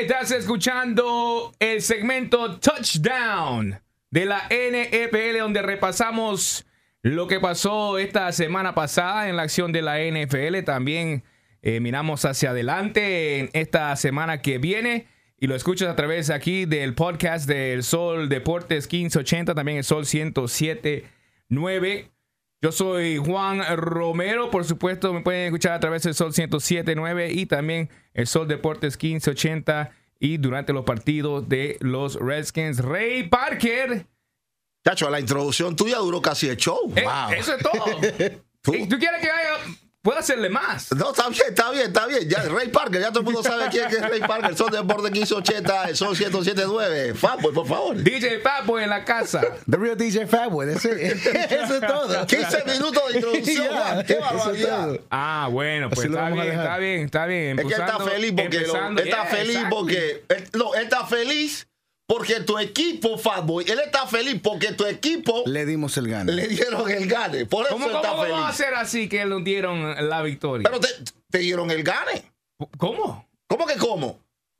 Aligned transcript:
estás 0.00 0.30
escuchando 0.30 1.54
el 1.58 1.80
segmento 1.80 2.60
Touchdown 2.60 3.80
de 4.10 4.26
la 4.26 4.46
NFL 4.50 5.38
donde 5.38 5.62
repasamos 5.62 6.66
lo 7.00 7.26
que 7.26 7.40
pasó 7.40 7.96
esta 7.98 8.30
semana 8.32 8.74
pasada 8.74 9.26
en 9.28 9.36
la 9.36 9.44
acción 9.44 9.72
de 9.72 9.80
la 9.80 9.98
NFL. 9.98 10.64
También 10.64 11.24
eh, 11.62 11.80
miramos 11.80 12.26
hacia 12.26 12.50
adelante 12.50 13.38
en 13.38 13.48
esta 13.54 13.96
semana 13.96 14.42
que 14.42 14.58
viene 14.58 15.06
y 15.38 15.46
lo 15.46 15.54
escuchas 15.54 15.88
a 15.88 15.96
través 15.96 16.28
aquí 16.28 16.66
del 16.66 16.92
podcast 16.94 17.48
del 17.48 17.82
Sol 17.82 18.28
Deportes 18.28 18.92
1580, 18.92 19.54
también 19.54 19.78
el 19.78 19.84
Sol 19.84 20.04
1079. 20.04 22.10
Yo 22.62 22.72
soy 22.72 23.18
Juan 23.18 23.60
Romero, 23.76 24.50
por 24.50 24.64
supuesto 24.64 25.12
me 25.12 25.20
pueden 25.20 25.46
escuchar 25.46 25.72
a 25.72 25.80
través 25.80 26.02
del 26.02 26.14
Sol 26.14 26.28
1079 26.36 27.30
y 27.32 27.46
también 27.46 27.90
el 28.14 28.26
Sol 28.26 28.48
Deportes 28.48 28.94
1580 29.00 29.90
y 30.18 30.38
durante 30.38 30.72
los 30.72 30.84
partidos 30.84 31.48
de 31.48 31.76
los 31.80 32.16
Redskins. 32.18 32.78
Ray 32.78 33.28
Parker. 33.28 34.06
Chacho, 34.84 35.10
la 35.10 35.20
introducción 35.20 35.76
tuya 35.76 35.98
duró 35.98 36.22
casi 36.22 36.48
el 36.48 36.56
show. 36.56 36.90
Eh, 36.96 37.02
wow. 37.04 37.32
Eso 37.36 37.54
es 37.56 37.62
todo. 37.62 37.84
Tú- 38.62 38.74
¿Y 38.74 38.88
¿Tú 38.88 38.98
quieres 38.98 39.20
que 39.20 39.30
haya, 39.30 39.50
pueda 40.06 40.20
hacerle 40.20 40.48
más? 40.48 40.92
No, 40.92 41.10
está 41.10 41.28
bien, 41.28 41.42
está 41.48 41.70
bien, 41.72 41.86
está 41.88 42.06
bien. 42.06 42.28
Ya, 42.28 42.42
Ray 42.44 42.68
Parker, 42.68 43.00
ya 43.00 43.08
todo 43.08 43.18
el 43.20 43.24
mundo 43.24 43.42
sabe 43.42 43.66
quién 43.72 43.86
es 43.88 44.00
Ray 44.00 44.20
Parker. 44.20 44.56
Sol 44.56 44.70
Deporte 44.70 45.10
1580, 45.10 45.88
el 45.90 45.96
Sol 45.96 46.16
1079. 46.16 47.14
Fanboy, 47.14 47.52
por 47.52 47.66
favor. 47.66 47.96
DJ 47.96 48.38
Papo 48.38 48.78
en 48.78 48.88
la 48.88 49.04
casa. 49.04 49.40
The 49.68 49.76
real 49.76 49.96
DJ 49.96 50.26
Fatboy. 50.28 50.68
Eso 50.74 50.90
es 50.92 51.80
todo. 51.80 52.24
15 52.26 52.64
minutos 52.66 53.02
de 53.08 53.14
introducción, 53.16 53.74
man. 53.74 54.04
Qué 54.06 54.12
es 54.12 54.20
barbaridad. 54.20 55.00
Ah, 55.10 55.48
bueno, 55.50 55.90
pues 55.90 56.06
está 56.06 56.20
vamos 56.20 56.38
a 56.38 56.42
bien, 56.44 56.54
está 56.60 56.78
bien, 56.78 57.00
está 57.06 57.26
bien. 57.26 57.58
Es 57.58 57.66
que 57.66 57.74
él 57.74 57.80
está 57.80 57.98
feliz 58.00 58.32
porque 58.36 58.60
lo- 58.60 58.88
él 58.90 58.98
está 58.98 59.16
Yeah, 59.16 59.24
feliz 59.26 59.56
exactly. 59.56 59.70
porque 59.76 60.24
él, 60.28 60.48
no, 60.54 60.74
él 60.74 60.82
está 60.84 61.04
feliz 61.06 61.66
porque 62.06 62.40
tu 62.40 62.58
equipo, 62.58 63.18
Fatboy, 63.18 63.64
él 63.68 63.80
está 63.84 64.06
feliz 64.06 64.40
porque 64.42 64.72
tu 64.72 64.86
equipo 64.86 65.42
Le 65.46 65.66
dimos 65.66 65.96
el 65.96 66.08
gane. 66.08 66.32
le 66.32 66.46
dieron 66.48 66.88
el 66.90 67.06
gane. 67.08 67.46
Por 67.46 67.66
eso 67.66 67.74
¿Cómo, 67.74 67.86
está 67.86 68.10
cómo 68.10 68.22
va 68.28 68.48
a 68.48 68.52
feliz. 68.52 68.56
ser 68.56 68.74
así 68.74 69.08
que 69.08 69.24
nos 69.24 69.42
dieron 69.44 70.08
la 70.08 70.22
victoria? 70.22 70.68
Pero 70.68 70.80
te, 70.80 70.88
te 71.30 71.38
dieron 71.38 71.70
el 71.70 71.82
gane. 71.82 72.22
¿Cómo? 72.78 73.26
¿Cómo 73.48 73.66
que 73.66 73.76
cómo? 73.76 74.18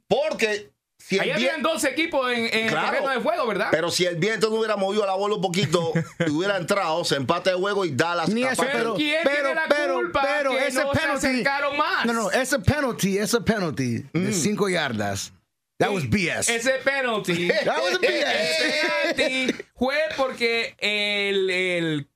Porque 0.08 0.70
si 0.98 1.18
Ahí 1.20 1.30
habían 1.30 1.50
viento, 1.60 1.68
dos 1.74 1.84
equipos 1.84 2.32
en, 2.32 2.44
en 2.52 2.68
Claro. 2.68 2.86
el 2.86 2.92
terreno 2.94 3.10
de 3.12 3.20
juego, 3.20 3.46
¿verdad? 3.46 3.68
pero 3.70 3.90
si 3.90 4.04
el 4.06 4.16
viento 4.16 4.48
no 4.50 4.56
hubiera 4.56 4.76
movido 4.76 5.06
la 5.06 5.14
bola 5.14 5.36
un 5.36 5.40
poquito 5.42 5.92
y 6.26 6.30
hubiera 6.30 6.56
entrado, 6.56 7.04
se 7.04 7.16
empata 7.16 7.50
el 7.50 7.56
juego 7.58 7.84
y 7.84 7.90
Dallas 7.94 8.28
Ni 8.28 8.42
eso, 8.42 8.62
pero, 8.62 8.72
pero- 8.72 8.94
¿quién 8.94 9.20
pero- 9.22 9.34
tiene 9.36 9.54
la 9.54 9.64
pero- 9.68 9.94
culpa 9.94 10.22
pero 10.24 10.50
que 10.52 10.66
ese 10.66 10.82
no 10.82 10.92
se 10.92 11.00
penalty- 11.00 11.16
acercaron 11.16 11.76
más? 11.76 12.06
No, 12.06 12.12
no, 12.12 12.30
ese 12.32 12.58
penalty, 12.58 13.18
ese 13.18 13.40
penalty 13.40 14.04
de 14.12 14.32
5 14.32 14.68
yardas. 14.68 15.32
That 15.78 15.92
was 15.92 16.04
BS. 16.04 16.48
Ese 16.48 16.70
penalty. 16.82 17.48
That 17.64 17.82
was 17.82 17.94
a 17.96 17.98
BS. 17.98 18.24
ese 18.24 18.86
penalty 19.14 19.64
fue 19.76 19.96
porque 20.16 20.74
el, 20.78 21.50
el 21.50 22.08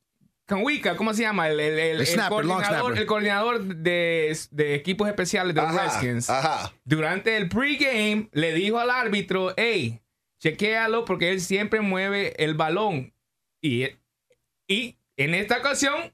Kanwika, 0.47 0.97
¿cómo 0.97 1.13
se 1.15 1.23
llama? 1.23 1.49
El, 1.49 1.61
el, 1.61 1.79
el- 1.79 2.01
el 2.01 2.07
snapper, 2.07 2.45
coordinador, 2.47 3.07
coordinador 3.07 3.65
de, 3.77 4.37
de 4.51 4.75
equipos 4.75 5.09
especiales 5.09 5.55
de 5.55 5.61
los 5.63 5.71
Ajá, 5.71 5.83
Redskins. 5.85 6.31
Ajá. 6.31 6.73
Durante 6.85 7.37
el 7.37 7.49
pregame 7.49 8.29
le 8.33 8.53
dijo 8.55 8.79
al 8.81 8.91
árbitro, 8.91 9.53
hey, 9.57 10.01
chequéalo 10.41 11.05
porque 11.05 11.31
él 11.31 11.41
siempre 11.41 11.81
mueve 11.83 12.35
el 12.43 12.55
balón. 12.55 13.13
Y, 13.63 13.89
y 14.67 14.97
en 15.19 15.35
esta 15.35 15.59
ocasión 15.59 16.13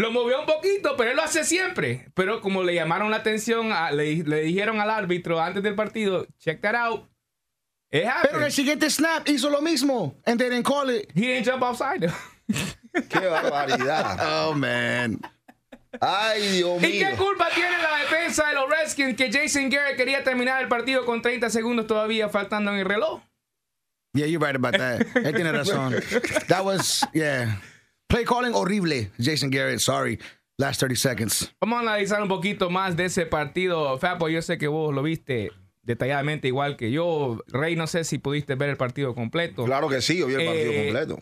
lo 0.00 0.10
movió 0.12 0.40
un 0.40 0.46
poquito, 0.46 0.96
pero 0.96 1.10
él 1.10 1.16
lo 1.16 1.22
hace 1.22 1.44
siempre. 1.44 2.08
Pero 2.14 2.40
como 2.40 2.62
le 2.62 2.74
llamaron 2.74 3.10
la 3.10 3.18
atención, 3.18 3.72
a- 3.72 3.90
le, 3.90 4.22
le 4.24 4.42
dijeron 4.42 4.80
al 4.80 4.90
árbitro 4.90 5.40
antes 5.40 5.62
del 5.62 5.74
partido, 5.74 6.26
check 6.38 6.60
that 6.60 6.74
out. 6.74 7.08
It 7.90 8.04
Pero 8.22 8.38
en 8.38 8.44
el 8.44 8.52
siguiente 8.52 8.90
snap 8.90 9.26
hizo 9.28 9.48
lo 9.50 9.60
mismo. 9.62 10.14
And 10.26 10.38
they 10.38 10.50
didn't 10.50 10.66
call 10.66 10.90
it. 10.90 11.10
He 11.14 11.22
didn't 11.22 11.46
jump 11.48 11.62
outside. 11.62 12.10
Qué 13.08 13.18
barbaridad. 13.26 14.18
Oh, 14.48 14.54
man. 14.54 15.18
Ay, 16.00 16.58
Dios 16.58 16.82
¿Y 16.82 16.98
qué 16.98 17.06
mío. 17.06 17.16
culpa 17.16 17.48
tiene 17.54 17.78
la 17.82 17.98
defensa 18.00 18.46
de 18.48 18.54
los 18.54 18.68
Redskins 18.68 19.16
que 19.16 19.32
Jason 19.32 19.70
Garrett 19.70 19.96
quería 19.96 20.22
terminar 20.22 20.60
el 20.62 20.68
partido 20.68 21.04
con 21.06 21.22
30 21.22 21.48
segundos 21.50 21.86
todavía 21.86 22.28
faltando 22.28 22.70
en 22.72 22.78
el 22.80 22.84
reloj? 22.84 23.22
Yeah, 24.12 24.26
you're 24.26 24.38
right 24.44 24.54
about 24.56 24.76
that. 24.76 25.00
Él 25.16 25.34
tiene 25.34 25.50
razón. 25.52 25.94
That 26.48 26.64
was, 26.64 27.06
yeah. 27.14 27.58
Play 28.08 28.24
calling 28.24 28.54
horrible, 28.54 29.10
Jason 29.18 29.50
Garrett. 29.50 29.80
Sorry. 29.80 30.18
Last 30.56 30.80
30 30.80 30.96
seconds. 30.96 31.54
Vamos 31.60 31.78
a 31.78 31.80
analizar 31.82 32.20
un 32.22 32.28
poquito 32.28 32.68
más 32.70 32.96
de 32.96 33.04
ese 33.04 33.26
partido. 33.26 33.96
Fapo, 33.98 34.28
yo 34.28 34.42
sé 34.42 34.58
que 34.58 34.66
vos 34.66 34.92
lo 34.94 35.02
viste 35.02 35.52
detalladamente 35.82 36.48
igual 36.48 36.76
que 36.76 36.90
yo. 36.90 37.38
Rey, 37.46 37.76
no 37.76 37.86
sé 37.86 38.02
si 38.04 38.18
pudiste 38.18 38.54
ver 38.56 38.70
el 38.70 38.76
partido 38.76 39.14
completo. 39.14 39.64
Claro 39.66 39.88
que 39.88 40.00
sí, 40.00 40.18
yo 40.18 40.26
vi 40.26 40.34
el 40.34 40.46
partido 40.46 40.72
Eh, 40.72 40.84
completo. 40.86 41.20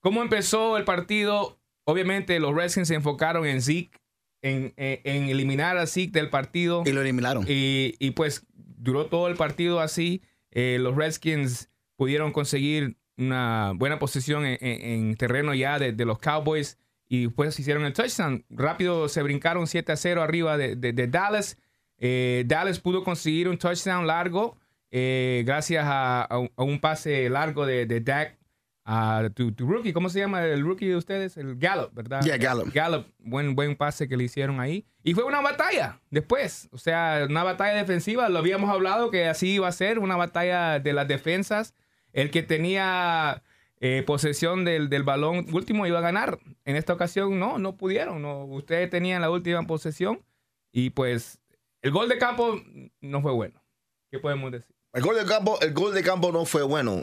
¿Cómo 0.00 0.22
empezó 0.22 0.76
el 0.76 0.84
partido? 0.84 1.58
Obviamente 1.86 2.38
los 2.40 2.54
Redskins 2.54 2.88
se 2.88 2.94
enfocaron 2.94 3.46
en 3.46 3.62
Zeke, 3.62 3.98
en, 4.42 4.74
en- 4.76 5.00
en 5.04 5.28
eliminar 5.30 5.78
a 5.78 5.86
Zeke 5.86 6.12
del 6.12 6.28
partido. 6.28 6.82
Y 6.84 6.92
lo 6.92 7.00
eliminaron. 7.00 7.44
Y, 7.48 7.94
y, 7.98 8.10
pues 8.10 8.44
duró 8.54 9.06
todo 9.06 9.28
el 9.28 9.36
partido 9.36 9.80
así. 9.80 10.20
Eh, 10.50 10.76
los 10.80 10.94
Redskins 10.94 11.70
pudieron 11.96 12.32
conseguir 12.32 12.98
una 13.16 13.72
buena 13.76 13.98
posición 13.98 14.44
en, 14.46 14.58
en- 14.60 14.80
en 15.08 15.16
terreno 15.16 15.54
ya 15.54 15.78
de, 15.78 15.92
de 15.92 16.04
los 16.04 16.18
Cowboys 16.18 16.78
y 17.08 17.28
pues 17.28 17.58
hicieron 17.58 17.84
el 17.84 17.92
touchdown. 17.92 18.44
Rápido 18.50 19.08
se 19.08 19.22
brincaron 19.22 19.66
7 19.66 19.92
a 19.92 19.96
0 19.96 20.22
arriba 20.22 20.56
de, 20.56 20.74
de- 20.76 20.92
de 20.92 21.06
Dallas. 21.06 21.58
Eh, 21.98 22.44
Dallas 22.46 22.80
pudo 22.80 23.04
conseguir 23.04 23.48
un 23.48 23.58
touchdown 23.58 24.06
largo 24.06 24.56
eh, 24.90 25.42
gracias 25.46 25.84
a, 25.86 26.22
a 26.22 26.38
un- 26.38 26.50
a 26.56 26.62
un 26.62 26.80
pase 26.80 27.28
largo 27.28 27.66
de, 27.66 27.86
de 27.86 28.00
Dak 28.00 28.38
a 28.86 29.28
tu, 29.34 29.50
tu 29.52 29.66
rookie. 29.66 29.92
¿Cómo 29.92 30.08
se 30.10 30.18
llama 30.20 30.44
el 30.44 30.62
rookie 30.62 30.86
de 30.88 30.96
ustedes? 30.96 31.36
El 31.36 31.56
Gallup, 31.56 31.94
¿verdad? 31.94 32.22
Yeah, 32.22 32.36
Gallup. 32.36 32.70
Gallup, 32.72 33.06
buen, 33.18 33.54
buen 33.54 33.76
pase 33.76 34.08
que 34.08 34.16
le 34.16 34.24
hicieron 34.24 34.60
ahí. 34.60 34.84
Y 35.02 35.14
fue 35.14 35.24
una 35.24 35.40
batalla 35.40 36.00
después. 36.10 36.68
O 36.70 36.76
sea, 36.78 37.26
una 37.28 37.42
batalla 37.44 37.74
defensiva. 37.78 38.28
Lo 38.28 38.38
habíamos 38.40 38.68
hablado 38.70 39.10
que 39.10 39.26
así 39.26 39.52
iba 39.54 39.68
a 39.68 39.72
ser, 39.72 39.98
una 39.98 40.16
batalla 40.16 40.80
de 40.80 40.92
las 40.92 41.08
defensas. 41.08 41.74
El 42.14 42.30
que 42.30 42.42
tenía 42.42 43.42
eh, 43.80 44.02
posesión 44.06 44.64
del, 44.64 44.88
del 44.88 45.02
balón 45.02 45.46
último 45.52 45.86
iba 45.86 45.98
a 45.98 46.02
ganar. 46.02 46.38
En 46.64 46.76
esta 46.76 46.94
ocasión 46.94 47.38
no, 47.38 47.58
no 47.58 47.76
pudieron. 47.76 48.24
Ustedes 48.24 48.88
tenían 48.88 49.20
la 49.20 49.30
última 49.30 49.66
posesión. 49.66 50.24
Y 50.72 50.90
pues 50.90 51.38
el 51.82 51.90
gol 51.90 52.08
de 52.08 52.16
campo 52.16 52.58
no 53.02 53.20
fue 53.20 53.32
bueno. 53.32 53.62
¿Qué 54.10 54.18
podemos 54.18 54.50
decir? 54.50 54.74
El 54.94 55.02
gol 55.02 55.16
de 55.16 55.26
campo, 55.26 55.60
el 55.60 55.74
gol 55.74 55.92
de 55.92 56.02
campo 56.02 56.32
no 56.32 56.44
fue 56.44 56.62
bueno, 56.62 57.02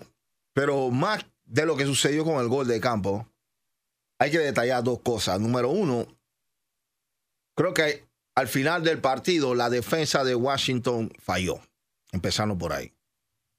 pero 0.54 0.90
más 0.90 1.26
de 1.44 1.66
lo 1.66 1.76
que 1.76 1.86
sucedió 1.86 2.24
con 2.24 2.42
el 2.42 2.48
gol 2.48 2.66
de 2.66 2.80
campo, 2.80 3.28
hay 4.18 4.32
que 4.32 4.40
detallar 4.40 4.82
dos 4.82 5.02
cosas. 5.02 5.40
Número 5.40 5.70
uno, 5.70 6.08
creo 7.54 7.74
que 7.74 8.06
al 8.34 8.48
final 8.48 8.84
del 8.84 9.02
partido 9.02 9.56
la 9.56 9.70
defensa 9.70 10.24
de 10.24 10.36
Washington 10.36 11.12
falló, 11.20 11.60
empezando 12.14 12.58
por 12.58 12.72
ahí. 12.72 12.94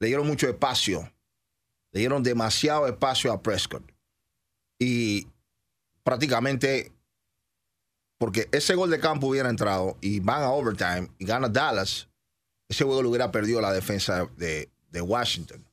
Le 0.01 0.09
dieron 0.09 0.27
mucho 0.27 0.49
espacio, 0.49 1.13
le 1.93 2.01
dieron 2.01 2.23
demasiado 2.23 2.87
espacio 2.87 3.33
a 3.33 3.43
Prescott. 3.43 3.85
Y 4.79 5.29
prácticamente, 6.03 6.93
porque 8.19 8.49
ese 8.53 8.75
gol 8.75 8.91
de 8.91 8.99
campo 8.99 9.29
hubiera 9.29 9.49
entrado 9.49 9.97
y 10.01 10.21
van 10.21 10.43
a 10.43 10.51
overtime 10.51 11.09
y 11.19 11.25
gana 11.25 11.49
Dallas, 11.49 12.09
ese 12.69 12.85
juego 12.85 13.03
lo 13.03 13.11
hubiera 13.11 13.31
perdido 13.31 13.61
la 13.61 13.73
defensa 13.73 14.27
de, 14.37 14.71
de 14.91 15.01
Washington. 15.01 15.65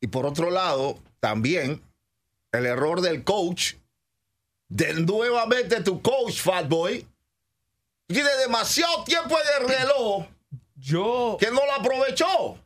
Y 0.00 0.08
por 0.08 0.26
otro 0.26 0.50
lado, 0.50 0.98
también 1.20 1.80
el 2.52 2.66
error 2.66 3.00
del 3.00 3.24
coach, 3.24 3.74
de 4.68 4.94
nuevamente 4.94 5.82
tu 5.82 6.02
coach, 6.02 6.40
Fat 6.40 6.68
Boy, 6.68 7.06
tiene 8.06 8.30
demasiado 8.36 9.04
tiempo 9.04 9.36
en 9.38 9.62
el 9.62 9.68
reloj 9.68 10.26
Yo, 10.76 11.36
que 11.38 11.50
no 11.50 11.64
lo 11.64 11.72
aprovechó. 11.72 12.58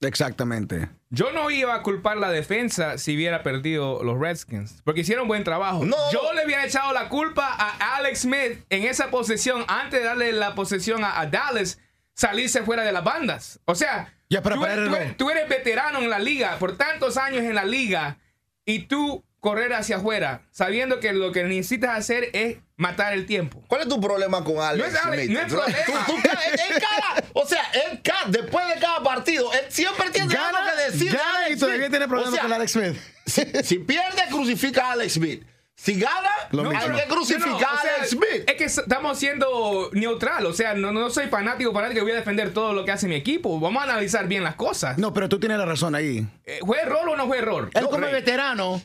Exactamente. 0.00 0.88
Yo 1.10 1.32
no 1.32 1.50
iba 1.50 1.74
a 1.74 1.82
culpar 1.82 2.16
la 2.18 2.30
defensa 2.30 2.98
si 2.98 3.14
hubiera 3.16 3.42
perdido 3.42 4.02
los 4.04 4.18
Redskins, 4.18 4.82
porque 4.84 5.00
hicieron 5.00 5.26
buen 5.28 5.44
trabajo. 5.44 5.84
No. 5.84 5.96
Yo 6.12 6.32
le 6.34 6.42
había 6.42 6.64
echado 6.64 6.92
la 6.92 7.08
culpa 7.08 7.46
a 7.48 7.96
Alex 7.96 8.20
Smith 8.20 8.64
en 8.68 8.84
esa 8.84 9.10
posesión, 9.10 9.64
antes 9.68 10.00
de 10.00 10.06
darle 10.06 10.32
la 10.32 10.54
posesión 10.54 11.04
a, 11.04 11.18
a 11.20 11.26
Dallas, 11.26 11.80
salirse 12.14 12.62
fuera 12.62 12.82
de 12.82 12.92
las 12.92 13.04
bandas. 13.04 13.60
O 13.64 13.74
sea, 13.74 14.12
Ya, 14.28 14.42
para 14.42 14.56
tú, 14.56 14.64
eres, 14.66 14.92
eres- 14.92 15.16
tú 15.16 15.30
eres 15.30 15.48
veterano 15.48 15.98
en 16.00 16.10
la 16.10 16.18
liga, 16.18 16.56
por 16.58 16.76
tantos 16.76 17.16
años 17.16 17.42
en 17.44 17.54
la 17.54 17.64
liga, 17.64 18.18
y 18.66 18.80
tú 18.80 19.24
correr 19.40 19.72
hacia 19.72 19.96
afuera, 19.96 20.42
sabiendo 20.50 21.00
que 21.00 21.12
lo 21.12 21.30
que 21.32 21.44
necesitas 21.44 21.96
hacer 21.96 22.30
es 22.32 22.56
matar 22.76 23.12
el 23.12 23.26
tiempo. 23.26 23.62
¿Cuál 23.68 23.82
es 23.82 23.88
tu 23.88 24.00
problema 24.00 24.42
con 24.44 24.58
Alex 24.60 24.78
No 24.92 24.98
es 24.98 25.04
Alex, 25.04 25.24
Smith? 25.24 25.36
no 25.36 25.40
es 25.40 25.52
problema. 25.52 25.78
tú- 26.06 26.12
tú- 26.12 26.16
él- 26.16 26.60
él 26.70 26.82
cada- 26.82 27.24
o 27.34 27.46
sea, 27.46 27.62
él 27.72 28.00
cada- 28.02 28.24
después 28.30 28.66
de 28.74 28.80
cada 28.80 29.02
partido, 29.02 29.52
él 29.52 29.60
siempre 29.68 30.10
tiene 30.10 30.34
algo 30.36 30.58
que 30.76 30.92
decir. 30.92 31.10
de 31.12 31.16
gana 31.18 31.38
Alex 31.44 31.56
y 31.56 31.60
todavía 31.60 31.78
Smith. 31.80 31.90
tiene 31.90 32.04
O 32.04 32.08
problemas 32.08 32.34
sea, 32.34 32.42
con 32.42 32.52
Alex 32.52 32.72
Smith. 32.72 32.96
si, 33.26 33.42
si 33.64 33.78
pierde, 33.80 34.22
crucifica 34.30 34.86
a 34.88 34.92
Alex 34.92 35.12
Smith. 35.14 35.44
Si 35.76 35.94
gana, 36.00 36.28
Lo 36.50 36.68
hay 36.70 36.76
mismo. 36.76 36.96
que 36.96 37.04
crucificar 37.04 37.50
No, 37.52 37.58
no, 37.60 37.66
o 37.78 37.80
sea, 37.80 37.92
a 37.92 37.94
Alex 37.98 38.10
Smith. 38.10 38.44
Es 38.48 38.54
que 38.56 38.64
estamos 38.64 39.16
siendo 39.16 39.90
neutral, 39.92 40.44
o 40.46 40.52
sea, 40.52 40.74
no, 40.74 40.90
no 40.90 41.08
soy 41.08 41.28
fanático, 41.28 41.72
fanático 41.72 41.98
que 42.00 42.02
voy 42.02 42.12
a 42.12 42.16
defender 42.16 42.52
todo 42.52 42.72
lo 42.72 42.84
que 42.84 42.90
hace 42.90 43.06
mi 43.06 43.14
equipo. 43.14 43.60
Vamos 43.60 43.80
a 43.80 43.84
analizar 43.84 44.26
bien 44.26 44.42
las 44.42 44.56
cosas. 44.56 44.98
No, 44.98 45.14
pero 45.14 45.28
tú 45.28 45.38
tienes 45.38 45.56
la 45.56 45.64
razón 45.66 45.94
ahí. 45.94 46.26
Eh, 46.46 46.58
¿Fue 46.66 46.80
error 46.80 47.08
o 47.08 47.14
no 47.16 47.28
fue 47.28 47.38
error? 47.38 47.70
Él 47.74 47.82
No, 47.84 47.90
como 47.90 48.04
Rey. 48.06 48.12
veterano, 48.12 48.82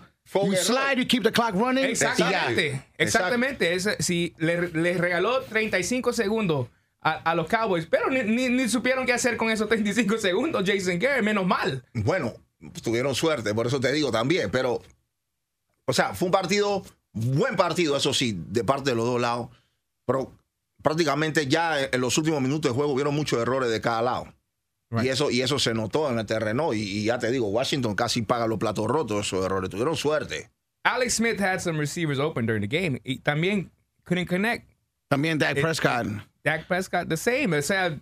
you 0.47 0.53
error. 0.53 0.63
slide, 0.65 0.97
you 0.97 1.05
keep 1.07 1.23
the 1.23 1.31
clock 1.31 1.53
running. 1.53 1.83
Exactamente, 1.85 2.83
exactamente. 2.97 3.73
Es- 3.73 3.89
si 3.99 4.33
le- 4.37 4.69
les 4.69 4.97
regaló 4.97 5.41
35 5.43 6.13
segundos 6.13 6.67
a, 7.01 7.11
a 7.11 7.35
los 7.35 7.47
Cowboys, 7.47 7.85
pero 7.85 8.09
ni, 8.09 8.23
ni- 8.23 8.49
ni 8.49 8.67
supieron 8.69 9.05
qué 9.05 9.13
hacer 9.13 9.37
con 9.37 9.49
esos 9.49 9.67
35 9.67 10.17
segundos, 10.17 10.63
Jason 10.65 10.97
Garrett, 10.99 11.23
menos 11.23 11.45
mal. 11.45 11.83
Bueno, 11.93 12.33
tuvieron 12.81 13.13
suerte, 13.15 13.53
por 13.53 13.67
eso 13.67 13.79
te 13.79 13.91
digo 13.91 14.11
también, 14.11 14.49
pero, 14.51 14.81
o 15.85 15.93
sea, 15.93 16.13
fue 16.13 16.27
un 16.27 16.31
partido, 16.31 16.83
buen 17.11 17.55
partido, 17.55 17.97
eso 17.97 18.13
sí, 18.13 18.35
de 18.47 18.63
parte 18.63 18.91
de 18.91 18.95
los 18.95 19.05
dos 19.05 19.19
lados, 19.19 19.49
pero 20.05 20.31
prácticamente 20.81 21.47
ya 21.47 21.81
en 21.83 22.01
los 22.01 22.17
últimos 22.17 22.41
minutos 22.41 22.71
de 22.71 22.75
juego 22.75 22.91
hubieron 22.93 23.13
muchos 23.15 23.39
errores 23.41 23.69
de 23.69 23.81
cada 23.81 24.01
lado. 24.01 24.33
Right. 24.93 25.05
Y, 25.05 25.09
eso, 25.09 25.31
y 25.31 25.41
eso 25.41 25.57
se 25.59 25.73
notó 25.73 26.09
en 26.11 26.19
el 26.19 26.25
terreno. 26.25 26.73
Y, 26.73 26.81
y 26.81 27.05
ya 27.05 27.17
te 27.19 27.31
digo, 27.31 27.47
Washington 27.47 27.95
casi 27.95 28.21
paga 28.21 28.45
los 28.47 28.59
platos 28.59 28.85
rotos 28.87 29.25
esos 29.27 29.43
errores. 29.45 29.69
Tuvieron 29.69 29.95
suerte. 29.95 30.49
Alex 30.83 31.15
Smith 31.15 31.39
had 31.39 31.59
some 31.61 31.79
receivers 31.79 32.19
open 32.19 32.45
during 32.45 32.61
the 32.61 32.67
game 32.67 32.99
y 33.03 33.17
también 33.19 33.71
couldn't 34.05 34.27
connect. 34.27 34.67
También 35.09 35.37
Dak 35.39 35.59
Prescott. 35.59 36.07
Dak 36.43 36.67
Prescott, 36.67 37.07
the 37.09 37.17
same. 37.17 37.53
O 37.57 37.61
sea, 37.61 37.97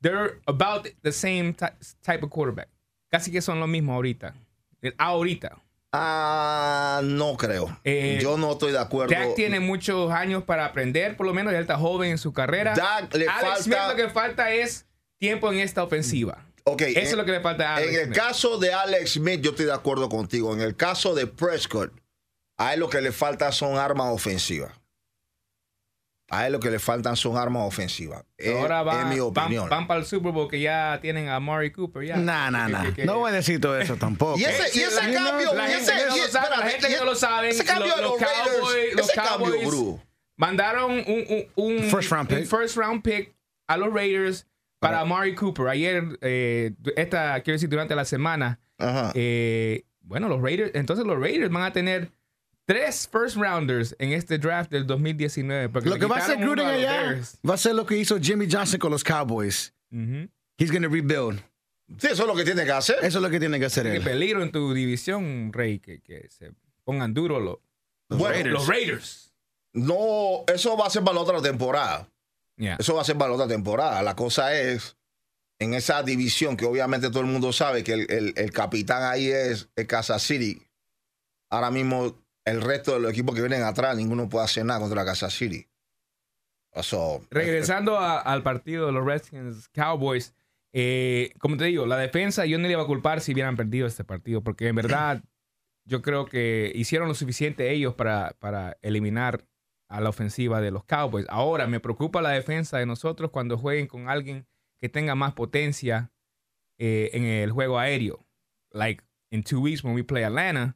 they're 0.00 0.40
about 0.46 0.88
the 1.02 1.12
same 1.12 1.52
ty- 1.54 1.72
type 2.02 2.24
of 2.24 2.30
quarterback. 2.30 2.68
Casi 3.10 3.30
que 3.30 3.40
son 3.42 3.60
lo 3.60 3.66
mismo 3.66 3.92
ahorita. 3.94 4.34
El 4.80 4.94
Ahorita. 4.98 5.58
Ah, 5.92 7.00
no 7.04 7.36
creo. 7.36 7.78
Eh, 7.84 8.18
Yo 8.22 8.36
no 8.38 8.52
estoy 8.52 8.72
de 8.72 8.78
acuerdo. 8.78 9.14
Dak 9.14 9.34
tiene 9.34 9.60
muchos 9.60 10.10
años 10.10 10.42
para 10.44 10.64
aprender, 10.64 11.16
por 11.16 11.26
lo 11.26 11.34
menos 11.34 11.52
él 11.52 11.60
está 11.60 11.76
joven 11.76 12.12
en 12.12 12.18
su 12.18 12.32
carrera. 12.32 12.74
Dak 12.74 13.14
le 13.14 13.28
Alex 13.28 13.40
falta- 13.42 13.62
Smith 13.62 13.78
lo 13.90 13.96
que 13.96 14.08
falta 14.08 14.50
es 14.52 14.86
tiempo 15.22 15.52
en 15.52 15.60
esta 15.60 15.84
ofensiva. 15.84 16.44
Ok, 16.64 16.82
Eso 16.82 16.98
en- 16.98 17.06
es 17.06 17.12
lo 17.14 17.24
que 17.24 17.30
le 17.32 17.40
falta 17.40 17.70
a 17.70 17.76
Alex 17.76 17.88
En 17.92 17.94
el 18.00 18.04
Smith. 18.06 18.16
caso 18.18 18.58
de 18.58 18.72
Alex 18.74 19.12
Smith, 19.12 19.40
yo 19.40 19.50
estoy 19.52 19.66
de 19.66 19.72
acuerdo 19.72 20.08
contigo. 20.08 20.52
En 20.52 20.60
el 20.60 20.74
caso 20.76 21.14
de 21.14 21.28
Prescott, 21.28 21.92
a 22.58 22.74
él 22.74 22.80
lo 22.80 22.88
que 22.90 23.00
le 23.00 23.12
falta 23.12 23.52
son 23.52 23.76
armas 23.78 24.08
ofensivas. 24.12 24.72
A 26.30 26.46
él 26.46 26.52
lo 26.54 26.60
que 26.60 26.70
le 26.70 26.78
faltan 26.80 27.14
son 27.16 27.36
armas 27.36 27.62
ofensivas. 27.68 28.24
Es- 28.38 28.56
Ahora 28.56 28.82
va- 28.82 29.00
es 29.02 29.06
mi 29.06 29.20
van, 29.20 29.44
opinión. 29.44 29.68
van 29.68 29.86
para 29.86 30.00
el 30.00 30.06
Super 30.06 30.32
Bowl 30.32 30.48
que 30.48 30.60
ya 30.60 30.98
tienen 31.02 31.28
a 31.28 31.38
Murray 31.40 31.70
Cooper. 31.70 32.04
Ya. 32.04 32.16
Nah, 32.16 32.50
nah, 32.50 32.68
nah. 32.68 32.84
que- 32.86 32.94
que- 32.94 33.04
No 33.04 33.18
voy 33.18 33.30
a 33.30 33.34
decir 33.34 33.60
todo 33.60 33.78
eso 33.78 33.96
tampoco. 33.96 34.38
Y 34.38 34.44
ese, 34.44 34.62
Eh, 34.62 34.70
y 34.74 34.80
ese 34.80 34.94
la 34.96 35.02
gente- 35.02 35.16
cambio, 35.18 35.54
la 35.54 35.68
y 35.68 35.74
gente 35.74 35.92
ese, 35.92 36.02
que 36.02 36.08
no 36.08 36.16
y- 36.16 36.30
sabe, 36.30 36.48
la 36.56 36.66
gente 36.68 36.88
que 36.88 37.04
lo 37.04 37.14
saben, 37.14 37.50
Ese 37.50 37.64
cambio 37.64 37.94
de 37.94 38.02
los, 38.02 38.10
los 38.12 38.20
Raiders, 38.20 38.56
Cowboys- 38.58 38.94
los 38.96 39.06
ese 39.10 39.14
cambio, 39.14 39.46
Cowboys- 39.52 39.66
bro. 39.68 40.00
mandaron 40.36 40.90
un, 40.92 41.04
un, 41.06 41.46
un- 41.54 41.90
First 41.90 42.10
round 42.10 42.32
un 42.32 42.38
pick. 42.38 42.48
first 42.48 42.76
round 42.76 43.02
pick 43.02 43.34
a 43.68 43.76
los 43.76 43.92
Raiders 43.92 44.46
para 44.82 45.00
Amari 45.00 45.34
Cooper. 45.34 45.68
Ayer, 45.68 46.18
eh, 46.20 46.72
esta, 46.96 47.40
quiero 47.42 47.54
decir, 47.54 47.68
durante 47.68 47.94
la 47.94 48.04
semana, 48.04 48.60
Ajá. 48.78 49.12
eh, 49.14 49.84
bueno, 50.00 50.28
los 50.28 50.42
Raiders, 50.42 50.72
entonces 50.74 51.06
los 51.06 51.18
Raiders 51.18 51.50
van 51.50 51.62
a 51.62 51.72
tener 51.72 52.10
tres 52.66 53.08
first 53.10 53.36
rounders 53.36 53.94
en 53.98 54.12
este 54.12 54.38
draft 54.38 54.70
del 54.70 54.86
2019. 54.86 55.68
porque 55.68 55.88
Lo 55.88 55.98
que 55.98 56.06
va 56.06 56.16
a 56.16 56.18
hacer 56.18 56.38
Gruden 56.38 56.66
allá 56.66 57.18
va 57.48 57.54
a 57.54 57.58
ser 57.58 57.74
lo 57.74 57.86
que 57.86 57.96
hizo 57.96 58.18
Jimmy 58.20 58.46
Johnson 58.50 58.78
con 58.78 58.90
los 58.90 59.02
Cowboys. 59.04 59.72
He's 60.58 60.70
going 60.70 60.82
to 60.82 60.88
rebuild. 60.88 61.40
Sí, 61.98 62.06
eso 62.08 62.22
es 62.22 62.26
lo 62.28 62.34
que 62.34 62.44
tiene 62.44 62.64
que 62.64 62.72
hacer. 62.72 62.96
Eso 63.02 63.18
es 63.18 63.22
lo 63.22 63.28
que 63.30 63.38
tiene 63.38 63.58
que 63.58 63.66
hacer 63.66 63.84
Qué 63.84 63.96
él. 63.96 64.02
peligro 64.02 64.42
en 64.42 64.50
tu 64.50 64.72
división, 64.72 65.52
Rey, 65.52 65.78
que, 65.78 66.00
que 66.00 66.26
se 66.30 66.52
pongan 66.84 67.12
duro 67.12 67.38
los, 67.40 67.58
los 68.08 68.18
Bueno, 68.18 68.34
Raiders. 68.34 68.52
Los 68.54 68.66
Raiders. 68.68 69.34
No, 69.74 70.44
eso 70.52 70.76
va 70.76 70.86
a 70.86 70.90
ser 70.90 71.02
para 71.02 71.14
la 71.16 71.20
otra 71.20 71.42
temporada. 71.42 72.08
Yeah. 72.56 72.76
Eso 72.78 72.94
va 72.94 73.02
a 73.02 73.04
ser 73.04 73.16
para 73.16 73.30
la 73.30 73.36
otra 73.36 73.48
temporada. 73.48 74.02
La 74.02 74.14
cosa 74.14 74.54
es, 74.58 74.96
en 75.58 75.74
esa 75.74 76.02
división 76.02 76.56
que 76.56 76.64
obviamente 76.64 77.08
todo 77.10 77.20
el 77.20 77.26
mundo 77.26 77.52
sabe 77.52 77.82
que 77.84 77.92
el, 77.94 78.10
el- 78.10 78.34
el 78.36 78.52
capitán 78.52 79.02
ahí 79.04 79.28
es, 79.28 79.68
es 79.76 79.86
Kansas 79.86 80.22
City. 80.22 80.62
Ahora 81.50 81.70
mismo 81.70 82.16
el 82.44 82.60
resto 82.60 82.94
de 82.94 83.00
los 83.00 83.12
equipos 83.12 83.34
que 83.34 83.40
vienen 83.40 83.62
atrás, 83.62 83.96
ninguno 83.96 84.28
puede 84.28 84.44
hacer 84.44 84.64
nada 84.64 84.80
contra 84.80 85.04
Kansas 85.04 85.32
City. 85.32 85.68
Eso, 86.72 87.24
Regresando 87.30 87.98
a- 87.98 88.20
al 88.20 88.42
partido 88.42 88.86
de 88.86 88.92
los 88.92 89.04
Redskins 89.04 89.68
Cowboys, 89.68 90.34
eh, 90.72 91.34
como 91.38 91.56
te 91.58 91.64
digo, 91.66 91.84
la 91.86 91.98
defensa 91.98 92.46
yo 92.46 92.58
no 92.58 92.66
le 92.66 92.72
iba 92.72 92.82
a 92.82 92.86
culpar 92.86 93.20
si 93.20 93.32
hubieran 93.32 93.56
perdido 93.56 93.86
este 93.86 94.04
partido, 94.04 94.42
porque 94.42 94.68
en 94.68 94.76
verdad 94.76 95.22
yo 95.84 96.00
creo 96.00 96.24
que 96.26 96.72
hicieron 96.74 97.08
lo 97.08 97.14
suficiente 97.14 97.70
ellos 97.72 97.94
para, 97.94 98.34
para 98.38 98.78
eliminar 98.80 99.44
a 99.92 100.00
la 100.00 100.08
ofensiva 100.08 100.60
de 100.60 100.70
los 100.70 100.84
Cowboys. 100.84 101.26
Ahora 101.28 101.66
me 101.66 101.78
preocupa 101.80 102.22
la 102.22 102.30
defensa 102.30 102.78
de 102.78 102.86
nosotros 102.86 103.30
cuando 103.30 103.58
jueguen 103.58 103.86
con 103.86 104.08
alguien 104.08 104.46
que 104.80 104.88
tenga 104.88 105.14
más 105.14 105.34
potencia 105.34 106.10
eh, 106.78 107.10
en 107.12 107.24
el 107.24 107.52
juego 107.52 107.78
aéreo. 107.78 108.26
Like 108.72 109.04
in 109.30 109.42
two 109.42 109.60
weeks 109.60 109.84
when 109.84 109.94
we 109.94 110.02
play 110.02 110.24
Atlanta, 110.24 110.74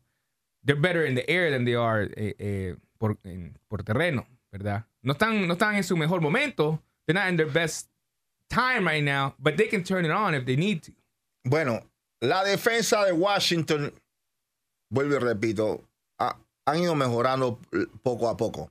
they're 0.65 0.81
better 0.81 1.05
in 1.07 1.15
the 1.15 1.29
air 1.29 1.51
than 1.51 1.65
they 1.65 1.75
are 1.75 2.03
eh, 2.17 2.35
eh, 2.39 2.77
por, 2.99 3.19
en- 3.25 3.59
terreno, 3.85 4.27
¿verdad? 4.53 4.85
No 5.03 5.13
están, 5.15 5.47
no 5.47 5.55
están 5.55 5.77
en 5.77 5.85
su 5.85 5.97
mejor 5.97 6.21
momento. 6.21 6.83
They're 7.07 7.19
not 7.19 7.29
in 7.31 7.37
their 7.37 7.51
best 7.51 7.89
time 8.51 8.87
right 8.87 9.03
now, 9.03 9.35
but 9.39 9.57
they 9.57 9.69
can 9.69 9.83
turn 9.83 10.05
it 10.05 10.11
on 10.11 10.35
if 10.35 10.45
they 10.45 10.57
need 10.57 10.83
to. 10.85 10.93
Bueno, 11.45 11.81
la 12.21 12.43
defensa 12.45 13.05
de 13.07 13.12
Washington, 13.12 13.93
vuelvo 14.93 15.15
y 15.17 15.19
repito, 15.21 15.89
ha- 16.19 16.39
han 16.67 16.81
ido 16.81 16.95
mejorando 16.95 17.61
poco 18.03 18.29
a 18.29 18.37
poco. 18.37 18.71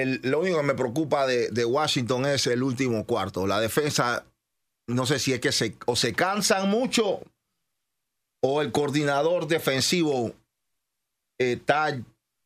El- 0.00 0.20
lo 0.22 0.40
único 0.40 0.58
que 0.58 0.62
me 0.62 0.74
preocupa 0.74 1.26
de, 1.26 1.64
Washington 1.64 2.26
es 2.26 2.46
el 2.46 2.62
último 2.62 3.04
cuarto. 3.06 3.46
La 3.46 3.60
defensa, 3.60 4.26
no 4.86 5.06
sé 5.06 5.18
si 5.18 5.32
es 5.32 5.40
que 5.40 5.52
se, 5.52 5.76
o 5.86 5.96
se 5.96 6.12
cansan 6.12 6.68
mucho 6.68 7.20
o 8.42 8.60
el 8.62 8.72
coordinador 8.72 9.46
defensivo 9.48 10.32
está 11.38 11.98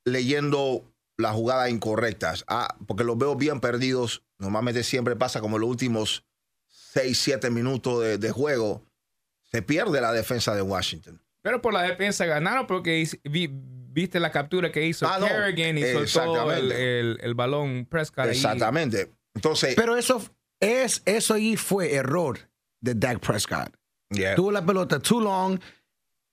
leyendo 0.04 0.84
las 1.16 1.34
jugadas 1.34 1.70
incorrectas. 1.70 2.44
Ah, 2.46 2.76
porque 2.86 3.04
los 3.04 3.18
veo 3.18 3.34
bien 3.36 3.60
perdidos. 3.60 4.22
Normalmente 4.38 4.82
siempre 4.84 5.16
pasa 5.16 5.40
como 5.40 5.58
los 5.58 5.68
últimos 5.68 6.24
6, 6.68 7.18
7 7.18 7.50
minutos 7.50 8.18
de 8.18 8.30
juego. 8.30 8.82
Se 9.50 9.62
pierde 9.62 10.00
la 10.00 10.12
defensa 10.12 10.54
de 10.54 10.62
Washington. 10.62 11.20
Pero 11.42 11.60
por 11.62 11.72
la 11.72 11.82
defensa 11.82 12.26
ganaron 12.26 12.66
porque 12.66 13.06
vi- 13.24 13.50
viste 13.52 14.20
la 14.20 14.30
captura 14.30 14.70
que 14.70 14.86
hizo 14.86 15.06
Ah, 15.08 15.18
no. 15.18 15.26
Kerrigan 15.26 15.78
y 15.78 16.06
soltó 16.06 16.52
el, 16.52 16.70
el- 16.72 17.18
el 17.20 17.34
balón 17.34 17.86
Prescott. 17.90 18.26
ahí. 18.26 18.30
Exactamente. 18.32 19.10
Entonces, 19.34 19.74
Pero 19.74 19.96
eso, 19.96 20.22
es, 20.60 21.02
eso 21.06 21.34
ahí 21.34 21.56
fue 21.56 21.94
error 21.94 22.38
de 22.80 22.94
Dak 22.94 23.20
Prescott. 23.20 23.72
yeah. 24.10 24.34
Tuvo 24.34 24.50
la 24.52 24.64
pelota 24.64 24.98
too 25.00 25.20
long. 25.20 25.58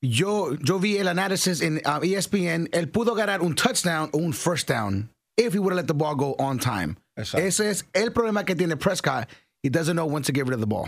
Yo, 0.02 0.54
yo 0.60 0.80
vi 0.80 0.98
el 0.98 1.08
análisis 1.08 1.62
en 1.62 1.78
uh, 1.86 2.04
ESPN. 2.04 2.70
Él 2.72 2.90
pudo 2.90 3.16
ganar 3.16 3.42
un 3.42 3.56
touchdown 3.56 4.10
o 4.14 4.18
un 4.20 4.34
first 4.34 4.68
down 4.70 5.10
if 5.38 5.54
he 5.54 5.60
would 5.60 5.72
have 5.74 5.82
let 5.82 5.88
the 5.88 5.94
ball 5.94 6.16
go 6.16 6.36
on 6.38 6.60
time. 6.60 6.98
Exacto. 7.16 7.46
Ese 7.46 7.70
es 7.72 7.86
el 7.94 8.12
problema 8.12 8.46
que 8.46 8.56
tiene 8.56 8.76
Prescott. 8.78 9.28
He 9.64 9.70
doesn't 9.70 9.96
know 9.96 10.06
when 10.06 10.22
to 10.24 10.32
get 10.32 10.46
rid 10.46 10.54
of 10.54 10.60
the 10.60 10.68
ball. 10.68 10.88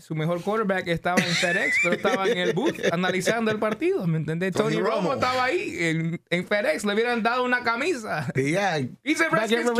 Su 0.00 0.16
mejor 0.16 0.42
quarterback 0.42 0.88
estaba 0.88 1.22
en 1.22 1.32
FedEx, 1.32 1.76
pero 1.82 1.94
estaba 1.94 2.28
en 2.28 2.38
el 2.38 2.52
booth 2.54 2.74
analizando 2.92 3.52
el 3.52 3.58
partido, 3.60 4.04
¿me 4.06 4.18
entendés? 4.18 4.52
Tony 4.52 4.74
Tony 4.74 4.82
Romo 4.82 4.96
Romo. 4.96 5.14
estaba 5.14 5.44
ahí 5.44 5.76
en, 5.78 6.20
en 6.28 6.46
FedEx, 6.46 6.84
le 6.84 6.94
hubieran 6.94 7.22
dado 7.22 7.44
una 7.44 7.62
camisa. 7.62 8.26
Yeah. 8.34 8.78
He's 9.04 9.20
a 9.20 9.28
pero, 9.30 9.74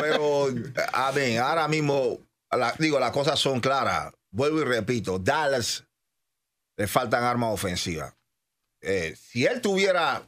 pero, 0.00 0.48
a 0.92 1.12
ver, 1.12 1.38
ahora 1.38 1.68
mismo, 1.68 2.18
la- 2.50 2.74
digo, 2.78 2.98
las 2.98 3.12
cosas 3.12 3.38
son 3.38 3.60
claras. 3.60 4.12
Vuelvo 4.30 4.60
y 4.60 4.64
repito, 4.64 5.18
Dallas 5.20 5.84
le 6.76 6.86
faltan 6.88 7.22
armas 7.22 7.54
ofensivas. 7.54 8.14
Eh, 8.80 9.14
si 9.16 9.46
él 9.46 9.60
tuviera 9.60 10.22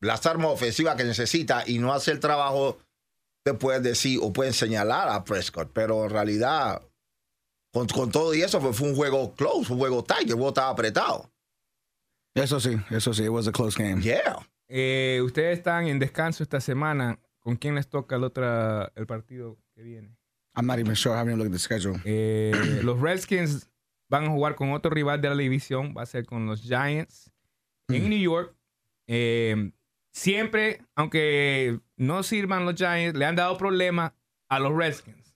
las 0.00 0.24
armas 0.26 0.50
ofensivas 0.52 0.94
que 0.96 1.04
necesita 1.04 1.64
y 1.66 1.78
no 1.78 1.92
hace 1.92 2.10
el 2.12 2.20
trabajo, 2.20 2.78
te 3.42 3.54
puedes 3.54 3.82
decir 3.82 4.18
o 4.22 4.32
pueden 4.32 4.52
señalar 4.52 5.08
a 5.08 5.24
Prescott, 5.24 5.70
pero 5.72 6.04
en 6.04 6.10
realidad, 6.10 6.82
con, 7.72 7.86
con 7.88 8.10
todo 8.10 8.34
y 8.34 8.42
eso, 8.42 8.60
fue, 8.60 8.72
fue 8.72 8.88
un 8.88 8.96
juego 8.96 9.34
close, 9.34 9.64
fue 9.64 9.74
un 9.76 9.80
juego 9.80 10.04
tight, 10.04 10.28
el 10.28 10.34
juego 10.34 10.48
estaba 10.48 10.70
apretado. 10.70 11.30
Eso 12.34 12.60
sí, 12.60 12.76
eso 12.90 13.12
sí. 13.12 13.24
It 13.24 13.30
was 13.30 13.48
a 13.48 13.52
close 13.52 13.76
game. 13.76 14.00
Yeah. 14.00 14.38
Eh, 14.68 15.20
ustedes 15.24 15.58
están 15.58 15.86
en 15.86 15.98
descanso 15.98 16.42
esta 16.42 16.60
semana. 16.60 17.18
¿Con 17.40 17.56
quién 17.56 17.74
les 17.74 17.88
toca 17.88 18.16
el, 18.16 18.24
otra, 18.24 18.92
el 18.94 19.06
partido 19.06 19.58
que 19.74 19.82
viene? 19.82 20.16
I'm 20.54 20.66
not 20.66 20.78
even 20.78 20.94
sure. 20.94 21.14
I 21.14 21.18
haven't 21.18 21.32
even 21.32 21.38
looked 21.38 21.52
at 21.52 21.56
the 21.56 21.58
schedule. 21.58 22.00
Eh, 22.04 22.80
los 22.82 23.00
Redskins 23.00 23.68
van 24.08 24.24
a 24.24 24.30
jugar 24.30 24.54
con 24.54 24.72
otro 24.72 24.90
rival 24.90 25.20
de 25.20 25.30
la 25.30 25.36
división. 25.36 25.94
Va 25.96 26.02
a 26.02 26.06
ser 26.06 26.26
con 26.26 26.46
los 26.46 26.62
Giants 26.62 27.32
en 27.88 28.08
New 28.08 28.18
York. 28.18 28.54
Eh, 29.06 29.72
siempre, 30.12 30.82
aunque 30.94 31.80
no 31.96 32.22
sirvan 32.22 32.66
los 32.66 32.74
Giants, 32.74 33.18
le 33.18 33.24
han 33.24 33.36
dado 33.36 33.56
problemas 33.56 34.12
a 34.48 34.58
los 34.58 34.76
Redskins. 34.76 35.27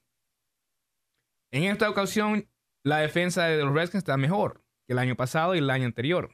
En 1.53 1.65
esta 1.65 1.87
ocasión, 1.87 2.47
la 2.83 2.97
defensa 2.97 3.45
de 3.45 3.63
los 3.63 3.73
Redskins 3.73 3.99
está 4.01 4.17
mejor 4.17 4.63
que 4.87 4.93
el 4.93 4.99
año 4.99 5.15
pasado 5.15 5.53
y 5.53 5.59
el 5.59 5.69
año 5.69 5.85
anterior. 5.85 6.31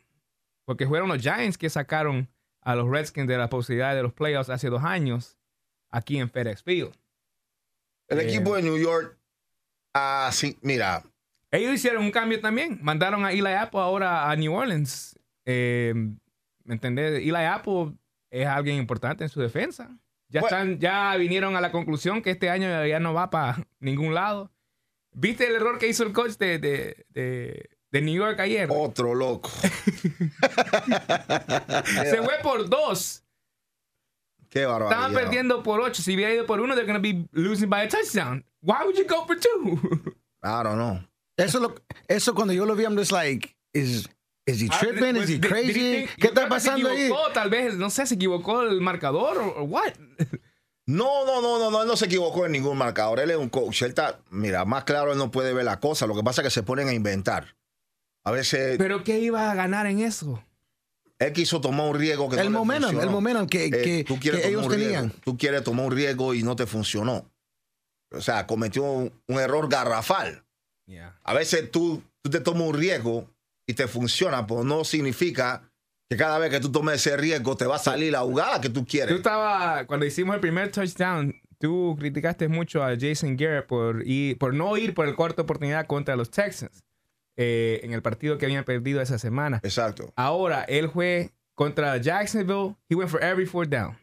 Porque 0.66 0.88
fueron 0.88 1.10
los 1.10 1.22
Giants 1.22 1.58
que 1.58 1.70
sacaron 1.70 2.30
a 2.62 2.74
los 2.76 2.90
Redskins 2.90 3.28
de 3.28 3.38
la 3.38 3.50
posibilidad 3.50 3.94
de 3.94 4.02
los 4.02 4.14
playoffs 4.14 4.50
hace 4.50 4.70
dos 4.70 4.84
años 4.84 5.38
aquí 5.90 6.18
en 6.20 6.30
FedEx 6.30 6.64
Field. 6.64 6.94
El 8.08 8.20
Eh. 8.20 8.24
equipo 8.30 8.56
de 8.56 8.62
New 8.64 8.78
York, 8.78 9.18
ah, 9.94 10.30
sí, 10.32 10.58
mira, 10.62 11.04
Ellos 11.52 11.74
hicieron 11.74 12.04
un 12.04 12.12
cambio 12.12 12.40
también. 12.40 12.78
Mandaron 12.82 13.26
a 13.26 13.32
Eli 13.32 13.48
Apple 13.54 13.80
ahora 13.82 14.30
a 14.30 14.36
New 14.36 14.54
Orleans. 14.54 15.20
Eh, 15.46 15.94
¿Me 16.64 16.76
entendés? 16.76 17.20
Eli 17.24 17.34
Apple 17.34 17.94
es 18.30 18.46
alguien 18.46 18.78
importante 18.78 19.24
en 19.24 19.30
su 19.30 19.42
defensa. 19.42 19.90
Ya, 20.28 20.42
están, 20.42 20.78
ya 20.80 21.16
vinieron 21.18 21.56
a 21.56 21.62
la 21.62 21.72
conclusión 21.72 22.22
que 22.22 22.30
este 22.30 22.52
año 22.52 22.86
ya 22.86 23.00
no 23.00 23.16
va 23.16 23.32
para 23.32 23.66
ningún 23.80 24.14
lado. 24.14 24.52
¿Viste 25.12 25.48
el 25.48 25.56
error 25.56 25.78
que 25.80 25.88
hizo 25.88 26.04
el 26.04 26.14
coach 26.14 26.34
de, 26.38 26.60
de, 26.60 27.06
de- 27.10 27.70
de 27.92 28.02
New 28.02 28.14
York 28.16 28.40
ayer? 28.40 28.70
otro 28.72 29.16
loco. 29.16 29.50
Se 32.04 32.18
fue 32.24 32.38
por 32.44 32.70
dos. 32.70 33.24
Qué 34.50 34.66
barbaridad. 34.66 34.92
Estaban 35.06 35.14
perdiendo 35.14 35.64
por 35.64 35.80
ocho. 35.82 36.02
Si 36.02 36.16
hubiera 36.16 36.34
ido 36.34 36.46
por 36.46 36.60
uno, 36.60 36.76
they're 36.76 36.86
going 36.92 36.96
to 36.96 37.02
be 37.02 37.28
losing 37.34 37.70
by 37.70 37.82
a 37.84 37.88
touchdown. 37.88 38.44
Why 38.62 38.84
would 38.84 38.98
you 38.98 39.06
go 39.08 39.26
for 39.26 39.36
two? 39.40 39.80
I 40.44 40.64
don't 40.64 40.78
know. 40.78 41.00
Eso, 41.38 41.60
lo, 41.60 41.76
eso 42.08 42.34
cuando 42.34 42.54
yo 42.54 42.66
lo 42.66 42.76
vi, 42.76 42.84
I'm 42.84 42.98
just 42.98 43.12
like, 43.12 43.56
is, 43.74 44.08
is 44.46 44.60
he 44.60 44.68
tripping? 44.70 45.16
Ah, 45.18 45.22
is 45.22 45.30
he 45.30 45.40
crazy? 45.40 46.08
¿Qué 46.20 46.28
está 46.28 46.50
pasando 46.50 46.90
ahí? 46.90 47.10
Tal 47.34 47.50
vez, 47.50 47.76
no 47.76 47.90
sé, 47.90 48.06
se 48.08 48.16
equivocó 48.16 48.62
el 48.64 48.82
marcador 48.82 49.38
o 49.38 49.62
o 49.62 49.64
what. 49.64 49.94
No, 50.90 51.24
no, 51.26 51.40
no, 51.42 51.60
no, 51.60 51.70
no, 51.70 51.82
él 51.84 51.88
no 51.88 51.96
se 51.96 52.06
equivocó 52.06 52.46
en 52.48 52.52
ningún 52.54 52.78
marcador. 52.78 53.20
Él 53.20 53.30
es 53.30 53.38
un 53.38 53.50
coach. 53.50 53.84
Él 53.84 53.90
está, 53.90 54.20
mira, 54.32 54.66
más 54.66 54.86
claro, 54.86 55.12
él 55.12 55.18
no 55.20 55.30
puede 55.30 55.54
ver 55.54 55.66
la 55.66 55.80
cosa. 55.80 56.08
Lo 56.08 56.16
que 56.16 56.24
pasa 56.24 56.42
es 56.42 56.48
que 56.48 56.52
se 56.52 56.64
ponen 56.64 56.88
a 56.88 56.94
inventar. 56.94 57.56
A 58.24 58.32
veces 58.32 58.78
Pero 58.78 59.04
¿qué 59.04 59.20
iba 59.20 59.52
a 59.52 59.56
ganar 59.56 59.86
en 59.86 60.00
eso? 60.00 60.44
él 61.20 61.34
quiso 61.34 61.60
tomar 61.62 61.88
un 61.90 61.96
riesgo 61.96 62.30
que 62.30 62.38
no 62.38 62.42
El 62.42 62.48
le 62.48 62.58
momentum, 62.58 62.90
funcionó. 62.92 63.04
el 63.08 63.10
momentum 63.14 63.48
que, 63.48 63.66
Eh, 63.66 63.70
que, 63.70 64.04
tú 64.06 64.18
ellos 64.24 64.68
tenían. 64.68 65.12
Tú 65.24 65.38
quieres 65.38 65.64
tomar 65.64 65.86
un 65.86 65.92
riesgo 65.92 66.34
y 66.34 66.44
no 66.44 66.56
te 66.56 66.66
funcionó. 66.66 67.30
O 68.12 68.22
sea, 68.22 68.48
cometió 68.48 68.84
un, 68.84 69.14
un 69.28 69.40
error 69.40 69.70
garrafal. 69.70 70.44
A 71.24 71.34
veces 71.36 71.70
tú, 71.70 72.02
tú 72.24 72.32
te 72.32 72.40
tomas 72.40 72.64
un 72.64 72.74
riesgo 72.74 73.30
y 73.68 73.74
te 73.76 73.88
funciona, 73.88 74.48
pero 74.48 74.64
no 74.64 74.84
significa 74.84 75.69
que 76.10 76.18
cada 76.18 76.40
vez 76.40 76.50
que 76.50 76.60
tú 76.60 76.72
tomes 76.72 76.96
ese 76.96 77.16
riesgo 77.18 77.56
te 77.56 77.66
va 77.66 77.76
a 77.76 77.80
salir 77.80 78.12
la 78.12 78.22
jugada 78.22 78.60
que 78.60 78.70
tú 78.70 78.82
Tú 78.82 78.88
quieres. 78.88 79.16
estabas, 79.16 79.86
cuando 79.86 80.06
hicimos 80.06 80.34
el 80.36 80.42
primer 80.42 80.72
touchdown, 80.72 81.36
tú 81.60 81.96
criticaste 82.00 82.48
mucho 82.48 82.84
a 82.84 82.96
Jason 83.00 83.38
Garrett 83.38 83.68
por, 83.68 84.02
ir, 84.08 84.38
por 84.38 84.54
no 84.54 84.76
ir 84.78 84.94
por 84.94 85.08
el 85.08 85.16
cuarto 85.16 85.44
oportunidad 85.44 85.86
contra 85.86 86.16
los 86.16 86.32
Texans 86.32 86.84
eh, 87.38 87.80
en 87.84 87.94
el 87.94 88.02
partido 88.02 88.38
que 88.38 88.46
habían 88.46 88.64
perdido 88.64 89.02
esa 89.02 89.20
semana. 89.20 89.60
Exacto. 89.64 90.12
Ahora, 90.16 90.64
él 90.64 90.90
fue 90.90 91.30
contra 91.56 91.96
Jacksonville. 91.98 92.76
He 92.90 92.96
went 92.96 93.10
for 93.12 93.22
every 93.24 93.46
fourth 93.46 93.70
down. 93.70 93.98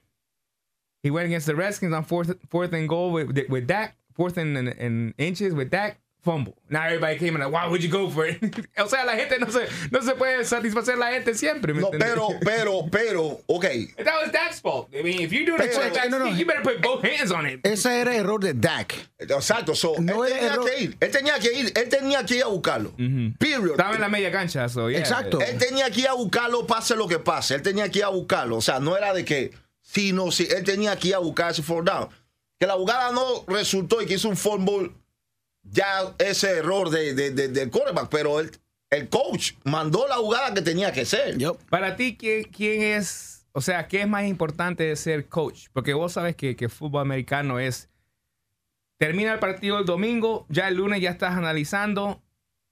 He 1.03 1.11
went 1.11 1.27
against 1.27 1.47
the 1.47 1.55
Redskins 1.55 1.93
on 1.93 2.05
fourth, 2.05 2.37
fourth 2.49 2.73
and 2.73 2.89
goal 2.89 3.13
with, 3.13 3.31
with 3.49 3.67
Dak, 3.67 3.97
fourth 4.15 4.39
and, 4.39 4.57
and, 4.57 4.69
and 4.69 5.15
inches 5.19 5.55
with 5.55 5.71
Dak, 5.71 5.99
fumble. 6.27 6.55
Now 6.69 6.83
everybody 6.85 7.17
came 7.19 7.37
in 7.37 7.41
like, 7.41 7.51
why 7.53 7.67
would 7.69 7.81
you 7.83 7.89
go 7.89 8.11
for 8.11 8.27
it? 8.27 8.39
o 8.79 8.87
sea, 8.89 9.05
la 9.05 9.15
gente 9.17 9.39
no 9.39 9.47
se, 9.49 9.67
no 9.91 10.01
se 10.03 10.13
puede 10.15 10.45
satisfacer 10.45 10.99
la 10.99 11.13
gente 11.13 11.33
siempre. 11.35 11.73
¿me 11.73 11.81
No, 11.81 11.87
entiendes? 11.93 12.09
pero, 12.13 12.29
pero, 12.45 12.89
pero, 12.91 13.41
ok. 13.47 13.65
That 14.05 14.15
was 14.23 14.33
Dak's 14.33 14.61
fault. 14.61 14.89
I 14.93 15.03
mean, 15.03 15.21
if 15.23 15.33
you're 15.33 15.47
doing 15.47 15.61
a 15.61 15.65
Pero- 15.65 16.11
no, 16.11 16.19
no. 16.19 16.27
you 16.37 16.45
better 16.45 16.63
put 16.63 16.83
both 16.83 17.03
hands 17.05 17.31
on 17.31 17.47
it. 17.47 17.61
Ese 17.65 17.87
era 17.87 18.15
error 18.15 18.39
de 18.41 18.53
Dak. 18.53 18.95
Exacto. 19.19 19.75
So, 19.75 19.95
No 20.01 20.25
él 20.25 20.33
era 20.33 20.39
tenía 20.41 20.53
error. 20.53 20.65
que 20.67 20.83
ir. 20.83 20.97
Él 21.01 21.11
tenía 21.11 21.39
que 21.39 21.53
ir. 21.53 21.73
Él 21.75 21.89
tenía 21.89 22.25
que 22.27 22.35
ir 22.37 22.43
a 22.43 22.49
buscarlo. 22.49 22.93
Period. 23.39 23.71
Estaba 23.71 23.95
en 23.95 24.01
la 24.01 24.09
media 24.09 24.31
cancha, 24.33 24.69
so 24.69 24.91
yeah. 24.91 24.99
Exacto. 24.99 25.41
Él 25.41 25.57
tenía 25.59 25.89
que 25.91 26.01
ir 26.01 26.09
a 26.09 26.15
buscarlo, 26.15 26.67
pase 26.67 26.97
lo 26.97 27.07
que 27.07 27.19
pase. 27.21 27.55
Él 27.55 27.63
tenía 27.63 27.89
que 27.89 28.01
ir 28.01 28.05
a 28.05 28.09
buscarlo. 28.09 28.57
O 28.57 28.61
sea, 28.61 28.81
no 28.81 28.97
era 28.97 29.15
de 29.15 29.25
que 29.25 29.53
sí, 29.83 30.13
no, 30.13 30.31
sí. 30.33 30.49
Él 30.51 30.65
tenía 30.65 30.97
que 30.97 31.09
ir 31.09 31.15
a 31.15 31.19
buscar 31.19 31.53
ese 31.53 31.63
fourth 31.63 31.87
down. 31.87 32.09
Que 32.59 32.67
la 32.67 32.73
jugada 32.75 33.13
no 33.13 33.45
resultó 33.47 34.01
y 34.03 34.07
que 34.07 34.15
hizo 34.15 34.29
un 34.29 34.37
fumble, 34.37 34.91
ya 35.71 36.15
ese 36.19 36.59
error 36.59 36.91
de, 36.91 37.15
de, 37.15 37.31
de- 37.31 37.49
del 37.49 37.71
quarterback. 37.71 38.09
Pero 38.11 38.41
el, 38.41 38.51
el 38.91 39.09
coach 39.09 39.53
mandó 39.65 40.07
la 40.09 40.17
jugada 40.17 40.55
que 40.55 40.63
tenía 40.63 40.93
que 40.93 41.05
ser. 41.05 41.37
Para 41.71 41.97
ti, 41.97 42.17
¿quién, 42.17 42.45
quién 42.45 42.83
es, 42.83 43.47
o 43.53 43.61
sea, 43.61 43.89
qué 43.89 44.03
es 44.03 44.09
más 44.09 44.25
importante 44.27 44.85
de 44.85 44.97
ser 44.97 45.29
coach? 45.29 45.69
Porque 45.73 45.95
vos 45.95 46.13
sabes 46.13 46.37
que, 46.37 46.57
que 46.57 46.69
fútbol 46.69 47.03
americano 47.03 47.59
es, 47.59 47.89
termina 48.99 49.33
el 49.33 49.39
partido 49.39 49.79
el 49.79 49.85
domingo, 49.85 50.47
ya 50.49 50.69
el 50.69 50.77
lunes 50.77 51.01
ya 51.01 51.11
estás 51.11 51.37
analizando, 51.37 52.23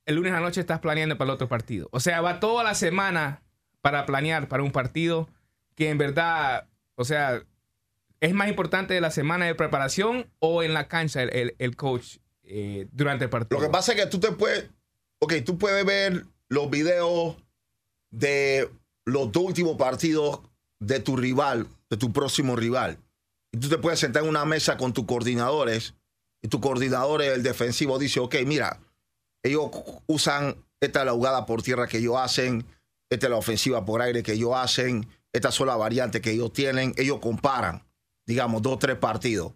el 0.07 0.17
lunes 0.17 0.33
a 0.33 0.37
la 0.37 0.41
noche 0.43 0.61
estás 0.61 0.81
planeando 0.81 1.17
para 1.19 1.31
el 1.31 1.35
otro 1.35 1.49
partido. 1.49 1.89
O 1.93 2.01
sea, 2.01 2.21
va 2.21 2.41
toda 2.41 2.65
la 2.65 2.75
semana 2.75 3.43
para 3.81 4.07
planear 4.07 4.49
para 4.49 4.63
un 4.63 4.71
partido 4.73 5.29
que 5.75 5.91
en 5.91 5.99
verdad, 5.99 6.69
o 6.95 7.05
sea, 7.05 7.43
es 8.21 8.33
más 8.33 8.49
importante 8.49 8.95
de 8.95 9.01
la 9.01 9.11
semana 9.11 9.45
de 9.47 9.55
preparación 9.55 10.31
o 10.39 10.63
en 10.63 10.73
la 10.73 10.89
cancha 10.89 11.23
el, 11.23 11.31
el- 11.35 11.55
el 11.59 11.77
coach 11.77 12.19
eh, 12.45 12.89
durante 12.93 13.25
el 13.25 13.31
partido. 13.31 13.61
Lo 13.61 13.67
que 13.67 13.73
pasa 13.73 13.93
es 13.93 14.01
que 14.01 14.07
tú 14.07 14.21
te 14.21 14.33
puedes, 14.33 14.69
ok, 15.19 15.35
tú 15.45 15.59
puedes 15.59 15.85
ver 15.85 16.27
los 16.49 16.71
videos 16.71 17.37
de 18.11 18.71
los 19.05 19.33
dos 19.33 19.45
últimos 19.45 19.77
partidos 19.77 20.41
de 20.79 21.01
tu 21.01 21.17
rival, 21.17 21.67
de 21.91 21.97
tu 21.97 22.13
próximo 22.13 22.57
rival. 22.57 22.99
Y 23.53 23.59
tú 23.59 23.69
te 23.69 23.79
puedes 23.79 24.01
sentar 24.01 24.23
en 24.23 24.29
una 24.29 24.45
mesa 24.45 24.77
con 24.77 24.93
tus 24.93 25.07
coordinadores 25.07 25.95
y 26.43 26.49
tu 26.49 26.61
coordinador, 26.61 27.23
el 27.23 27.43
defensivo, 27.43 27.99
dice, 27.99 28.21
ok, 28.21 28.37
mira, 28.45 28.81
ellos 29.43 29.71
usan 30.07 30.57
esta 30.85 31.01
es 31.01 31.07
la 31.07 31.13
jugada 31.13 31.47
por 31.47 31.63
tierra 31.63 31.87
que 31.87 31.99
ellos 31.99 32.17
hacen, 32.19 32.67
esta 33.09 33.27
es 33.27 33.31
la 33.31 33.37
ofensiva 33.37 33.85
por 33.85 34.03
aire 34.03 34.23
que 34.23 34.33
ellos 34.33 34.53
hacen, 34.55 35.09
estas 35.33 35.55
son 35.55 35.67
las 35.67 35.79
variantes 35.79 36.21
que 36.21 36.31
ellos 36.31 36.53
tienen, 36.53 36.95
ellos 36.97 37.19
comparan, 37.21 37.83
digamos, 38.27 38.63
dos 38.63 38.75
o 38.75 38.79
tres 38.79 38.97
partidos. 38.97 39.53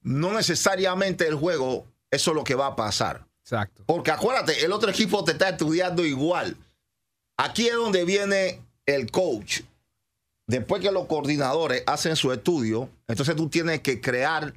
No 0.00 0.32
necesariamente 0.32 1.26
el 1.26 1.36
juego, 1.36 1.86
eso 2.12 2.30
es 2.30 2.36
lo 2.36 2.44
que 2.44 2.54
va 2.54 2.68
a 2.68 2.76
pasar. 2.76 3.26
Exacto. 3.42 3.82
Porque 3.86 4.12
acuérdate, 4.12 4.64
el 4.64 4.70
otro 4.70 4.90
equipo 4.90 5.24
te 5.24 5.32
está 5.32 5.48
estudiando 5.48 6.04
igual. 6.04 6.56
Aquí 7.36 7.66
es 7.66 7.74
donde 7.74 8.04
viene 8.04 8.60
el 8.86 9.10
coach. 9.10 9.62
Después 10.46 10.82
que 10.82 10.92
los 10.92 11.06
coordinadores 11.06 11.82
hacen 11.86 12.14
su 12.14 12.30
estudio, 12.32 12.88
entonces 13.08 13.34
tú 13.34 13.48
tienes 13.48 13.80
que 13.80 14.00
crear 14.00 14.52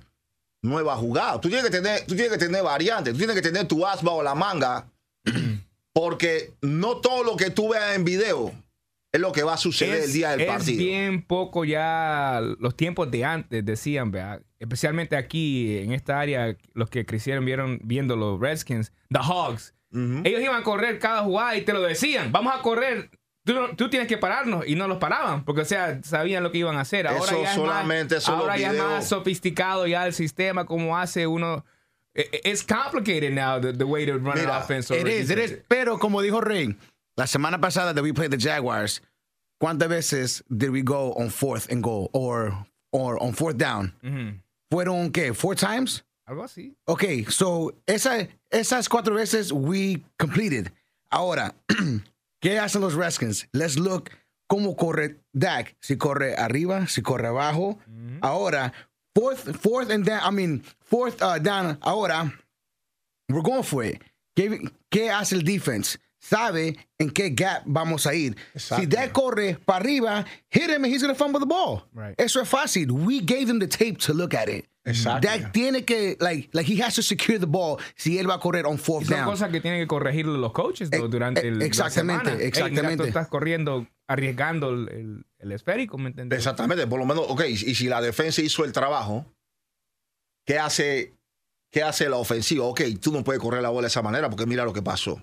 nuevas 0.62 1.00
jugadas. 1.00 1.42
Tú 1.42 1.48
tienes 1.48 1.66
que 1.66 1.72
tener, 1.72 2.06
tú 2.06 2.16
tienes 2.16 2.34
que 2.34 2.38
tener 2.38 2.62
variantes, 2.62 3.14
tú 3.14 3.18
tienes 3.18 3.36
que 3.36 3.42
tener 3.42 3.68
tu 3.68 3.86
asma 3.86 4.12
o 4.12 4.22
la 4.22 4.36
manga, 4.36 4.86
porque 5.94 6.54
no 6.62 6.98
todo 6.98 7.24
lo 7.24 7.38
que 7.38 7.50
tú 7.50 7.70
veas 7.70 7.96
en 7.96 8.04
video 8.04 8.52
es 9.15 9.22
lo 9.22 9.31
que 9.31 9.43
va 9.43 9.53
a 9.53 9.57
suceder 9.57 10.03
el 10.03 10.13
día 10.13 10.31
del 10.31 10.41
es 10.41 10.48
partido. 10.48 10.77
bien 10.77 11.22
poco 11.22 11.65
ya 11.65 12.41
los 12.60 12.75
tiempos 12.75 13.10
de 13.12 13.25
antes, 13.25 13.65
decían, 13.65 14.12
¿verdad? 14.12 14.41
especialmente 14.60 15.15
aquí 15.15 15.77
en 15.77 15.91
esta 15.91 16.19
área, 16.19 16.55
los 16.74 16.89
que 16.89 17.05
crecieron 17.05 17.45
vieron 17.45 17.79
viendo 17.84 18.15
los 18.15 18.39
Redskins, 18.39 18.91
the 19.10 19.19
Hogs. 19.19 19.74
Ujú. 19.91 20.22
Ellos 20.24 20.41
iban 20.41 20.55
a 20.62 20.63
correr 20.63 21.00
cada 21.00 21.22
jugada 21.22 21.55
y 21.55 21.62
te 21.62 21.74
lo 21.74 21.81
decían, 21.81 22.31
vamos 22.31 22.53
a 22.53 22.62
correr. 22.62 23.10
Tú, 23.43 23.53
tú 23.77 23.89
tienes 23.91 24.07
que 24.07 24.17
pararnos 24.17 24.67
y 24.67 24.74
no 24.74 24.88
los 24.88 24.98
paraban 24.98 25.45
porque 25.45 25.62
o 25.62 25.65
sea 25.65 26.01
sabían 26.01 26.41
lo 26.41 26.51
que 26.51 26.57
iban 26.57 26.77
a 26.77 26.81
hacer 26.81 27.05
ahora 27.05 27.25
Eso 27.25 27.43
ya 27.43 27.50
es 27.50 27.55
solamente 27.55 28.15
más, 28.15 28.27
ahora 28.29 28.57
ya 28.57 28.72
es 28.72 28.77
más 28.79 29.07
sofisticado 29.07 29.86
ya 29.86 30.07
el 30.07 30.13
sistema 30.13 30.65
como 30.65 30.98
hace 30.98 31.27
uno 31.27 31.63
eh, 32.15 32.27
eh, 32.31 32.41
it's 32.43 32.63
complicated 32.63 33.31
now 33.34 33.62
the, 33.62 33.72
the 33.72 33.84
way 33.84 34.03
to 34.03 34.13
run 34.13 34.29
an 34.31 34.45
Mira, 34.45 34.57
offense 34.57 34.91
or 34.91 34.98
It 34.98 35.07
is, 35.07 35.29
it 35.29 35.38
is. 35.38 35.60
Pero 35.67 36.00
como 36.00 36.24
dijo 36.24 36.41
Rey, 36.41 36.75
la 37.17 37.25
semana 37.25 37.60
pasada 37.60 37.93
that 37.93 38.03
we 38.03 38.12
played 38.12 38.31
the 38.31 38.38
Jaguars, 38.38 39.01
¿cuántas 39.62 39.89
veces 39.89 40.43
did 40.55 40.69
we 40.72 40.81
go 40.81 41.13
on 41.13 41.29
fourth 41.29 41.72
and 41.72 41.84
goal 41.84 42.10
or 42.13 42.65
or 42.91 43.22
on 43.22 43.34
fourth 43.34 43.57
down? 43.57 43.93
Ujú. 44.03 44.39
¿Fueron 44.72 45.12
qué? 45.12 45.36
Four 45.36 45.55
times? 45.55 46.03
algo 46.27 46.43
así 46.43 46.74
Okay, 46.88 47.24
so 47.25 47.72
esa, 47.86 48.27
esas 48.51 48.89
cuatro 48.89 49.15
veces 49.15 49.51
we 49.51 50.03
completed. 50.17 50.72
Ahora, 51.12 51.53
¿qué 52.41 52.60
hacen 52.60 52.81
los 52.81 52.95
Redskins? 52.95 53.48
Let's 53.53 53.77
look 53.77 54.10
cómo 54.50 54.75
corre 54.75 55.17
Dak. 55.34 55.75
Si 55.81 55.98
corre 55.98 56.36
arriba, 56.36 56.88
si 56.88 57.01
corre 57.01 57.27
abajo. 57.27 57.77
Ahora, 58.22 58.74
fourth, 59.13 59.55
fourth 59.62 59.91
and 59.91 60.05
down, 60.05 60.22
I 60.24 60.31
mean, 60.31 60.63
fourth 60.79 61.22
uh, 61.22 61.38
down. 61.38 61.77
Ahora, 61.81 62.34
we're 63.29 63.41
going 63.41 63.63
for 63.63 63.84
it. 63.84 64.01
¿Qué, 64.36 64.72
qué 64.91 65.12
hace 65.12 65.34
el 65.34 65.43
defense? 65.43 65.98
Sabe 66.27 66.75
en 66.98 67.12
qué 67.12 67.29
gap 67.29 67.63
vamos 67.65 68.08
a 68.08 68.13
ir. 68.15 68.36
Si. 68.55 68.86
Dak 68.88 69.12
corre 69.12 69.58
para 69.63 69.79
arriba, 69.79 70.25
hit 70.50 70.70
him 70.70 70.84
and 70.84 70.88
he's 70.88 71.01
going 71.03 71.13
to 71.13 71.17
fumble 71.17 71.39
the 71.39 71.46
ball. 71.46 71.84
Right. 71.94 72.15
Eso 72.20 72.41
es 72.41 72.50
fácil. 72.50 72.91
We 72.91 73.20
gave 73.20 73.48
him 73.50 73.60
the 73.60 73.67
tape 73.67 73.98
to 74.00 74.13
look 74.13 74.34
at 74.34 74.50
it. 74.50 74.65
Exacto. 74.88 75.27
Dak 75.27 75.51
tiene 75.51 75.84
que, 75.84 76.15
like, 76.20 76.50
like 76.53 76.67
he 76.67 76.79
has 76.82 76.96
to 76.96 77.01
secure 77.03 77.38
the 77.39 77.46
ball 77.48 77.79
si 77.96 78.17
él 78.20 78.27
va 78.29 78.36
a 78.36 78.39
correr 78.39 78.65
on 78.65 78.77
fourth 78.77 79.03
Y 79.03 79.08
son 79.08 79.17
down. 79.17 79.25
cosas 79.29 79.51
que 79.51 79.60
tienen 79.62 79.79
que 79.82 79.88
corregir 79.88 80.25
los 80.27 80.51
coaches 80.51 80.89
Eh, 80.91 80.98
durante 81.10 81.41
eh, 81.41 81.48
el, 81.50 81.60
la 81.60 81.65
exactamente, 81.65 82.24
semana. 82.25 82.38
Mira, 82.38 82.48
exactamente. 82.48 82.98
tú 82.98 83.03
estás 83.03 83.27
corriendo, 83.27 83.88
arriesgando 84.08 84.70
el, 84.70 84.89
el- 84.89 85.25
el 85.39 85.51
esférico, 85.51 85.98
¿me 86.00 86.10
entiendes? 86.10 86.38
Exactamente, 86.38 86.88
por 86.88 87.00
lo 87.00 87.05
menos, 87.05 87.25
ok, 87.27 87.41
y 87.50 87.75
si 87.75 87.88
la 87.88 88.01
defensa 88.01 88.41
hizo 88.41 88.63
el 88.65 88.72
trabajo, 88.72 89.25
¿qué 90.46 90.58
hace, 90.60 91.13
qué 91.72 91.84
hace 91.84 92.10
la 92.10 92.17
ofensiva? 92.17 92.65
Ok, 92.65 92.82
tú 93.01 93.12
no 93.12 93.24
puedes 93.24 93.41
correr 93.41 93.62
la 93.62 93.70
bola 93.70 93.84
de 93.86 93.89
esa 93.89 94.01
manera 94.01 94.29
porque 94.29 94.46
mira 94.46 94.65
lo 94.65 94.74
que 94.74 94.82
pasó. 94.82 95.22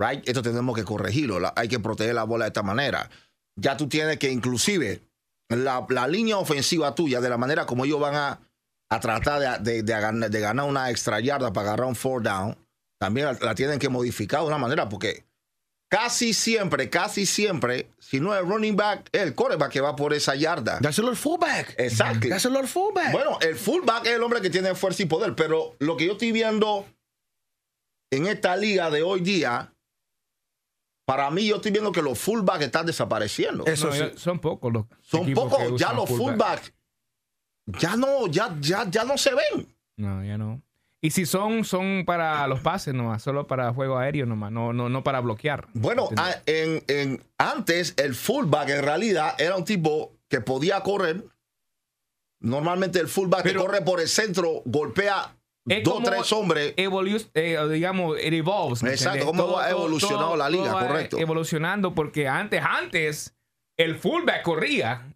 Right? 0.00 0.26
Esto 0.26 0.40
tenemos 0.42 0.74
que 0.74 0.84
corregirlo. 0.84 1.38
la- 1.38 1.52
hay 1.56 1.68
que 1.68 1.78
proteger 1.78 2.14
la 2.14 2.24
bola 2.24 2.46
de 2.46 2.48
esta 2.48 2.62
manera. 2.62 3.10
ya 3.56 3.76
tú 3.76 3.86
tienes 3.88 4.18
que 4.18 4.30
inclusive 4.30 5.02
la, 5.50 5.84
la 5.90 6.08
línea 6.08 6.38
ofensiva 6.38 6.94
tuya, 6.94 7.20
de 7.20 7.28
la 7.28 7.36
manera 7.36 7.66
como 7.66 7.84
ellos 7.84 8.00
van 8.00 8.14
a, 8.14 8.40
a 8.90 9.00
tratar 9.00 9.62
de, 9.62 9.72
de- 9.72 9.82
de 9.82 9.92
ganar, 10.00 10.30
de 10.30 10.40
ganar 10.40 10.66
una 10.66 10.88
extra 10.90 11.20
yarda 11.20 11.52
para 11.52 11.68
agarrar 11.68 11.86
un 11.88 11.96
four 11.96 12.22
down, 12.22 12.56
también 12.98 13.26
la, 13.26 13.32
la 13.40 13.54
tienen 13.54 13.78
que 13.78 13.88
modificar 13.90 14.40
de 14.40 14.46
una 14.46 14.56
manera 14.58 14.88
porque 14.88 15.26
casi 15.90 16.32
siempre, 16.32 16.88
casi 16.88 17.26
siempre, 17.26 17.90
si 17.98 18.20
no 18.20 18.34
es 18.34 18.40
running 18.42 18.76
back, 18.76 19.08
es 19.12 19.22
el 19.22 19.34
quarterback 19.34 19.72
que 19.72 19.80
va 19.80 19.96
por 19.96 20.14
esa 20.14 20.36
yarda. 20.36 20.78
Dáselo 20.80 21.08
al 21.08 21.16
fullback. 21.16 21.74
Exacto. 21.78 22.28
Dáselo 22.28 22.60
al 22.60 22.68
fullback. 22.68 23.10
Bueno, 23.12 23.38
el 23.40 23.56
fullback 23.56 24.06
es 24.06 24.12
el 24.12 24.22
hombre 24.22 24.40
que 24.40 24.50
tiene 24.50 24.74
fuerza 24.76 25.02
y 25.02 25.06
poder, 25.06 25.34
pero 25.34 25.74
lo 25.80 25.96
que 25.96 26.06
yo 26.06 26.12
estoy 26.12 26.30
viendo 26.32 26.86
en 28.12 28.26
esta 28.28 28.56
liga 28.56 28.88
de 28.90 29.02
hoy 29.02 29.20
día, 29.20 29.74
para 31.10 31.28
mí 31.30 31.44
yo 31.46 31.56
estoy 31.56 31.72
viendo 31.72 31.90
que 31.90 32.02
los 32.02 32.18
fullbacks 32.18 32.64
están 32.64 32.86
desapareciendo. 32.86 33.64
Eso 33.66 33.88
No, 33.88 33.92
sí. 33.92 33.98
ya- 33.98 34.16
son 34.16 34.38
pocos 34.38 34.72
los 34.72 34.84
Son 35.00 35.32
pocos, 35.34 35.58
ya 35.78 35.92
los 35.92 36.08
fullback. 36.08 36.62
fullbacks 36.62 36.72
ya 37.66 37.96
no, 37.96 38.26
ya, 38.28 38.56
ya, 38.60 38.88
ya 38.88 39.04
no 39.04 39.18
se 39.18 39.30
ven. 39.34 39.74
No, 39.96 40.24
ya 40.24 40.38
no. 40.38 40.62
Y 41.00 41.10
si 41.10 41.24
son, 41.26 41.64
son 41.64 42.04
para 42.06 42.46
los 42.46 42.60
pases 42.60 42.94
nomás, 42.94 43.22
solo 43.22 43.46
para 43.46 43.72
juego 43.72 43.98
aéreo 43.98 44.26
nomás, 44.26 44.52
no, 44.52 44.72
no, 44.72 44.88
no 44.88 45.02
para 45.02 45.20
bloquear. 45.20 45.66
Bueno, 45.74 46.08
¿Entiendes? 46.10 46.36
a- 46.36 46.42
en, 46.46 46.84
en- 46.88 47.24
antes 47.38 47.94
el 47.96 48.14
fullback 48.14 48.68
en 48.68 48.82
realidad 48.82 49.34
era 49.40 49.56
un 49.56 49.64
tipo 49.64 50.12
que 50.28 50.40
podía 50.40 50.80
correr. 50.82 51.24
Normalmente 52.40 52.98
el 53.00 53.08
fullback 53.08 53.42
Pero- 53.42 53.60
que 53.60 53.66
corre 53.66 53.82
por 53.82 54.00
el 54.00 54.08
centro 54.08 54.62
golpea 54.64 55.36
Es 55.68 55.84
dos 55.84 56.02
tres 56.02 56.32
hombres. 56.32 56.74
evolu- 56.76 57.30
eh, 57.34 57.58
digamos, 57.70 58.18
it 58.18 58.32
evolves. 58.32 58.82
¿me 58.82 58.90
Exacto, 58.90 59.26
cómo 59.26 59.58
ha 59.58 59.70
evolucionado 59.70 60.36
la 60.36 60.48
liga, 60.48 60.72
va 60.72 60.86
correcto. 60.86 61.18
Evolucionando 61.18 61.94
porque 61.94 62.26
antes, 62.28 62.62
antes, 62.64 63.34
el 63.78 63.96
fullback 63.96 64.42
corría 64.42 65.06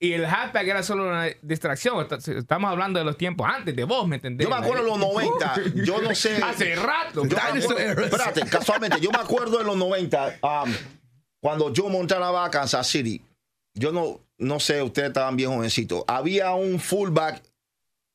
y 0.00 0.12
el 0.12 0.24
halfback 0.26 0.66
era 0.66 0.82
solo 0.82 1.04
una 1.08 1.26
distracción. 1.42 2.06
Est- 2.10 2.28
Estamos 2.28 2.70
hablando 2.70 2.98
de 2.98 3.04
los 3.04 3.16
tiempos 3.16 3.48
antes 3.48 3.74
de 3.74 3.84
vos, 3.84 4.06
¿me 4.06 4.16
entendés? 4.16 4.46
Yo 4.46 4.50
me 4.50 4.56
acuerdo 4.60 4.82
en 4.82 4.88
los 4.90 4.98
90, 4.98 5.54
yo 5.84 6.00
no 6.00 6.14
sé. 6.14 6.36
Hace 6.42 6.74
rato. 6.76 7.24
Yo 7.26 7.36
acuerdo- 7.38 7.78
espérate, 7.78 8.40
casualmente, 8.46 9.00
yo 9.00 9.10
me 9.10 9.18
acuerdo 9.18 9.60
en 9.60 9.66
los 9.66 9.76
90, 9.76 10.38
um, 10.42 10.72
cuando 11.40 11.72
Joe 11.74 11.90
Montana 11.90 12.30
va 12.30 12.44
a 12.46 12.50
Kansas 12.50 12.86
City. 12.86 13.22
Yo 13.74 13.92
no, 13.92 14.20
no 14.38 14.58
sé, 14.60 14.82
ustedes 14.82 15.08
estaban 15.08 15.36
bien 15.36 15.50
jovencitos. 15.50 16.02
Había 16.08 16.52
un 16.52 16.80
fullback, 16.80 17.42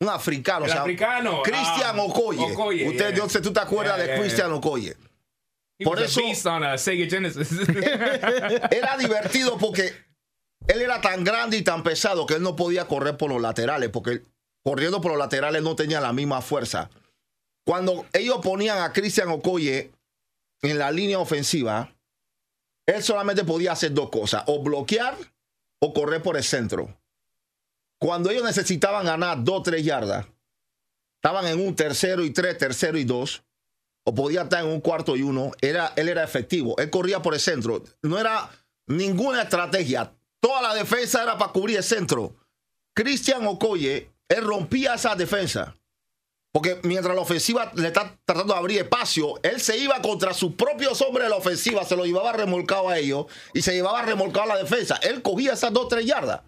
un 0.04 0.10
africano. 0.10 0.66
El 0.66 0.72
o 0.72 0.74
sea, 0.74 0.82
africano, 0.84 1.42
Cristian 1.44 2.00
ah, 2.00 2.04
Okoye. 2.04 2.52
Okoye, 2.54 2.88
Usted, 2.90 3.10
yeah. 3.10 3.18
yo 3.18 3.30
sé, 3.30 3.42
tú 3.42 3.52
te 3.52 3.60
acuerdas 3.60 3.98
Yeah, 3.98 4.04
de 4.04 4.12
yeah, 4.14 4.22
Cristian 4.22 4.48
yeah. 4.48 4.58
Okoye. 4.58 4.98
He 5.80 5.86
por 5.86 6.00
eso- 6.02 6.22
on 6.50 6.64
a 6.64 6.78
Sega 6.78 7.10
Genesis. 7.10 7.50
Era 8.72 8.98
divertido 8.98 9.58
porque 9.58 9.94
él 10.68 10.82
era 10.82 11.02
tan 11.02 11.24
grande 11.24 11.58
y 11.58 11.62
tan 11.62 11.84
pesado 11.84 12.26
que 12.26 12.36
él 12.36 12.42
no 12.42 12.56
podía 12.56 12.88
correr 12.88 13.18
por 13.18 13.30
los 13.30 13.42
laterales, 13.42 13.90
porque 13.90 14.24
corriendo 14.64 15.02
por 15.02 15.12
los 15.12 15.20
laterales 15.20 15.62
no 15.62 15.76
tenía 15.76 16.00
la 16.00 16.14
misma 16.14 16.42
fuerza. 16.42 16.90
Cuando 17.66 18.06
ellos 18.14 18.40
ponían 18.42 18.80
a 18.82 18.94
Cristian 18.94 19.30
Okoye 19.30 19.92
en 20.62 20.78
la 20.78 20.92
línea 20.92 21.20
ofensiva, 21.20 21.94
él 22.86 23.04
solamente 23.04 23.44
podía 23.44 23.74
hacer 23.74 23.94
dos 23.94 24.10
cosas, 24.10 24.44
o 24.48 24.62
bloquear 24.64 25.18
o 25.82 25.94
correr 25.94 26.22
por 26.22 26.38
el 26.38 26.44
centro. 26.44 26.98
Cuando 28.04 28.32
ellos 28.32 28.44
necesitaban 28.44 29.06
ganar 29.06 29.46
dos 29.46 29.60
o 29.60 29.64
tres 29.64 29.86
yardas, 29.86 30.26
estaban 31.16 31.48
en 31.48 31.66
un 31.66 31.74
tercero 31.74 32.26
y 32.26 32.32
tres, 32.32 32.58
tercero 32.58 32.98
y 32.98 33.06
dos, 33.06 33.44
o 34.04 34.14
podía 34.14 34.42
estar 34.42 34.62
en 34.62 34.70
un 34.70 34.82
cuarto 34.82 35.16
y 35.16 35.24
uno, 35.24 35.52
era, 35.62 35.94
él 35.96 36.10
era 36.10 36.22
efectivo. 36.22 36.76
Él 36.80 36.90
corría 36.90 37.22
por 37.22 37.34
el 37.34 37.40
centro. 37.40 37.82
No 38.02 38.20
era 38.20 38.50
ninguna 38.88 39.44
estrategia. 39.44 40.12
Toda 40.42 40.62
la 40.62 40.74
defensa 40.74 41.24
era 41.24 41.38
para 41.38 41.54
cubrir 41.54 41.78
el 41.78 41.84
centro. 41.84 42.36
Cristian 42.94 43.48
Okoye, 43.48 44.12
él 44.28 44.44
rompía 44.44 44.96
esa 44.96 45.16
defensa. 45.16 45.74
Porque 46.52 46.82
mientras 46.84 47.16
la 47.16 47.22
ofensiva 47.22 47.72
le 47.74 47.88
está 47.88 48.20
tratando 48.26 48.54
de 48.54 48.60
abrir 48.60 48.82
espacio, 48.82 49.40
él 49.44 49.62
se 49.62 49.78
iba 49.78 50.02
contra 50.02 50.34
sus 50.34 50.56
propios 50.56 51.02
hombres 51.02 51.28
de 51.28 51.30
la 51.30 51.38
ofensiva, 51.38 51.86
se 51.86 51.96
lo 51.96 52.04
llevaba 52.04 52.34
remolcado 52.34 52.90
a 52.90 52.98
ellos 52.98 53.28
y 53.54 53.62
se 53.62 53.72
llevaba 53.72 54.02
remolcado 54.02 54.52
a 54.52 54.56
la 54.56 54.62
defensa. 54.62 55.00
Él 55.04 55.22
cogía 55.22 55.54
esas 55.54 55.72
dos, 55.72 55.88
tres 55.88 56.06
yardas. 56.06 56.42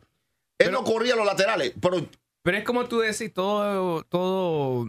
Él 0.60 0.72
no 0.72 0.84
corría 0.84 1.16
los 1.16 1.26
laterales, 1.26 1.74
pero 1.82 2.06
Pero 2.44 2.58
es 2.58 2.64
como 2.64 2.86
tú 2.86 3.00
decís, 3.00 3.34
todo, 3.34 4.04
todo, 4.04 4.88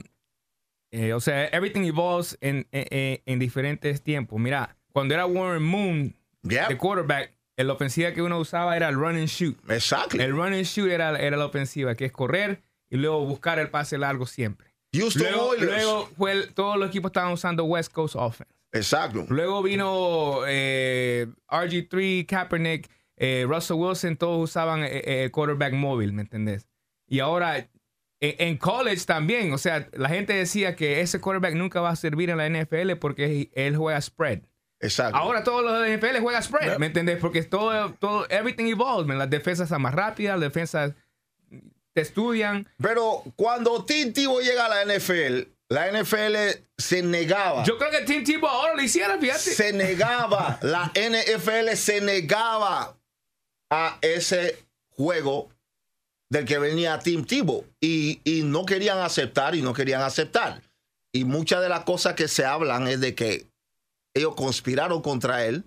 eh, 0.92 1.12
o 1.12 1.20
sea, 1.20 1.46
everything 1.48 1.82
evolves 1.84 2.36
en, 2.40 2.66
en- 2.70 2.86
en- 2.90 3.22
en 3.26 3.38
diferentes 3.38 4.02
tiempos. 4.02 4.38
Mira, 4.38 4.76
cuando 4.92 5.14
era 5.14 5.26
Warren 5.26 5.62
Moon, 5.62 6.14
Yeah. 6.42 6.68
de 6.68 6.76
quarterback, 6.76 7.32
la 7.56 7.72
ofensiva 7.72 8.12
que 8.12 8.22
uno 8.22 8.38
usaba 8.38 8.76
era 8.76 8.88
el 8.88 8.94
run 8.94 9.16
and 9.16 9.26
shoot. 9.28 9.58
exactly. 9.70 10.22
El 10.22 10.32
run 10.32 10.52
and 10.52 10.64
shoot 10.64 10.88
era, 10.90 11.18
era 11.18 11.36
la 11.36 11.46
ofensiva, 11.46 11.94
que 11.94 12.04
es 12.04 12.12
correr 12.12 12.62
y 12.90 12.96
luego 12.98 13.24
buscar 13.24 13.58
el 13.58 13.68
pase 13.70 13.98
largo 13.98 14.26
siempre. 14.26 14.72
Houston 14.94 15.22
Luego, 15.22 15.48
Oilers. 15.48 15.72
luego 15.72 16.10
fue 16.16 16.32
el- 16.32 16.54
todos 16.54 16.76
los 16.78 16.88
equipos 16.88 17.08
estaban 17.08 17.32
usando 17.32 17.64
West 17.64 17.92
Coast 17.92 18.14
Offense. 18.16 18.52
Exacto. 18.72 19.24
Luego 19.28 19.62
vino 19.62 20.40
eh, 20.46 21.26
RG3, 21.48 22.26
Kaepernick, 22.26 22.88
eh, 23.16 23.46
Russell 23.48 23.76
Wilson, 23.76 24.16
todos 24.16 24.50
usaban 24.50 24.84
eh, 24.84 25.02
eh, 25.04 25.30
quarterback 25.30 25.72
móvil, 25.72 26.12
¿me 26.12 26.22
entendés? 26.22 26.66
Y 27.06 27.20
ahora 27.20 27.68
en, 28.20 28.56
college 28.56 29.04
también, 29.04 29.52
o 29.52 29.58
sea, 29.58 29.88
la 29.92 30.08
gente 30.08 30.32
decía 30.32 30.74
que 30.74 31.00
ese 31.00 31.20
quarterback 31.20 31.54
nunca 31.54 31.80
va 31.80 31.90
a 31.90 31.96
servir 31.96 32.30
en 32.30 32.38
la 32.38 32.48
NFL 32.48 32.92
porque 32.98 33.50
él 33.54 33.76
juega 33.76 34.00
spread. 34.00 34.40
Exacto. 34.80 35.16
Ahora 35.16 35.44
todos 35.44 35.64
los 35.64 35.82
de 35.82 35.96
NFL 35.96 36.20
juegan 36.20 36.42
spread, 36.42 36.78
¿me 36.78 36.86
entendés? 36.86 37.18
Porque 37.18 37.42
todo, 37.42 37.92
todo, 37.94 38.26
everything 38.28 38.66
evolves, 38.66 39.06
man. 39.06 39.18
las 39.18 39.30
defensas 39.30 39.68
son 39.68 39.82
más 39.82 39.94
rápidas, 39.94 40.38
las 40.38 40.52
defensas 40.52 40.92
te 41.92 42.02
estudian. 42.02 42.68
Pero 42.78 43.22
cuando 43.36 43.84
Tim 43.84 44.12
Tebow 44.12 44.40
llega 44.40 44.66
a 44.66 44.68
la 44.68 44.94
NFL, 44.94 45.48
la 45.68 45.90
NFL 45.90 46.36
se 46.76 47.02
negaba. 47.02 47.64
Yo 47.64 47.78
creo 47.78 47.90
que 47.90 48.02
Tim 48.02 48.22
Tebow 48.22 48.48
ahora 48.48 48.74
lo 48.74 48.82
hiciera, 48.82 49.18
fíjate. 49.18 49.40
se 49.40 49.72
negaba. 49.72 50.58
La 50.62 50.92
NFL 50.94 51.74
se 51.74 52.00
negaba 52.00 52.95
a 53.70 53.98
ese 54.02 54.58
juego 54.90 55.50
del 56.28 56.44
que 56.44 56.58
venía 56.58 56.98
Tim 56.98 57.24
Tebow. 57.24 57.64
Y, 57.80 58.20
y 58.24 58.42
no 58.42 58.64
querían 58.66 58.98
aceptar 58.98 59.54
y 59.54 59.62
no 59.62 59.72
querían 59.74 60.02
aceptar. 60.02 60.62
Y 61.12 61.24
muchas 61.24 61.62
de 61.62 61.68
las 61.68 61.84
cosas 61.84 62.14
que 62.14 62.28
se 62.28 62.44
hablan 62.44 62.88
es 62.88 63.00
de 63.00 63.14
que 63.14 63.46
ellos 64.14 64.34
conspiraron 64.34 65.02
contra 65.02 65.44
él 65.46 65.64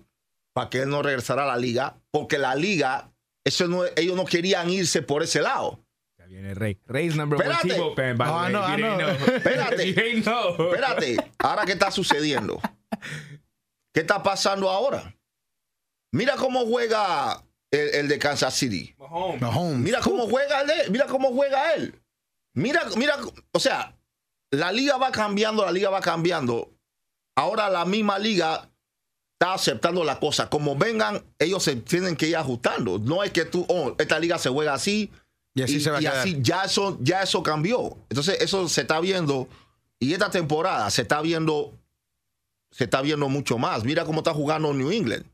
para 0.52 0.68
que 0.70 0.82
él 0.82 0.88
no 0.90 1.02
regresara 1.02 1.44
a 1.44 1.46
la 1.46 1.56
liga, 1.56 1.96
porque 2.10 2.36
la 2.38 2.54
liga, 2.56 3.10
eso 3.44 3.68
no, 3.68 3.84
ellos 3.96 4.16
no 4.16 4.24
querían 4.24 4.68
irse 4.68 5.02
por 5.02 5.22
ese 5.22 5.40
lado. 5.40 5.80
Ya 6.18 6.26
viene 6.26 6.54
Rey. 6.54 6.76
Rey's 6.86 7.14
number 7.16 7.38
one 7.38 7.48
Espérate. 7.48 7.68
Tebow 7.74 7.94
fan, 7.94 8.18
by 8.18 8.26
the 8.26 8.52
No, 8.52 8.68
you 8.68 8.76
didn't 8.76 8.98
know. 8.98 9.16
know. 9.16 9.36
Espérate. 9.36 9.88
Espérate, 9.90 11.16
ahora 11.38 11.64
qué 11.64 11.72
está 11.72 11.90
sucediendo. 11.90 12.60
¿Qué 13.92 14.00
está 14.00 14.22
pasando 14.22 14.68
ahora? 14.68 15.16
Mira 16.12 16.36
cómo 16.36 16.66
juega 16.66 17.42
el, 17.70 17.94
el 17.94 18.08
de 18.08 18.18
Kansas 18.18 18.54
City. 18.54 18.94
Mahomes. 18.98 19.40
Mahomes. 19.40 19.78
Mira 19.78 20.00
cómo 20.00 20.26
juega 20.28 20.60
él. 20.62 20.90
Mira 20.90 21.06
cómo 21.06 21.30
juega 21.32 21.74
él. 21.74 21.94
Mira, 22.54 22.84
mira, 22.96 23.16
o 23.52 23.60
sea, 23.60 23.96
la 24.50 24.72
liga 24.72 24.96
va 24.96 25.12
cambiando, 25.12 25.64
la 25.64 25.72
liga 25.72 25.90
va 25.90 26.00
cambiando. 26.00 26.72
Ahora 27.36 27.70
la 27.70 27.84
misma 27.84 28.18
liga 28.18 28.68
está 29.38 29.54
aceptando 29.54 30.04
la 30.04 30.18
cosa. 30.18 30.50
Como 30.50 30.76
vengan, 30.76 31.22
ellos 31.38 31.62
se 31.62 31.76
tienen 31.76 32.16
que 32.16 32.28
ir 32.28 32.36
ajustando. 32.36 32.98
No 32.98 33.22
es 33.22 33.30
que 33.30 33.44
tú, 33.44 33.64
oh, 33.68 33.94
esta 33.98 34.18
liga 34.18 34.38
se 34.38 34.50
juega 34.50 34.74
así, 34.74 35.10
Y 35.54 35.62
así 35.62 35.80
se 35.80 35.90
va 35.90 35.98
a 35.98 36.00
y 36.00 36.04
quedar. 36.04 36.18
así 36.18 36.38
ya 36.40 36.64
eso, 36.64 36.98
ya 37.00 37.22
eso 37.22 37.42
cambió. 37.42 37.96
Entonces, 38.10 38.38
eso 38.40 38.68
se 38.68 38.82
está 38.82 39.00
viendo. 39.00 39.48
Y 40.00 40.12
esta 40.12 40.30
temporada 40.30 40.90
se 40.90 41.02
está 41.02 41.20
viendo. 41.22 41.72
Se 42.72 42.84
está 42.84 43.00
viendo 43.02 43.28
mucho 43.28 43.58
más. 43.58 43.84
Mira 43.84 44.04
cómo 44.04 44.20
está 44.20 44.34
jugando 44.34 44.72
New 44.74 44.90
England. 44.90 45.24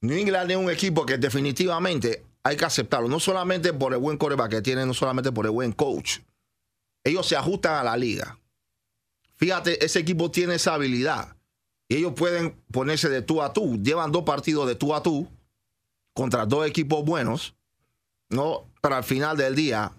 New 0.00 0.16
England 0.16 0.50
es 0.50 0.56
un 0.56 0.70
equipo 0.70 1.04
que 1.04 1.18
definitivamente 1.18 2.24
hay 2.42 2.56
que 2.56 2.64
aceptarlo. 2.64 3.08
No 3.08 3.20
solamente 3.20 3.72
por 3.72 3.92
el 3.92 3.98
buen 3.98 4.16
coreback 4.16 4.50
que 4.50 4.62
tiene, 4.62 4.86
no 4.86 4.94
solamente 4.94 5.32
por 5.32 5.46
el 5.46 5.52
buen 5.52 5.72
coach. 5.72 6.18
Ellos 7.04 7.26
se 7.26 7.36
ajustan 7.36 7.74
a 7.74 7.84
la 7.84 7.96
liga. 7.96 8.38
Fíjate, 9.36 9.84
ese 9.84 10.00
equipo 10.00 10.30
tiene 10.30 10.54
esa 10.54 10.74
habilidad. 10.74 11.36
Y 11.88 11.96
ellos 11.96 12.12
pueden 12.14 12.60
ponerse 12.70 13.08
de 13.08 13.22
tú 13.22 13.42
a 13.42 13.52
tú. 13.52 13.80
Llevan 13.82 14.12
dos 14.12 14.24
partidos 14.24 14.66
de 14.68 14.74
tú 14.74 14.94
a 14.94 15.02
tú 15.02 15.28
contra 16.14 16.46
dos 16.46 16.66
equipos 16.66 17.04
buenos. 17.04 17.54
¿no? 18.30 18.70
Pero 18.80 18.94
al 18.94 19.04
final 19.04 19.36
del 19.36 19.54
día, 19.54 19.92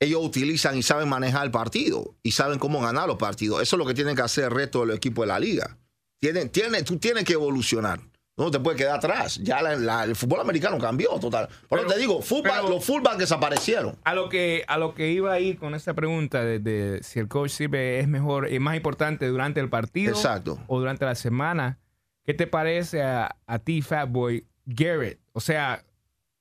ellos 0.00 0.24
utilizan 0.24 0.76
y 0.76 0.82
saben 0.82 1.08
manejar 1.08 1.44
el 1.44 1.50
partido 1.50 2.14
y 2.22 2.32
saben 2.32 2.58
cómo 2.58 2.80
ganar 2.80 3.06
los 3.06 3.18
partidos. 3.18 3.62
Eso 3.62 3.76
es 3.76 3.78
lo 3.78 3.86
que 3.86 3.94
tienen 3.94 4.16
que 4.16 4.22
hacer 4.22 4.44
el 4.44 4.50
resto 4.50 4.80
de 4.80 4.86
los 4.86 4.96
equipos 4.96 5.24
de 5.24 5.28
la 5.28 5.38
liga. 5.38 5.78
Tienen, 6.18 6.50
tú 6.84 6.98
tienes 6.98 7.24
que 7.24 7.32
evolucionar. 7.34 8.00
No 8.36 8.50
te 8.50 8.58
puedes 8.58 8.78
quedar 8.80 8.96
atrás. 8.96 9.38
Ya 9.42 9.60
la- 9.60 9.76
la- 9.76 10.04
el 10.04 10.16
fútbol 10.16 10.40
americano 10.40 10.78
cambió 10.78 11.10
total. 11.20 11.48
Por 11.68 11.78
eso 11.78 11.86
Pero- 11.86 11.94
te 11.94 11.98
digo, 12.00 12.20
pero- 12.42 12.68
los 12.68 12.84
fullbacks 12.84 13.18
desaparecieron. 13.18 13.96
A 14.04 14.14
lo 14.14 14.28
que 14.30 14.64
a 14.66 14.78
lo 14.78 14.94
que 14.94 15.10
iba 15.12 15.32
a 15.32 15.38
ir 15.40 15.58
con 15.58 15.74
esa 15.74 15.92
pregunta 15.94 16.42
de, 16.42 16.58
de 16.58 17.02
si 17.02 17.18
el 17.20 17.28
coach 17.28 17.50
sirve 17.50 18.00
es 18.00 18.08
mejor 18.08 18.48
es 18.48 18.58
más 18.60 18.74
importante 18.76 19.26
durante 19.26 19.60
el 19.60 19.68
partido 19.68 20.12
Exacto. 20.14 20.58
o 20.66 20.78
durante 20.78 21.04
la 21.04 21.14
semana. 21.14 21.78
¿Qué 22.24 22.32
te 22.34 22.46
parece 22.46 23.02
a, 23.02 23.36
a 23.46 23.58
ti, 23.58 23.82
Fatboy, 23.82 24.46
Garrett? 24.64 25.18
O 25.32 25.40
sea, 25.40 25.84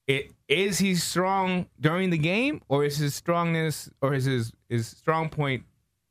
it, 0.08 0.32
is 0.47 0.80
he 0.80 0.95
strong 0.95 1.65
during 1.77 2.10
the 2.12 2.17
game 2.17 2.62
or 2.67 2.86
is 2.86 2.99
his 3.01 3.13
strongness 3.15 3.91
or 3.99 4.13
is 4.15 4.25
his, 4.25 4.54
his 4.69 4.88
strong 4.88 5.30
point 5.30 5.65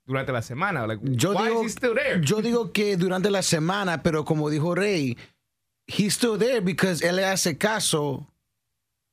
durante 0.07 0.31
la 0.33 0.43
semana? 0.43 0.87
Like, 0.87 1.01
Yo 1.05 1.33
why 1.33 1.49
digo, 1.49 1.61
is 1.64 1.66
he 1.73 1.79
still 1.79 1.95
there? 1.95 2.21
yo 2.21 2.43
digo 2.43 2.73
que 2.73 2.97
durante 2.99 3.31
la 3.31 3.43
semana, 3.43 4.03
pero 4.03 4.25
como 4.25 4.51
dijo 4.51 4.75
Rey, 4.75 5.16
he's 5.90 6.14
still 6.14 6.37
there 6.38 6.61
because 6.61 7.00
él 7.03 7.16
le 7.16 7.22
hace 7.22 7.55
caso 7.59 8.26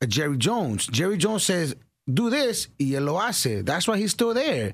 a 0.01 0.07
Jerry 0.07 0.37
Jones. 0.37 0.87
Jerry 0.87 1.17
Jones 1.17 1.43
says, 1.43 1.75
do 2.11 2.29
this, 2.29 2.67
y 2.79 2.93
él 2.95 3.05
lo 3.05 3.15
hace. 3.19 3.63
That's 3.65 3.87
why 3.87 3.97
he's 3.97 4.11
still 4.11 4.33
there. 4.33 4.73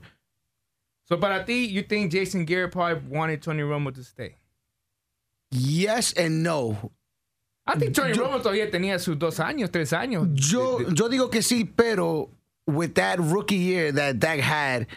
so 1.06 1.18
para 1.18 1.44
ti, 1.46 1.66
you 1.66 1.84
think 1.84 2.12
Jason 2.12 2.46
Garrett 2.46 2.72
probably 2.72 3.02
wanted 3.10 3.42
Tony 3.42 3.64
Romo 3.64 3.94
to 3.94 4.04
stay? 4.04 4.36
Yes 5.52 6.14
and 6.14 6.44
no. 6.44 6.92
I 7.66 7.76
think 7.78 7.94
Tony 7.96 8.14
Yo- 8.14 8.26
Romo 8.28 8.42
todavía 8.42 8.70
tenía 8.72 9.00
sus 9.00 9.16
dos 9.18 9.38
años, 9.40 9.72
tres 9.72 9.92
años. 9.94 10.28
Yo, 10.36 10.80
yo 10.80 11.08
digo 11.10 11.32
que 11.32 11.40
sí, 11.42 11.64
pero 11.76 12.30
with 12.68 12.96
that 12.96 13.20
rookie 13.20 13.56
year 13.58 13.92
that 13.92 14.20
Dak 14.20 14.40
had, 14.40 14.88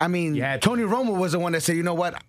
I 0.00 0.08
mean, 0.08 0.34
Tony 0.60 0.82
Romo 0.82 1.16
was 1.18 1.32
the 1.32 1.38
one 1.38 1.52
that 1.52 1.62
said, 1.62 1.76
you 1.76 1.82
know 1.82 1.94
what, 1.94 2.20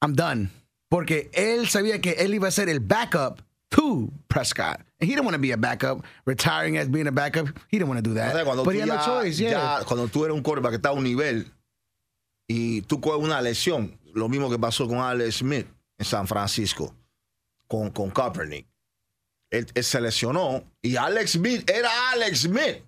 I'm 0.00 0.14
done. 0.14 0.50
Porque 0.92 1.30
él 1.32 1.68
sabía 1.70 2.02
que 2.02 2.10
él 2.18 2.34
iba 2.34 2.48
a 2.48 2.50
ser 2.50 2.68
el 2.68 2.78
backup 2.80 3.40
to 3.70 4.10
Prescott. 4.28 4.76
And 5.00 5.08
he 5.08 5.14
didn't 5.14 5.24
want 5.24 5.34
to 5.34 5.40
be 5.40 5.52
a 5.52 5.56
backup, 5.56 6.04
retiring 6.26 6.76
as 6.76 6.86
being 6.90 7.06
a 7.06 7.10
backup. 7.10 7.46
He 7.70 7.78
didn't 7.78 7.88
want 7.88 7.96
to 7.96 8.02
do 8.02 8.10
O 8.10 8.14
that. 8.16 8.34
sea, 8.34 8.44
cuando 8.44 8.62
but 8.62 8.72
tú 8.74 8.76
he 8.76 8.80
had 8.80 8.88
ya, 8.88 8.96
no 8.96 9.02
choice, 9.22 9.38
yeah. 9.40 9.50
ya- 9.78 9.84
cuando 9.86 10.06
tú 10.08 10.24
eres 10.26 10.36
un 10.36 10.42
quarterback 10.42 10.72
que 10.72 10.76
está 10.76 10.90
a 10.90 10.92
un 10.92 11.02
nivel 11.04 11.50
y 12.46 12.82
tú 12.82 13.00
coges 13.00 13.24
una 13.24 13.40
lesión, 13.40 13.98
lo 14.12 14.28
mismo 14.28 14.50
que 14.50 14.58
pasó 14.58 14.86
con 14.86 14.98
Alex 14.98 15.36
Smith 15.36 15.66
en 15.96 16.04
San 16.04 16.26
Francisco, 16.28 16.94
con, 17.66 17.90
con 17.90 18.10
Kaepernick. 18.10 18.66
Él, 19.50 19.66
él 19.74 19.84
se 19.84 19.98
lesionó 19.98 20.62
y 20.82 20.96
Alex 20.96 21.32
Smith 21.32 21.70
era 21.70 21.88
Alex 22.12 22.40
Smith. 22.42 22.84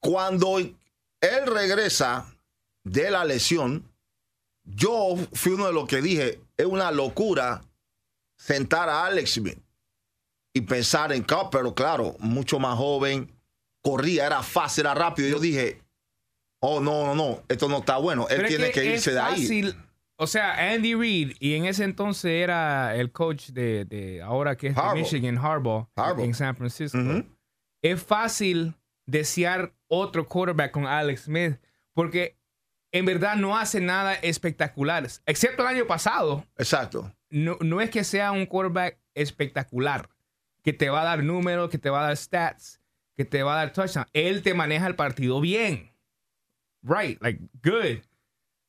Cuando 0.00 0.58
él 0.58 0.76
regresa 1.46 2.32
de 2.84 3.10
la 3.10 3.24
lesión, 3.24 3.84
yo 4.74 5.16
fui 5.32 5.52
uno 5.52 5.66
de 5.66 5.72
los 5.72 5.86
que 5.86 6.00
dije, 6.02 6.40
es 6.56 6.66
una 6.66 6.90
locura 6.90 7.62
sentar 8.36 8.88
a 8.88 9.06
Alex 9.06 9.34
Smith 9.34 9.58
y 10.52 10.60
pensar 10.62 11.12
en 11.12 11.22
Cup, 11.22 11.48
pero 11.50 11.74
claro, 11.74 12.16
mucho 12.18 12.58
más 12.58 12.76
joven, 12.76 13.30
corría, 13.82 14.26
era 14.26 14.42
fácil, 14.42 14.84
era 14.84 14.94
rápido. 14.94 15.28
Yo 15.28 15.38
dije, 15.38 15.80
oh, 16.60 16.80
no, 16.80 17.06
no, 17.06 17.14
no, 17.14 17.42
esto 17.48 17.68
no 17.68 17.78
está 17.78 17.98
bueno. 17.98 18.26
Él 18.28 18.36
Pero 18.36 18.48
es 18.48 18.56
tiene 18.56 18.70
que, 18.72 18.84
irse 18.84 19.12
de 19.12 19.20
ahí. 19.20 19.40
fácil. 19.42 19.76
O 20.20 20.26
sea, 20.26 20.72
Andy 20.72 20.94
Reid, 20.94 21.36
y 21.38 21.54
en 21.54 21.64
ese 21.66 21.84
entonces 21.84 22.30
era 22.42 22.96
el 22.96 23.12
coach 23.12 23.50
de, 23.50 23.84
de 23.84 24.20
ahora 24.20 24.56
que 24.56 24.68
es 24.68 24.74
de. 24.74 24.82
Michigan, 24.94 25.38
Harbaugh, 25.38 25.88
Harbaugh. 25.94 26.24
en 26.24 26.34
San 26.34 26.56
Francisco. 26.56 26.98
Es 27.82 28.02
fácil 28.02 28.74
desear 29.06 29.72
otro 29.86 30.26
quarterback 30.26 30.72
con 30.72 30.86
Alex 30.86 31.22
Smith, 31.22 31.58
porque 31.94 32.37
en 32.92 33.04
verdad 33.04 33.36
no 33.36 33.56
hace 33.56 33.80
nada 33.80 34.14
espectacular. 34.14 35.06
Excepto 35.26 35.62
el 35.62 35.68
año 35.68 35.86
pasado, 35.86 36.44
Exacto. 36.56 37.12
no, 37.30 37.56
no 37.60 37.80
es 37.80 37.90
que 37.90 38.04
sea 38.04 38.32
un 38.32 38.46
quarterback 38.46 38.98
espectacular, 39.14 40.08
que 40.62 40.72
te 40.72 40.88
va 40.90 41.02
a 41.02 41.04
dar 41.04 41.22
números, 41.22 41.70
que 41.70 41.78
te 41.78 41.90
va 41.90 42.00
a 42.04 42.06
dar 42.08 42.16
stats, 42.16 42.80
que 43.16 43.24
te 43.24 43.42
va 43.42 43.54
a 43.54 43.64
dar 43.64 43.72
touchdown. 43.72 44.06
Él 44.12 44.42
te 44.42 44.54
maneja 44.54 44.86
el 44.86 44.94
partido 44.94 45.40
bien. 45.40 45.90
Right, 46.82 47.20
like 47.20 47.40
good. 47.62 48.02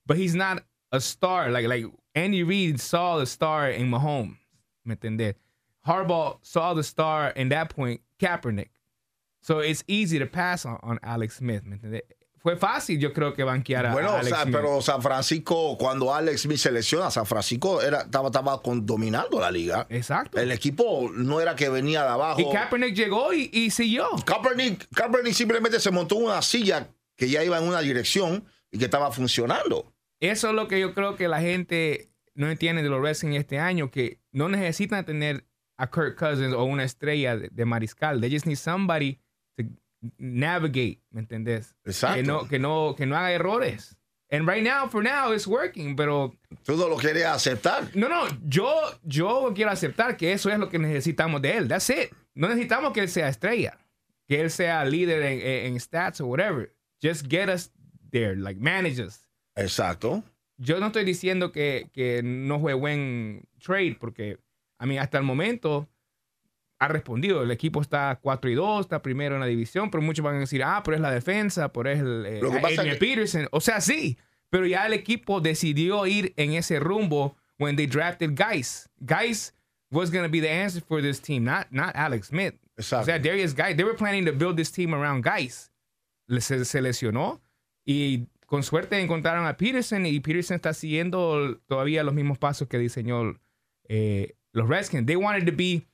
But 0.06 0.18
he's 0.18 0.34
not 0.36 0.64
a 0.92 1.00
star. 1.00 1.52
Like, 1.52 1.68
like 1.68 1.86
Andy 2.16 2.44
Reid 2.44 2.80
saw 2.80 3.20
the 3.20 3.26
star 3.28 3.70
in 3.70 3.90
Mahomes. 3.90 4.38
¿Me 4.84 4.96
entendés? 4.96 5.36
Harbaugh 5.86 6.40
saw 6.42 6.74
the 6.74 6.84
star 6.84 7.30
in 7.36 7.50
that 7.50 7.70
point, 7.70 8.02
Kaepernick. 8.20 8.70
So 9.42 9.60
it's 9.60 9.84
easy 9.88 10.18
to 10.20 10.26
pass 10.26 10.66
on, 10.66 10.80
on 10.82 11.00
Alex 11.04 11.36
Smith. 11.38 11.64
¿Me 11.64 11.78
entendés? 11.78 12.02
Fue 12.42 12.56
fácil, 12.56 13.00
yo 13.00 13.12
creo 13.12 13.34
que 13.34 13.44
banquear 13.44 13.86
a, 13.88 13.92
Bueno, 13.94 14.10
a 14.10 14.14
o 14.14 14.18
Alex 14.18 14.30
sea, 14.30 14.44
Smith. 14.44 14.56
pero 14.56 14.82
San 14.82 15.02
Francisco, 15.02 15.78
cuando 15.78 16.14
Alex 16.14 16.42
Smith 16.44 16.58
se 16.58 16.72
lesiona, 16.72 17.12
San 17.12 17.26
Francisco 17.26 17.82
era, 17.82 18.02
estaba, 18.02 18.28
estaba 18.28 18.62
con- 18.62 18.86
dominando 18.86 19.40
la 19.40 19.52
liga. 19.52 19.86
Exacto. 19.90 20.40
El 20.40 20.52
equipo 20.52 21.10
no 21.14 21.42
era 21.42 21.56
que 21.56 21.68
venía 21.70 22.04
de 22.04 22.10
abajo. 22.10 22.40
y 22.40 22.50
Kaepernick 22.50 22.96
llegó 22.96 23.34
y, 23.34 23.50
y 23.52 23.72
siguió. 23.72 24.08
Kaepernick, 24.26 24.88
Kaepernick 24.96 25.34
simplemente 25.34 25.80
se 25.80 25.92
montó 25.92 26.16
en 26.18 26.24
una 26.26 26.42
silla 26.42 26.88
que 27.18 27.30
ya 27.30 27.44
iba 27.44 27.58
en 27.58 27.66
una 27.68 27.82
dirección 27.82 28.46
y 28.72 28.78
que 28.80 28.86
estaba 28.86 29.12
funcionando. 29.12 29.94
Eso 30.22 30.50
es 30.50 30.54
lo 30.54 30.68
que 30.68 30.80
yo 30.80 30.94
creo 30.94 31.16
que 31.16 31.28
la 31.28 31.42
gente 31.42 32.10
no 32.36 32.50
entiende 32.50 32.84
de 32.84 32.90
los 32.90 33.02
Redskins 33.02 33.36
este 33.38 33.60
año, 33.60 33.92
que 33.92 34.22
no 34.32 34.48
necesitan 34.48 35.04
tener 35.06 35.46
a 35.78 35.90
Kirk 35.90 36.16
Cousins 36.18 36.54
o 36.54 36.64
una 36.64 36.84
estrella 36.86 37.36
de, 37.36 37.50
de 37.52 37.66
mariscal. 37.66 38.22
They 38.22 38.32
just 38.32 38.46
need 38.46 38.56
somebody 38.58 39.20
navigate, 40.18 41.02
¿me 41.12 41.22
entendés? 41.22 41.76
Exacto. 41.86 42.16
Que 42.18 42.24
no, 42.24 42.48
que 42.48 42.60
no, 42.60 42.96
que 42.98 43.06
no 43.06 43.16
haga 43.16 43.32
errores. 43.32 43.96
And 44.32 44.48
right 44.48 44.64
now, 44.64 44.88
for 44.88 45.04
now, 45.04 45.34
it's 45.34 45.48
working, 45.48 45.96
pero 45.96 46.36
Tú 46.64 46.76
no 46.78 46.88
lo 46.88 46.98
querías 46.98 47.36
aceptar. 47.36 47.90
no, 47.96 48.08
no, 48.08 48.28
yo, 48.48 48.72
yo 49.04 49.52
quiero 49.56 49.72
aceptar 49.72 50.18
que 50.18 50.32
eso 50.34 50.52
es 50.52 50.60
lo 50.60 50.70
que 50.70 50.78
necesitamos 50.78 51.42
de 51.42 51.58
él. 51.58 51.68
That's 51.68 51.90
it. 51.90 52.12
No 52.36 52.48
necesitamos 52.48 52.94
que 52.94 53.00
él 53.02 53.10
sea 53.10 53.28
estrella, 53.28 53.78
que 54.28 54.40
él 54.42 54.52
sea 54.52 54.86
líder 54.86 55.24
en, 55.24 55.42
en- 55.42 55.66
en 55.74 55.80
stats 55.80 56.22
o 56.22 56.28
whatever. 56.28 56.76
Just 57.02 57.26
get 57.28 57.50
us 57.50 57.72
there, 58.12 58.36
like 58.36 58.60
manage 58.62 59.00
us 59.02 59.26
Exacto. 59.56 60.24
yo 60.58 60.80
no 60.80 60.88
estoy 60.88 61.06
diciendo 61.06 61.52
que, 61.52 61.90
que 61.92 62.22
no 62.24 62.60
fue 62.60 62.74
buen 62.76 63.48
trade, 63.60 63.98
porque 64.00 64.38
a 64.78 64.86
mí 64.86 64.98
hasta 65.00 65.18
el 65.18 65.24
momento 65.24 65.88
ha 66.80 66.88
respondido. 66.88 67.44
El 67.44 67.52
equipo 67.52 67.82
está 67.82 68.20
4 68.22 68.50
y 68.50 68.56
2, 68.56 68.82
está 68.82 69.02
primero 69.02 69.36
en 69.36 69.42
la 69.42 69.48
división, 69.48 69.92
pero 69.92 70.02
muchos 70.02 70.24
van 70.24 70.36
a 70.36 70.40
decir, 70.40 70.64
ah, 70.64 70.82
pero 70.84 70.96
es 70.96 71.02
la 71.02 71.12
defensa, 71.12 71.72
pero 71.72 71.90
es 71.90 72.00
el 72.00 72.26
eh, 72.26 72.40
Lo 72.42 72.52
que 72.52 72.60
pasa 72.60 72.84
es 72.86 72.94
que- 72.94 73.00
Peterson. 73.00 73.48
O 73.52 73.60
sea, 73.60 73.82
sí, 73.82 74.18
pero 74.50 74.66
ya 74.66 74.86
el 74.88 74.94
equipo 74.94 75.42
decidió 75.42 76.06
ir 76.08 76.34
en 76.38 76.54
ese 76.54 76.80
rumbo 76.80 77.36
when 77.60 77.76
they 77.76 77.86
drafted 77.86 78.32
Guys. 78.36 78.90
Guys 79.00 79.54
was 79.92 80.10
going 80.12 80.24
to 80.24 80.32
be 80.32 80.40
the 80.40 80.50
answer 80.50 80.82
for 80.82 81.02
this 81.02 81.22
team, 81.22 81.44
not, 81.44 81.68
not 81.72 81.96
Alex 81.96 82.28
Smith. 82.28 82.56
Exacto. 82.78 83.02
O 83.04 83.06
sea, 83.06 83.20
Darius 83.20 83.54
Guys, 83.54 83.76
they 83.76 83.84
were 83.84 83.98
planning 83.98 84.26
to 84.26 84.32
build 84.32 84.56
this 84.56 84.72
team 84.72 84.94
around 84.94 85.24
Guys. 85.24 85.72
Se, 86.40 86.64
se 86.64 86.82
lesionó 86.82 87.42
y 87.86 88.28
con 88.46 88.64
suerte 88.64 89.00
encontraron 89.00 89.46
a 89.48 89.58
Peterson 89.58 90.06
y 90.06 90.20
Peterson 90.20 90.56
está 90.56 90.74
siguiendo 90.74 91.60
todavía 91.68 92.04
los 92.04 92.14
mismos 92.14 92.38
pasos 92.38 92.68
que 92.68 92.78
diseñó 92.78 93.36
eh, 93.90 94.36
los 94.54 94.70
Redskins. 94.70 95.06
They 95.08 95.16
wanted 95.16 95.46
to 95.48 95.56
be 95.56 95.88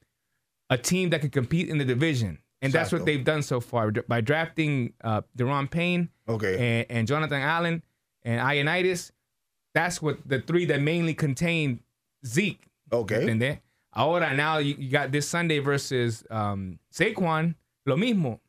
a 0.70 0.78
team 0.78 1.10
that 1.12 1.22
could 1.22 1.32
compete 1.32 1.70
in 1.70 1.78
the 1.78 1.86
division. 1.86 2.40
And 2.62 2.74
that's 2.74 2.92
what 2.92 3.06
they've 3.06 3.24
done 3.24 3.44
so 3.44 3.60
far 3.60 3.92
by 3.92 4.22
drafting 4.22 4.94
uh, 5.04 5.22
Deron 5.38 5.70
Payne 5.70 6.10
Okay. 6.28 6.80
and, 6.90 6.98
and 6.98 7.08
Jonathan 7.08 7.42
Allen 7.42 7.84
and 8.24 8.42
Ionitis. 8.42 9.12
That's 9.76 10.02
what 10.02 10.18
the 10.26 10.40
three 10.42 10.66
that 10.66 10.82
mainly 10.82 11.14
contain 11.14 11.82
Zeke. 12.26 12.66
Okay. 12.92 13.60
Ahora, 13.94 14.34
now 14.34 14.58
you, 14.58 14.76
you 14.78 14.90
got 14.90 15.12
this 15.12 15.28
Sunday 15.28 15.60
versus 15.60 16.24
um, 16.30 16.80
Saquon, 16.92 17.56
lo 17.86 17.96
mismo. 17.96 18.40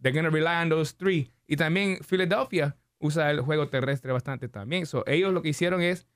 They're 0.00 0.12
going 0.12 0.24
to 0.24 0.30
rely 0.30 0.56
on 0.60 0.68
those 0.68 0.92
three. 0.92 1.30
Y 1.48 1.56
también 1.56 2.04
Philadelphia 2.04 2.76
usa 3.00 3.30
el 3.30 3.42
juego 3.42 3.68
terrestre 3.68 4.12
bastante 4.12 4.48
también. 4.48 4.86
So, 4.86 5.02
ellos 5.06 5.32
lo 5.32 5.42
que 5.42 5.50
hicieron 5.50 5.82
es 5.82 6.06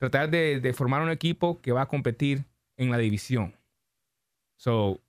tratar 0.00 0.30
de, 0.30 0.60
de 0.60 0.72
formar 0.72 1.02
un 1.02 1.10
equipo 1.10 1.60
que 1.60 1.72
va 1.72 1.82
a 1.82 1.86
competir 1.86 2.44
en 2.76 2.90
la 2.90 2.98
división. 2.98 3.54
So, 4.56 5.00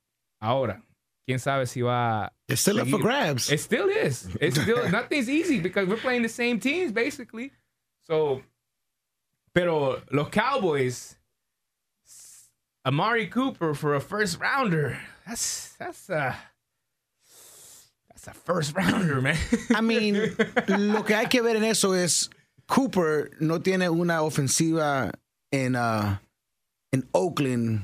ahora, 0.42 0.82
quién 1.28 1.40
sabe 1.40 1.68
si 1.68 1.82
va 1.82 2.32
It's 2.48 2.62
still 2.62 2.80
up 2.80 2.88
for 2.88 3.00
grabs. 3.00 3.52
It 3.52 3.60
still 3.60 3.90
is. 3.90 4.28
It's 4.40 4.60
still 4.62 4.90
nothing's 4.90 5.30
easy 5.30 5.60
because 5.60 5.88
we're 5.88 5.98
playing 5.98 6.24
the 6.24 6.30
same 6.30 6.60
teams 6.60 6.92
basically. 6.92 7.52
So, 8.06 8.42
pero 9.54 10.02
los 10.12 10.30
Cowboys, 10.30 11.18
Amari 12.86 13.28
Cooper 13.28 13.74
for 13.74 13.96
a 13.96 14.02
first 14.02 14.40
rounder. 14.40 14.98
That's 15.28 15.76
that's 15.78 16.10
a 16.10 16.38
that's 18.10 18.28
a 18.28 18.34
first 18.34 18.76
rounder, 18.76 19.22
man. 19.22 19.38
I 19.76 19.82
mean, 19.82 20.14
lo 20.68 21.04
que 21.04 21.16
hay 21.16 21.26
que 21.26 21.42
ver 21.42 21.58
en 21.58 21.66
eso 21.66 21.94
es 21.94 22.30
Cooper 22.68 23.32
no 23.42 23.60
tiene 23.60 23.90
una 23.90 24.22
ofensiva 24.22 25.12
en, 25.52 25.76
uh, 25.76 26.18
en 26.92 27.08
Oakland 27.14 27.82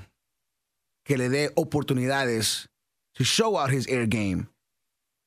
que 1.05 1.17
le 1.17 1.29
dé 1.29 1.49
oportunidades 1.55 2.67
to 3.15 3.23
show 3.23 3.57
out 3.57 3.69
his 3.69 3.87
air 3.87 4.05
game, 4.05 4.47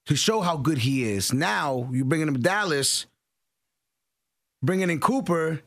to 0.07 0.17
show 0.17 0.41
how 0.41 0.57
good 0.57 0.79
he 0.79 1.05
is. 1.05 1.33
Now 1.33 1.89
you're 1.93 2.05
bringing 2.05 2.29
him 2.29 2.41
Dallas, 2.41 3.07
bringing 4.62 4.91
in 4.91 5.01
Cooper. 5.01 5.61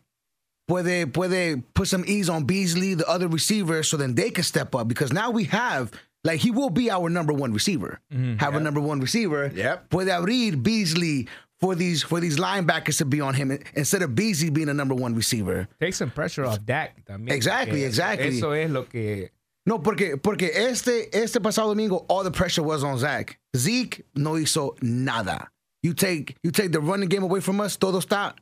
Puede, 0.69 1.11
puede 1.11 1.63
put 1.73 1.87
some 1.87 2.03
ease 2.05 2.29
on 2.29 2.43
Beasley, 2.43 2.93
the 2.93 3.09
other 3.09 3.27
receiver, 3.27 3.81
so 3.81 3.97
then 3.97 4.13
they 4.13 4.29
can 4.29 4.43
step 4.43 4.75
up 4.75 4.87
because 4.87 5.11
now 5.11 5.31
we 5.31 5.45
have, 5.45 5.91
like, 6.23 6.39
he 6.39 6.51
will 6.51 6.69
be 6.69 6.91
our 6.91 7.09
number 7.09 7.33
one 7.33 7.53
receiver. 7.53 7.99
Mm-hmm. 8.13 8.37
have 8.37 8.53
a 8.53 8.59
number 8.59 8.79
one 8.79 8.99
receiver. 8.99 9.51
Yep. 9.51 9.89
Puede 9.89 10.09
abrir 10.09 10.61
Beasley 10.61 11.27
for 11.59 11.73
these 11.73 12.03
for 12.03 12.19
these 12.19 12.37
linebackers 12.37 12.99
to 12.99 13.05
be 13.05 13.19
on 13.19 13.33
him 13.33 13.57
instead 13.73 14.03
of 14.03 14.13
Beasley 14.13 14.51
being 14.51 14.69
a 14.69 14.73
number 14.73 14.93
one 14.93 15.15
receiver. 15.15 15.67
Take 15.79 15.95
some 15.95 16.11
pressure 16.11 16.45
off 16.45 16.63
Dak 16.63 17.03
también. 17.03 17.31
Exactly, 17.31 17.83
exactly. 17.83 18.37
Eso 18.37 18.51
es 18.51 18.69
lo 18.69 18.83
que 18.83 19.29
No, 19.65 19.81
porque, 19.81 20.17
porque 20.17 20.51
este, 20.69 21.09
este 21.17 21.39
pasado 21.41 21.67
domingo, 21.69 22.05
all 22.09 22.23
the 22.23 22.31
pressure 22.31 22.63
was 22.65 22.83
on 22.83 22.97
Zach. 22.97 23.39
Zeke 23.55 24.05
no 24.15 24.37
hizo 24.39 24.75
nada. 24.81 25.51
You 25.83 25.93
take, 25.93 26.35
you 26.43 26.51
take 26.51 26.69
the 26.71 26.79
running 26.79 27.07
game 27.09 27.23
away 27.23 27.39
from 27.41 27.59
us, 27.59 27.77
todo 27.77 27.99
está, 27.99 28.35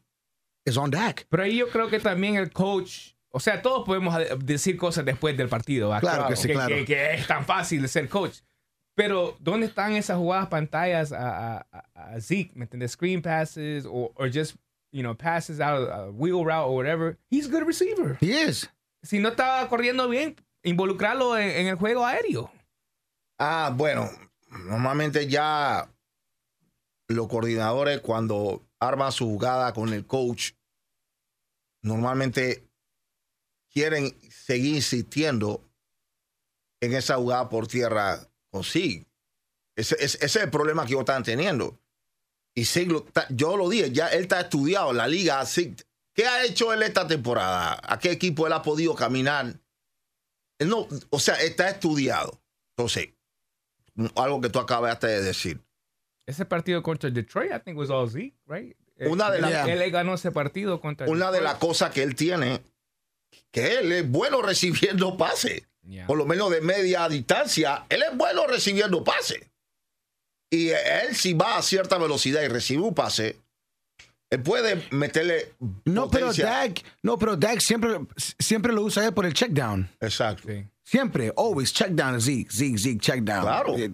es 0.65 0.77
on 0.77 0.89
Dak. 0.91 1.27
Pero 1.29 1.43
ahí 1.43 1.57
yo 1.57 1.67
creo 1.69 1.89
que 1.89 1.99
también 1.99 2.35
el 2.35 2.51
coach, 2.51 3.13
o 3.31 3.39
sea, 3.39 3.61
todos 3.61 3.85
podemos 3.85 4.15
decir 4.43 4.77
cosas 4.77 5.05
después 5.05 5.35
del 5.37 5.47
partido. 5.49 5.89
¿va? 5.89 5.99
Claro 5.99 6.27
que 6.29 6.35
sí, 6.35 6.47
claro. 6.49 6.73
Que, 6.75 6.85
que 6.85 7.13
es 7.15 7.27
tan 7.27 7.45
fácil 7.45 7.87
ser 7.89 8.07
coach. 8.09 8.39
Pero, 8.95 9.37
¿dónde 9.39 9.67
están 9.67 9.93
esas 9.93 10.17
jugadas 10.17 10.47
pantallas 10.47 11.11
a, 11.11 11.57
a, 11.57 11.67
a- 11.71 12.13
a 12.15 12.21
Zeke? 12.21 12.51
¿Me 12.55 12.63
entiendes? 12.65 12.93
Screen 12.93 13.21
passes 13.21 13.85
or, 13.85 14.11
or 14.15 14.27
just, 14.33 14.55
you 14.91 15.03
know, 15.03 15.13
passes 15.15 15.59
out 15.59 15.87
a 15.91 16.09
wheel 16.09 16.43
route 16.43 16.67
or 16.67 16.75
whatever. 16.75 17.17
He's 17.29 17.45
a 17.47 17.49
good 17.51 17.67
receiver. 17.67 18.17
He 18.19 18.31
is. 18.31 18.67
Si 19.03 19.19
no 19.19 19.29
estaba 19.29 19.67
corriendo 19.69 20.09
bien, 20.09 20.35
involucrarlo 20.67 21.37
en, 21.37 21.67
el 21.67 21.75
juego 21.75 22.05
aéreo. 22.05 22.51
Ah, 23.39 23.71
bueno, 23.75 24.09
normalmente 24.49 25.27
ya 25.27 25.89
los 27.07 27.27
coordinadores 27.27 28.01
cuando 28.01 28.67
arman 28.79 29.11
su 29.11 29.25
jugada 29.25 29.73
con 29.73 29.93
el 29.93 30.05
coach, 30.05 30.51
normalmente 31.81 32.67
quieren 33.71 34.15
seguir 34.29 34.75
insistiendo 34.75 35.63
en 36.81 36.93
esa 36.93 37.15
jugada 37.15 37.49
por 37.49 37.67
tierra 37.67 38.19
con 38.51 38.63
Sig. 38.63 39.07
Ese, 39.75 39.95
es 39.99 40.35
el 40.35 40.49
problema 40.49 40.85
que 40.85 40.93
ellos 40.93 41.01
están 41.01 41.23
teniendo. 41.23 41.79
Y 42.55 42.65
Sig, 42.65 42.87
lo 42.87 43.05
yo 43.29 43.55
lo 43.55 43.69
dije, 43.69 43.91
ya 43.91 44.07
él 44.07 44.23
está 44.23 44.41
estudiado 44.41 44.91
la 44.91 45.07
liga. 45.07 45.45
Sig, 45.45 45.75
¿Qué 46.17 46.25
ha 46.25 46.43
hecho 46.43 46.73
él 46.73 46.81
esta 46.81 47.05
temporada? 47.05 47.79
¿A 47.83 47.99
qué 47.99 48.09
equipo 48.09 48.47
él 48.47 48.53
ha 48.53 48.63
podido 48.63 48.95
caminar? 48.95 49.59
Él 50.59 50.69
no, 50.69 50.87
o 51.09 51.19
sea, 51.19 51.35
está 51.35 51.69
estudiado. 51.69 52.41
Entonces, 52.75 53.09
algo 54.15 54.41
que 54.41 54.49
tú 54.49 54.59
acabaste 54.59 55.07
de 55.07 55.21
decir. 55.21 55.61
Ese 56.25 56.45
partido 56.45 56.83
contra 56.83 57.09
Detroit, 57.09 57.51
I 57.51 57.59
think 57.63 57.77
was 57.77 57.89
all 57.89 58.09
Zeke, 58.09 58.35
right? 58.47 58.75
Una 58.99 59.29
de 59.31 59.37
Él- 59.37 59.41
las- 59.43 59.67
Él, 59.67 59.91
ganó 59.91 60.15
ese 60.15 60.31
partido 60.31 60.81
contra 60.81 61.07
Una 61.07 61.31
de 61.31 61.41
las 61.41 61.55
cosas 61.55 61.91
que 61.91 62.01
él 62.03 62.15
tiene, 62.15 62.61
que 63.51 63.77
él 63.77 63.91
es 63.91 64.09
bueno 64.09 64.41
recibiendo 64.41 65.15
pases. 65.17 65.67
Yeah. 65.87 66.05
Por 66.07 66.17
lo 66.17 66.25
menos 66.25 66.49
de 66.51 66.59
media 66.61 67.07
distancia, 67.07 67.85
él 67.89 68.03
es 68.03 68.17
bueno 68.17 68.45
recibiendo 68.47 69.03
pases. 69.03 69.49
Y 70.49 70.69
él 70.69 71.15
si 71.15 71.33
va 71.33 71.57
a 71.57 71.61
cierta 71.61 71.97
velocidad 71.97 72.41
y 72.41 72.47
recibe 72.47 72.81
un 72.83 72.93
pase, 72.95 73.37
él 74.29 74.41
puede 74.41 74.83
meterle 74.91 75.53
No, 75.85 76.09
pero. 76.09 76.33
Dak, 76.33 76.83
no, 77.01 77.17
pero 77.17 77.35
Dak 77.37 77.59
siempre, 77.59 77.99
siempre 78.17 78.73
lo 78.73 78.83
usa 78.83 79.05
él 79.05 79.13
por 79.13 79.25
el 79.25 79.33
check 79.33 79.51
down. 79.51 79.89
Exacto. 79.99 80.47
Sí. 80.47 80.65
Siempre, 80.83 81.33
always 81.35 81.73
check 81.73 81.89
down 81.89 82.15
a 82.15 82.19
Zeke, 82.19 82.49
Zeke, 82.49 82.77
Zeke, 82.77 82.99
check 82.99 83.19
down. 83.21 83.41
Claro. 83.41 83.77
Eh, 83.77 83.91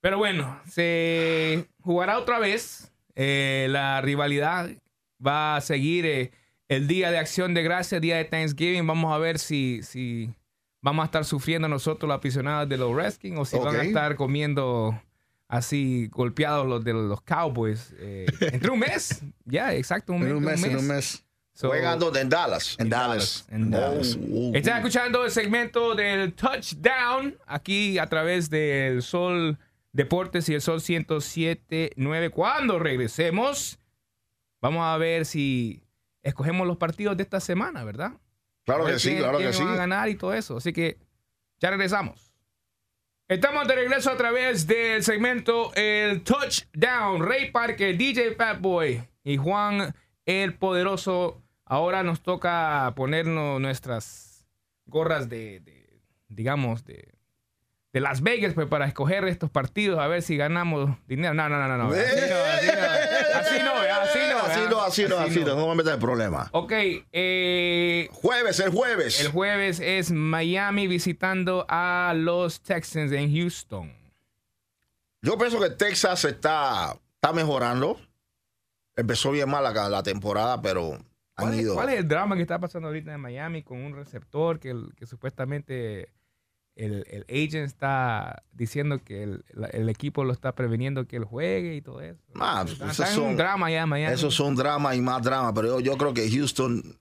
Pero 0.00 0.18
bueno, 0.18 0.60
se 0.68 1.68
jugará 1.80 2.18
otra 2.18 2.38
vez. 2.38 2.92
Eh, 3.14 3.66
la 3.70 4.00
rivalidad 4.00 4.68
va 5.24 5.56
a 5.56 5.60
seguir 5.60 6.04
eh, 6.06 6.32
el 6.68 6.86
día 6.86 7.10
de 7.10 7.18
acción 7.18 7.54
de 7.54 7.62
gracias, 7.62 8.00
día 8.00 8.16
de 8.16 8.24
Thanksgiving. 8.24 8.86
Vamos 8.86 9.12
a 9.12 9.18
ver 9.18 9.38
si, 9.38 9.82
si 9.82 10.34
vamos 10.82 11.02
a 11.02 11.06
estar 11.06 11.24
sufriendo 11.24 11.68
nosotros 11.68 12.08
los 12.08 12.16
aficionados 12.18 12.68
de 12.68 12.76
los 12.76 12.94
Redskins 12.94 13.38
o 13.38 13.44
si 13.44 13.58
van 13.58 13.76
a 13.76 13.82
estar 13.82 14.16
comiendo 14.16 15.00
así 15.48 16.08
golpeados 16.08 16.66
los 16.66 16.82
de 16.84 16.92
los 16.92 17.20
Cowboys. 17.22 17.94
eh, 17.98 18.26
entre 18.52 18.70
un 18.70 18.78
mes. 18.80 19.22
Ya, 19.44 19.74
exacto, 19.74 20.12
un 20.12 20.20
mes. 20.20 20.30
En 20.30 20.36
un 20.36 20.44
mes, 20.44 20.64
en 20.64 20.76
un 20.76 20.86
mes. 20.86 21.22
So, 21.54 21.68
Juegan 21.68 21.98
donde 21.98 22.20
en 22.20 22.28
Dallas. 22.28 22.76
En 22.78 22.90
Dallas. 22.90 23.46
en 23.50 23.70
Dallas. 23.70 24.18
Oh, 24.20 24.50
oh, 24.50 24.54
Están 24.54 24.76
escuchando 24.76 25.24
el 25.24 25.30
segmento 25.30 25.94
del 25.94 26.34
Touchdown 26.34 27.38
aquí 27.46 27.98
a 27.98 28.06
través 28.08 28.50
del 28.50 29.00
Sol 29.02 29.58
Deportes 29.92 30.48
y 30.50 30.54
el 30.54 30.60
Sol 30.60 30.80
107.9. 30.80 32.30
Cuando 32.30 32.78
regresemos, 32.78 33.78
vamos 34.60 34.82
a 34.84 34.98
ver 34.98 35.24
si 35.24 35.82
escogemos 36.22 36.66
los 36.66 36.76
partidos 36.76 37.16
de 37.16 37.22
esta 37.22 37.40
semana, 37.40 37.84
¿verdad? 37.84 38.12
Claro 38.66 38.84
que 38.84 38.98
sí, 38.98 39.08
quién- 39.10 39.20
claro 39.20 39.38
que 39.38 39.52
sí. 39.52 39.62
van 39.62 39.72
a 39.72 39.76
ganar 39.76 40.08
y 40.10 40.16
todo 40.16 40.34
eso. 40.34 40.58
Así 40.58 40.72
que 40.74 40.98
ya 41.60 41.70
regresamos. 41.70 42.25
Estamos 43.28 43.66
de 43.66 43.74
regreso 43.74 44.12
a 44.12 44.16
través 44.16 44.68
del 44.68 45.02
segmento 45.02 45.74
El 45.74 46.22
Touchdown. 46.22 47.26
Ray 47.26 47.50
Parker, 47.50 47.98
DJ 47.98 48.36
Fatboy 48.36 49.02
y 49.24 49.36
Juan 49.36 49.96
el 50.26 50.54
Poderoso. 50.54 51.42
Ahora 51.64 52.04
nos 52.04 52.22
toca 52.22 52.92
ponernos 52.94 53.60
nuestras 53.60 54.46
gorras 54.84 55.28
de, 55.28 55.58
de, 55.58 56.00
digamos, 56.28 56.84
de, 56.84 57.14
de 57.92 57.98
Las 57.98 58.22
Vegas 58.22 58.54
pues, 58.54 58.68
para 58.68 58.86
escoger 58.86 59.24
estos 59.24 59.50
partidos, 59.50 59.98
a 59.98 60.06
ver 60.06 60.22
si 60.22 60.36
ganamos 60.36 60.96
dinero. 61.08 61.34
No, 61.34 61.48
no, 61.48 61.58
no, 61.58 61.66
no. 61.66 61.76
no. 61.78 61.88
No, 61.88 61.94
Así 64.86 65.04
no, 65.08 65.18
así 65.18 65.40
no, 65.40 65.54
no. 65.56 65.68
Me 65.68 65.76
metas 65.76 65.94
en 65.94 66.00
problema. 66.00 66.48
Ok, 66.52 66.72
eh, 67.12 68.08
Jueves, 68.12 68.60
el 68.60 68.70
jueves. 68.70 69.20
el 69.20 69.28
jueves 69.32 69.80
es 69.80 70.10
Miami 70.10 70.86
visitando 70.86 71.66
a 71.68 72.12
los 72.16 72.60
Texans 72.60 73.12
en 73.12 73.34
Houston. 73.34 73.92
Yo 75.22 75.36
pienso 75.38 75.60
que 75.60 75.70
Texas 75.70 76.24
está, 76.24 76.96
está 77.14 77.32
mejorando. 77.32 77.98
Empezó 78.94 79.30
bien 79.32 79.48
mal 79.50 79.62
la, 79.64 79.88
la 79.88 80.02
temporada, 80.02 80.60
pero 80.62 80.92
han 80.92 81.02
¿Cuál 81.34 81.54
es, 81.54 81.60
ido. 81.60 81.74
cuál 81.74 81.88
es 81.90 81.98
el 81.98 82.08
drama 82.08 82.36
que 82.36 82.42
está 82.42 82.58
pasando 82.58 82.88
ahorita 82.88 83.12
en 83.12 83.20
Miami 83.20 83.62
con 83.62 83.78
un 83.82 83.94
receptor 83.94 84.58
que, 84.58 84.74
que 84.96 85.06
supuestamente 85.06 86.08
el, 86.76 87.04
el 87.10 87.22
agent 87.28 87.66
está 87.66 88.44
diciendo 88.52 89.02
que 89.02 89.22
el, 89.24 89.44
el 89.72 89.88
equipo 89.88 90.22
lo 90.24 90.32
está 90.32 90.54
preveniendo 90.54 91.06
que 91.08 91.16
él 91.16 91.24
juegue 91.24 91.74
y 91.74 91.80
todo 91.82 92.00
eso? 92.00 92.20
Ah, 92.36 92.64
está, 92.66 92.84
esos 92.84 92.90
está 93.00 93.12
en 93.12 93.18
un 93.20 93.26
son- 93.30 93.36
drama 93.36 93.70
ya. 93.70 94.12
Esos 94.12 94.34
son 94.34 94.54
drama 94.54 94.94
y 94.94 95.00
más 95.00 95.22
drama, 95.22 95.52
pero 95.54 95.68
yo, 95.68 95.80
yo 95.80 95.96
creo 95.98 96.14
que 96.14 96.30
Houston 96.30 96.98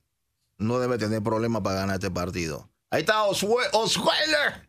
no 0.57 0.79
debe 0.79 0.97
tener 0.97 1.21
problema 1.21 1.61
para 1.61 1.81
ganar 1.81 1.95
este 1.95 2.09
partido. 2.09 2.69
Ahí 2.89 3.01
está 3.01 3.23
Oswe- 3.25 3.69
Osweiler. 3.73 4.67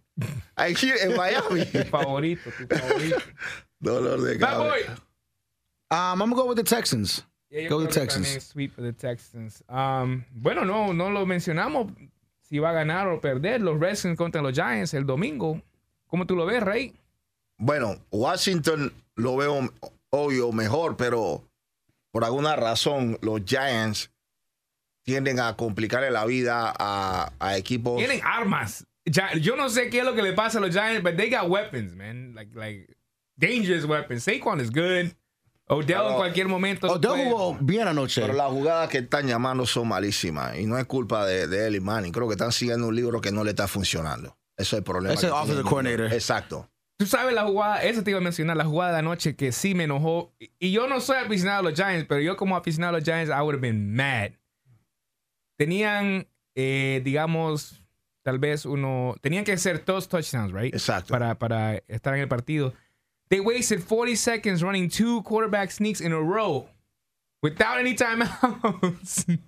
Aquí 0.57 0.91
en 0.91 1.15
Miami. 1.17 1.65
Tu 1.67 1.85
favorito, 1.85 2.51
tu 2.59 2.67
favorito. 2.77 3.17
Dolor 3.79 4.21
de 4.23 4.39
cabeza. 4.39 4.93
Um, 5.91 6.21
I'm 6.21 6.31
gonna 6.31 6.35
go 6.35 6.47
with 6.47 6.57
the 6.57 6.65
Texans. 6.65 7.25
Yeah, 7.51 7.69
Go 7.69 7.81
the 7.81 7.87
Texans. 7.87 8.43
Sweep 8.43 8.75
for 8.75 8.83
the 8.83 8.93
Texans. 8.93 9.63
Um, 9.69 10.25
bueno, 10.33 10.65
no, 10.65 10.93
no 10.93 11.11
lo 11.11 11.25
mencionamos 11.27 11.93
si 12.49 12.59
va 12.59 12.71
a 12.71 12.73
ganar 12.73 13.09
o 13.09 13.21
perder 13.21 13.61
los 13.61 13.81
Redskins 13.81 14.17
contra 14.17 14.41
los 14.43 14.53
Giants 14.53 14.95
el 14.95 15.05
domingo. 15.05 15.61
¿Cómo 16.07 16.27
tú 16.27 16.37
lo 16.37 16.47
ves, 16.47 16.63
Rey? 16.63 16.95
Bueno, 17.59 17.97
Washington 18.11 18.93
lo 19.17 19.37
veo 19.37 19.73
obvio 20.11 20.53
mejor, 20.53 20.97
pero 20.97 21.43
por 22.13 22.25
alguna 22.25 22.55
razón 22.55 23.19
los 23.23 23.43
Giants 23.45 24.11
tienden 25.03 25.41
a 25.41 25.57
complicarle 25.57 26.11
la 26.11 26.25
vida 26.25 26.73
a, 26.79 27.33
a 27.39 27.57
equipos. 27.57 27.99
Tienen 27.99 28.21
armas. 28.25 28.87
Yo 29.41 29.57
no 29.57 29.69
sé 29.69 29.89
qué 29.89 30.01
es 30.01 30.05
lo 30.05 30.15
que 30.15 30.23
le 30.23 30.33
pasa 30.33 30.59
a 30.59 30.61
los 30.61 30.71
Giants, 30.71 31.03
but 31.03 31.17
they 31.17 31.31
got 31.31 31.49
weapons, 31.49 31.95
man. 31.95 32.35
Like, 32.35 32.55
like 32.55 32.97
dangerous 33.39 33.85
weapons. 33.85 34.25
Saquon 34.25 34.61
is 34.61 34.71
good. 34.71 35.15
Odell 35.69 36.07
en 36.09 36.15
cualquier 36.15 36.49
momento. 36.49 36.87
Odell 36.87 37.11
puede- 37.11 37.25
jugó 37.31 37.57
bien 37.61 37.89
anoche. 37.89 38.21
Pero 38.21 38.35
las 38.35 38.49
jugadas 38.51 38.89
que 38.89 38.99
están 38.99 39.27
llamando 39.27 39.67
son 39.67 39.89
malísimas 39.89 40.57
y 40.59 40.67
no 40.67 40.79
es 40.79 40.85
culpa 40.87 41.27
de, 41.27 41.47
de 41.49 41.67
él 41.67 41.77
y 41.77 41.81
Manning. 41.81 42.13
Creo 42.13 42.29
que 42.29 42.35
están 42.35 42.53
siguiendo 42.53 42.87
un 42.89 42.95
libro 42.97 43.21
que 43.21 43.33
no 43.33 43.43
le 43.45 43.51
está 43.51 43.67
funcionando. 43.67 44.37
Ese 44.57 44.77
es 44.77 44.79
el 44.79 44.83
problema. 44.85 45.15
Ese 45.15 45.27
que 45.27 45.33
offensive 45.33 45.57
tiene. 45.57 45.71
coordinator. 45.71 46.13
Exacto. 46.13 46.71
Tú 46.99 47.05
sabes 47.07 47.35
la 47.35 47.45
jugada, 47.45 47.83
eso 47.83 48.03
te 48.03 48.11
iba 48.11 48.21
a 48.21 48.23
mencionar, 48.23 48.57
la 48.57 48.65
jugada 48.65 48.93
de 48.93 48.99
anoche 49.01 49.37
que 49.37 49.53
sí 49.53 49.75
me 49.75 49.85
enojó. 49.85 50.35
Y- 50.61 50.71
yo 50.71 50.87
no 50.89 51.01
soy 51.01 51.17
aficionado 51.19 51.61
a 51.61 51.71
los 51.71 51.75
Giants, 51.75 52.07
pero 52.09 52.21
yo 52.23 52.37
como 52.37 52.57
aficionado 52.57 52.97
a 52.97 52.99
los 53.01 53.05
Giants, 53.05 53.29
I 53.31 53.41
would 53.43 53.55
have 53.57 53.61
been 53.61 53.95
mad. 53.95 54.31
Tenían, 55.59 56.27
eh, 56.55 57.01
digamos, 57.05 57.83
tal 58.23 58.39
vez 58.39 58.67
uno, 58.67 59.15
tenían 59.21 59.45
que 59.45 59.57
ser 59.59 59.85
dos 59.85 60.09
touchdowns, 60.09 60.53
right? 60.53 60.75
Exacto. 60.75 61.09
Para, 61.13 61.39
para 61.39 61.77
estar 61.89 62.15
en 62.15 62.21
el 62.21 62.29
partido. 62.29 62.73
They 63.29 63.41
wasted 63.41 63.83
40 63.83 64.15
seconds 64.15 64.63
running 64.63 64.89
two 64.89 65.23
quarterback 65.23 65.71
sneaks 65.71 66.01
in 66.01 66.13
a 66.13 66.21
row. 66.23 66.69
Without 67.43 67.79
any 67.79 67.95
timeouts. 67.95 69.25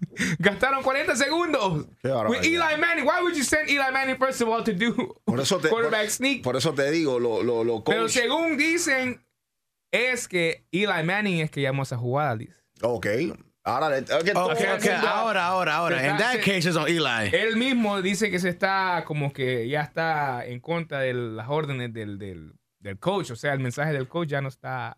Gastaron 0.40 0.82
40 0.82 1.14
segundos. 1.14 1.86
With. 2.28 2.44
Eli 2.44 2.76
Manning. 2.76 3.04
Why 3.06 3.22
would 3.22 3.36
you 3.36 3.42
send 3.42 3.68
Eli 3.70 3.90
Manning, 3.90 4.16
first 4.16 4.40
of 4.40 4.48
all, 4.48 4.62
to 4.62 4.72
do 4.74 4.92
Por 5.26 5.40
eso 5.40 5.58
te, 5.58 5.68
quarterback 5.68 6.04
por, 6.04 6.10
sneak? 6.10 6.42
por 6.42 6.56
eso 6.56 6.72
te 6.74 6.90
digo, 6.90 7.18
lo, 7.18 7.42
lo, 7.42 7.64
lo 7.64 7.82
Pero 7.82 8.08
según 8.08 8.56
dicen, 8.56 9.20
es 9.90 10.28
que 10.28 10.64
Eli 10.70 11.02
Manning 11.02 11.40
es 11.40 11.50
que 11.50 11.62
llamó 11.62 11.82
esa 11.84 11.96
jugada, 11.96 12.36
dice. 12.36 12.60
Ok. 12.82 13.06
Ahora, 13.64 13.96
es 13.98 14.10
Okay, 14.10 14.32
okay. 14.34 14.66
mundo- 14.92 15.08
Ahora, 15.08 15.46
ahora, 15.46 15.76
ahora. 15.76 16.06
In 16.10 16.16
that 16.18 16.40
case, 16.40 16.66
it's 16.68 16.76
on 16.76 16.86
Eli. 16.88 17.30
Él 17.32 17.56
mismo 17.56 18.00
dice 18.02 18.30
que 18.30 18.38
se 18.38 18.48
está 18.50 19.02
como 19.06 19.32
que 19.32 19.68
ya 19.68 19.80
está 19.82 20.44
en 20.46 20.60
contra 20.60 21.00
de 21.00 21.14
las 21.14 21.48
órdenes 21.48 21.92
del, 21.92 22.18
del, 22.18 22.52
del 22.88 22.98
coach. 22.98 23.30
O 23.30 23.36
sea, 23.36 23.52
el 23.52 23.60
mensaje 23.60 23.92
del 23.92 24.08
coach 24.08 24.28
ya 24.28 24.40
no 24.40 24.48
está, 24.48 24.96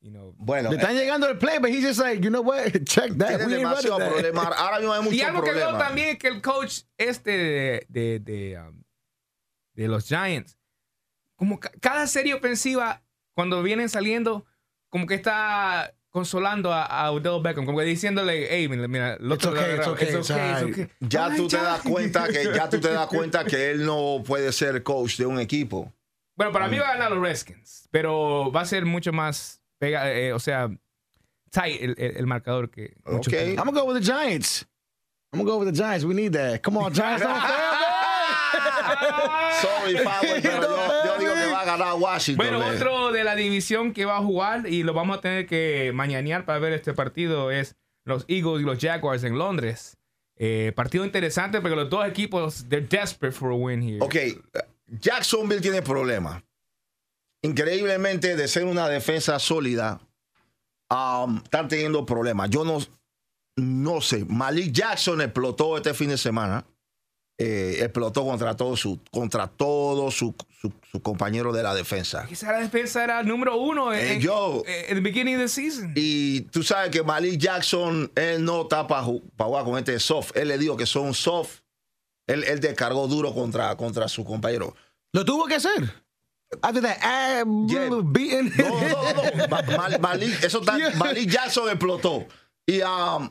you 0.00 0.10
know. 0.10 0.34
Bueno, 0.38 0.70
Le 0.70 0.76
están 0.76 0.94
llegando 0.94 1.28
el 1.28 1.36
play, 1.38 1.58
but 1.58 1.70
he's 1.70 1.84
just 1.84 1.98
like, 2.00 2.22
you 2.22 2.30
know 2.30 2.42
what? 2.42 2.64
Check 2.84 3.12
that. 3.18 3.38
tiene 3.38 3.56
demasiado 3.56 3.98
problema. 3.98 4.42
Ahora 4.56 4.78
mismo 4.78 4.92
hay 4.92 5.02
mucho 5.04 5.14
Y 5.16 5.20
algo 5.22 5.42
que 5.42 5.52
veo 5.52 5.76
también 5.76 6.08
es 6.10 6.18
que 6.18 6.28
el 6.28 6.40
coach 6.40 6.82
este 6.96 7.30
de, 7.30 7.86
de, 7.88 8.18
de, 8.20 8.58
um, 8.60 8.82
de 9.74 9.88
los 9.88 10.06
Giants. 10.06 10.56
Como 11.36 11.58
ca- 11.58 11.72
cada 11.80 12.06
serie 12.06 12.34
ofensiva, 12.34 13.02
cuando 13.34 13.62
vienen 13.62 13.88
saliendo, 13.88 14.44
como 14.90 15.06
que 15.06 15.14
está 15.14 15.94
consolando 16.10 16.72
a, 16.72 16.84
a 16.84 17.12
Odell 17.12 17.40
Beckham, 17.40 17.64
como 17.64 17.78
que 17.78 17.84
diciéndole, 17.84 18.48
hey, 18.50 18.68
mira, 18.68 18.88
mira 18.88 19.16
lo 19.20 19.36
it's 19.36 19.46
okay, 19.46 19.76
it's 19.76 19.78
it's 19.78 19.86
okay, 19.86 20.18
it's 20.18 20.30
alright." 20.32 20.70
okay". 20.74 20.88
Ya 21.00 21.34
tú 21.34 21.46
te 21.46 21.56
das 21.56 21.80
cuenta 21.82 22.26
que 22.28 22.44
ya 22.52 22.68
tú 22.68 22.80
te 22.80 22.90
das 22.90 23.06
cuenta 23.16 23.44
que 23.44 23.70
él 23.70 23.86
no 23.86 24.22
puede 24.26 24.52
ser 24.52 24.82
coach 24.82 25.16
de 25.18 25.26
un 25.26 25.38
equipo. 25.38 25.90
Bueno, 26.40 26.52
para 26.52 26.68
mí 26.68 26.78
va 26.78 26.88
a 26.88 26.92
ganar 26.94 27.10
los 27.12 27.20
Redskins, 27.22 27.86
pero 27.90 28.50
va 28.50 28.62
a 28.62 28.64
ser 28.64 28.86
mucho 28.86 29.12
más, 29.12 29.60
pega, 29.78 30.10
eh, 30.10 30.32
o 30.32 30.38
sea, 30.38 30.70
tight 31.50 31.82
el, 31.82 31.94
el- 31.98 32.16
el 32.16 32.26
marcador 32.26 32.70
que 32.70 32.94
muchos 33.04 33.26
Ok. 33.30 33.38
piensan. 33.38 33.58
I'm 33.58 33.66
gonna 33.66 33.80
go 33.82 33.86
with 33.92 34.00
the 34.00 34.06
Giants. 34.06 34.66
I'm 35.34 35.40
gonna 35.44 35.50
go 35.52 35.58
with 35.58 35.70
the 35.70 35.76
Giants. 35.76 36.02
We 36.06 36.14
need 36.14 36.32
that. 36.32 36.62
Come 36.62 36.78
on, 36.78 36.94
Giants. 36.94 37.22
Don't 37.22 37.38
fail, 37.38 37.50
Sorry, 39.60 39.94
Power, 40.02 40.20
pero 40.42 40.62
yo, 40.62 41.04
yo 41.04 41.18
digo 41.18 41.34
que 41.34 41.46
va 41.52 41.60
a 41.60 41.64
ganar 41.66 41.94
Washington. 41.98 42.46
Bueno, 42.46 42.58
man. 42.64 42.74
otro 42.76 43.12
de 43.12 43.22
la 43.24 43.34
división 43.34 43.92
que 43.92 44.06
va 44.06 44.16
a 44.16 44.22
jugar 44.22 44.66
y 44.66 44.82
lo 44.82 44.94
vamos 44.94 45.18
a 45.18 45.20
tener 45.20 45.46
que 45.46 45.92
mañanear 45.94 46.46
para 46.46 46.58
ver 46.58 46.72
este 46.72 46.94
partido 46.94 47.50
es 47.50 47.76
los 48.06 48.24
Eagles 48.28 48.62
y 48.62 48.64
los 48.64 48.78
Jaguars 48.78 49.24
en 49.24 49.36
Londres. 49.38 49.98
Eh, 50.36 50.72
partido 50.74 51.04
interesante 51.04 51.60
porque 51.60 51.76
los 51.76 51.90
dos 51.90 52.06
equipos, 52.08 52.64
they're 52.70 52.86
desperate 52.86 53.36
for 53.36 53.52
a 53.52 53.54
win 53.54 53.82
here. 53.82 53.98
Ok, 54.00 54.16
Jacksonville 55.00 55.60
tiene 55.60 55.82
problemas. 55.82 56.42
Increíblemente, 57.42 58.36
de 58.36 58.48
ser 58.48 58.64
una 58.64 58.88
defensa 58.88 59.38
sólida, 59.38 60.00
um, 60.90 61.38
están 61.38 61.68
teniendo 61.68 62.04
problemas. 62.04 62.50
Yo 62.50 62.64
no, 62.64 62.78
no 63.56 64.00
sé. 64.00 64.24
Malik 64.26 64.72
Jackson 64.72 65.20
explotó 65.22 65.76
este 65.76 65.94
fin 65.94 66.10
de 66.10 66.18
semana. 66.18 66.66
Eh, 67.42 67.78
explotó 67.82 68.22
contra 68.26 68.54
todo 68.54 68.76
su 68.76 69.00
contra 69.10 69.46
todo 69.46 70.10
su, 70.10 70.34
su, 70.60 70.70
su 70.92 71.00
compañero 71.00 71.52
de 71.54 71.62
la 71.62 71.74
defensa. 71.74 72.28
Esa 72.30 72.52
la 72.52 72.58
defensa 72.60 73.02
era 73.02 73.20
el 73.20 73.26
número 73.26 73.56
uno 73.56 73.94
en, 73.94 74.18
Eh, 74.18 74.20
yo- 74.20 74.62
en- 74.66 74.90
en 74.90 74.96
el 74.98 75.02
beginning 75.02 75.36
of 75.36 75.40
the 75.44 75.48
season. 75.48 75.94
Y 75.96 76.42
tú 76.42 76.62
sabes 76.62 76.90
que 76.90 77.02
Malik 77.02 77.40
Jackson, 77.40 78.12
él 78.14 78.44
no 78.44 78.62
está 78.62 78.86
para 78.86 79.04
jugar 79.04 79.64
con 79.64 79.78
este 79.78 79.98
soft. 79.98 80.36
Él 80.36 80.48
le 80.48 80.58
dijo 80.58 80.76
que 80.76 80.84
son 80.84 81.14
soft. 81.14 81.60
Él, 82.30 82.44
él 82.44 82.60
descargó 82.60 83.06
duro 83.08 83.34
contra, 83.34 83.74
contra 83.76 84.08
su 84.08 84.24
compañero. 84.24 84.74
Lo 85.12 85.24
tuvo 85.24 85.46
que 85.46 85.56
hacer. 85.56 85.92
After 86.62 86.82
that, 86.82 86.98
ah, 87.02 87.44
Yeah. 87.68 87.88
beating. 88.04 88.52
No, 88.56 88.80
no, 88.80 89.12
no. 89.14 89.48
Ma- 89.48 89.62
Mal- 89.62 90.00
Malik, 90.00 90.42
eso 90.44 90.60
está, 90.60 90.76
Yeah. 90.78 90.94
Malik 90.96 91.28
Jackson 91.30 91.68
explotó. 91.68 92.26
Y 92.66 92.80
um, 92.82 93.30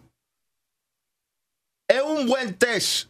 es 1.88 2.02
un 2.02 2.28
buen 2.28 2.54
test. 2.58 3.10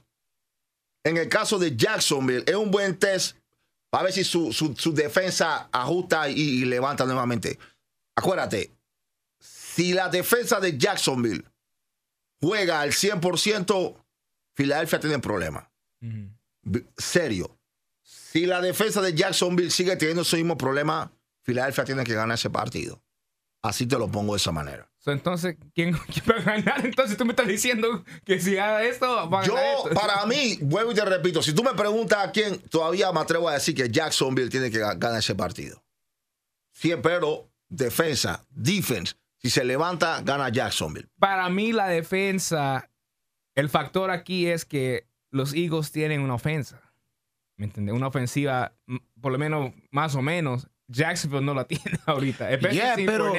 En 1.03 1.17
el 1.17 1.29
caso 1.29 1.57
de 1.57 1.75
Jacksonville, 1.75 2.43
es 2.45 2.55
un 2.55 2.71
buen 2.71 2.97
test 2.97 3.37
para 3.89 4.03
ver 4.05 4.13
si 4.13 4.23
su, 4.23 4.51
su- 4.53 4.75
su 4.75 4.93
defensa 4.93 5.69
ajusta 5.71 6.29
y, 6.29 6.33
y 6.39 6.65
levanta 6.65 7.05
nuevamente. 7.05 7.57
Acuérdate, 8.15 8.71
si 9.39 9.93
la 9.93 10.09
defensa 10.09 10.59
de 10.59 10.77
Jacksonville 10.77 11.43
juega 12.41 12.81
al 12.81 12.91
100%, 12.91 13.95
Filadelfia 14.55 14.99
tiene 14.99 15.19
problemas. 15.19 15.65
Serio. 16.97 17.57
Si 18.01 18.45
la 18.45 18.61
defensa 18.61 19.01
de 19.01 19.13
Jacksonville 19.13 19.71
sigue 19.71 19.95
teniendo 19.95 20.21
ese 20.23 20.37
mismo 20.37 20.57
problema, 20.57 21.11
Filadelfia 21.43 21.83
tiene 21.85 22.03
que 22.03 22.13
ganar 22.13 22.35
ese 22.35 22.49
partido. 22.49 23.03
Así 23.61 23.85
te 23.85 23.97
lo 23.97 24.09
pongo 24.09 24.33
de 24.33 24.37
esa 24.37 24.51
manera. 24.51 24.89
Entonces, 25.05 25.57
¿quién, 25.73 25.93
quién 26.13 26.25
va 26.29 26.35
a 26.35 26.41
ganar? 26.43 26.85
Entonces 26.85 27.17
tú 27.17 27.25
me 27.25 27.31
estás 27.31 27.47
diciendo 27.47 28.03
que 28.25 28.39
si 28.39 28.57
haga 28.57 28.83
esto, 28.83 29.29
va 29.29 29.41
a 29.41 29.45
Yo, 29.45 29.55
ganar 29.55 29.75
esto. 29.77 29.89
para 29.95 30.25
mí, 30.27 30.57
vuelvo 30.61 30.91
y 30.91 30.95
te 30.95 31.03
repito, 31.05 31.41
si 31.41 31.53
tú 31.53 31.63
me 31.63 31.73
preguntas 31.73 32.19
a 32.27 32.31
quién, 32.31 32.59
todavía 32.69 33.11
me 33.11 33.19
atrevo 33.19 33.49
a 33.49 33.53
decir 33.53 33.75
que 33.75 33.89
Jacksonville 33.89 34.49
tiene 34.49 34.69
que 34.69 34.79
ga- 34.79 34.97
ganar 34.97 35.19
ese 35.19 35.35
partido. 35.35 35.83
Sí, 36.73 36.93
pero 37.01 37.49
defensa, 37.67 38.45
defense, 38.49 39.15
si 39.37 39.49
se 39.49 39.63
levanta, 39.65 40.21
gana 40.21 40.49
Jacksonville. 40.49 41.09
Para 41.19 41.49
mí 41.49 41.73
la 41.73 41.87
defensa, 41.87 42.89
el 43.55 43.67
factor 43.69 44.11
aquí 44.11 44.47
es 44.47 44.63
que 44.63 45.08
los 45.31 45.53
Eagles 45.53 45.91
tienen 45.91 46.21
una 46.21 46.35
ofensa. 46.35 46.81
¿Me 47.57 47.65
entiendes? 47.65 47.93
Una 47.95 48.07
ofensiva, 48.07 48.71
por 49.21 49.31
lo 49.31 49.37
menos, 49.37 49.73
más 49.91 50.15
o 50.15 50.21
menos. 50.21 50.67
Jacksonville 50.91 51.45
no 51.45 51.53
la 51.53 51.63
tiene 51.67 51.99
ahorita. 52.07 52.49
Yeah, 52.71 52.95
pero, 53.05 53.31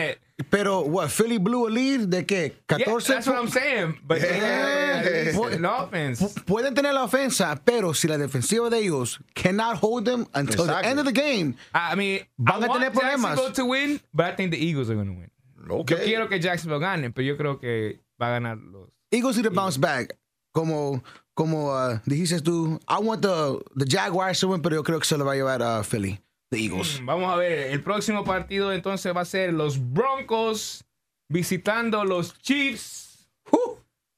pero, 0.51 0.81
what, 0.83 1.09
Philly 1.09 1.39
blew 1.39 1.67
a 1.67 1.71
lead 1.71 2.07
de 2.07 2.25
qué? 2.25 2.55
Yeah, 2.69 2.85
14 2.85 3.13
that's 3.13 3.27
what 3.27 3.37
I'm 3.37 3.49
saying. 3.49 3.99
But 4.05 4.21
they 4.21 4.39
have 4.39 5.05
at 5.05 5.35
least 5.35 5.55
an 5.55 5.65
offense. 5.65 6.21
Pu- 6.23 6.45
Pueden 6.45 6.75
tener 6.77 6.93
la 6.95 7.03
ofensa, 7.03 7.61
pero 7.65 7.93
si 7.93 8.07
la 8.07 8.19
defensiva 8.19 8.71
de 8.71 8.79
ellos 8.79 9.19
cannot 9.35 9.79
hold 9.83 10.05
them 10.05 10.29
until 10.33 10.65
the 10.67 10.73
Exactly. 10.79 10.91
end 10.91 11.01
of 11.01 11.07
the 11.07 11.13
game, 11.13 11.57
I 11.75 11.97
mean, 11.97 12.21
Van 12.39 12.63
I 12.63 12.67
a 12.67 12.69
want 12.69 12.81
tener 12.83 12.93
problemas. 12.93 13.31
Jacksonville 13.37 13.53
to 13.55 13.65
win, 13.67 14.01
but 14.13 14.27
I 14.27 14.37
think 14.37 14.53
the 14.53 14.59
Eagles 14.65 14.89
are 14.89 14.95
going 14.95 15.09
to 15.09 15.19
win. 15.19 15.31
Ok. 15.69 15.91
Yo 15.91 15.97
quiero 16.05 16.29
que 16.29 16.39
Jacksonville 16.39 16.79
gane, 16.81 17.11
pero 17.11 17.27
yo 17.27 17.37
creo 17.37 17.59
que 17.59 17.99
va 18.21 18.29
a 18.29 18.31
ganar 18.39 18.59
los. 18.59 18.91
Eagles 19.11 19.37
need 19.37 19.45
to 19.47 19.51
bounce 19.51 19.77
back. 19.77 20.17
Como, 20.53 21.03
como 21.41 21.73
uh, 21.73 21.99
dijiste 22.05 22.43
tú, 22.43 22.79
I 22.87 23.03
want 23.03 23.23
the, 23.23 23.59
the 23.75 23.87
Jaguars 23.89 24.39
to 24.41 24.49
win, 24.49 24.61
pero 24.61 24.77
yo 24.77 24.83
creo 24.83 24.99
que 24.99 25.07
se 25.07 25.17
lo 25.17 25.25
va 25.25 25.33
a 25.33 25.37
llevar 25.37 25.63
a 25.63 25.83
Philly, 25.83 26.21
the 26.51 26.59
Eagles. 26.59 27.01
Vamos 27.03 27.33
a 27.33 27.37
ver, 27.37 27.71
el 27.71 27.83
próximo 27.83 28.25
partido 28.25 28.75
entonces 28.75 29.17
va 29.17 29.23
a 29.23 29.25
ser 29.25 29.55
los 29.55 29.79
Broncos 29.91 30.85
visitando 31.31 32.05
los 32.05 32.39
Chiefs. 32.43 33.27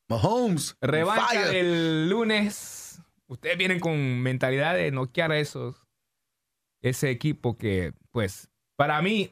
Mahomes, 0.09 0.77
Revancha 0.81 1.53
el 1.53 2.11
lunes. 2.11 3.01
Ustedes 3.29 3.57
vienen 3.57 3.79
con 3.79 4.21
mentalidad 4.21 4.75
de 4.75 4.91
noquear 4.91 5.31
a 5.31 5.39
esos. 5.39 5.77
Ese 6.83 7.11
equipo 7.11 7.57
que, 7.57 7.95
pues, 8.11 8.51
para 8.75 9.01
mí, 9.01 9.31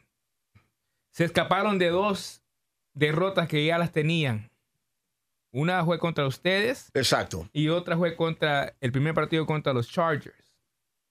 se 1.12 1.24
escaparon 1.24 1.80
de 1.80 1.88
dos 1.88 2.40
derrotas 2.94 3.48
que 3.48 3.66
ya 3.66 3.78
las 3.78 3.90
tenían. 3.90 4.49
Una 5.52 5.84
fue 5.84 5.98
contra 5.98 6.26
ustedes 6.26 6.90
Exacto. 6.94 7.48
y 7.52 7.68
otra 7.68 7.96
fue 7.96 8.14
contra 8.16 8.74
el 8.80 8.92
primer 8.92 9.14
partido 9.14 9.46
contra 9.46 9.72
los 9.72 9.88
Chargers. 9.88 10.54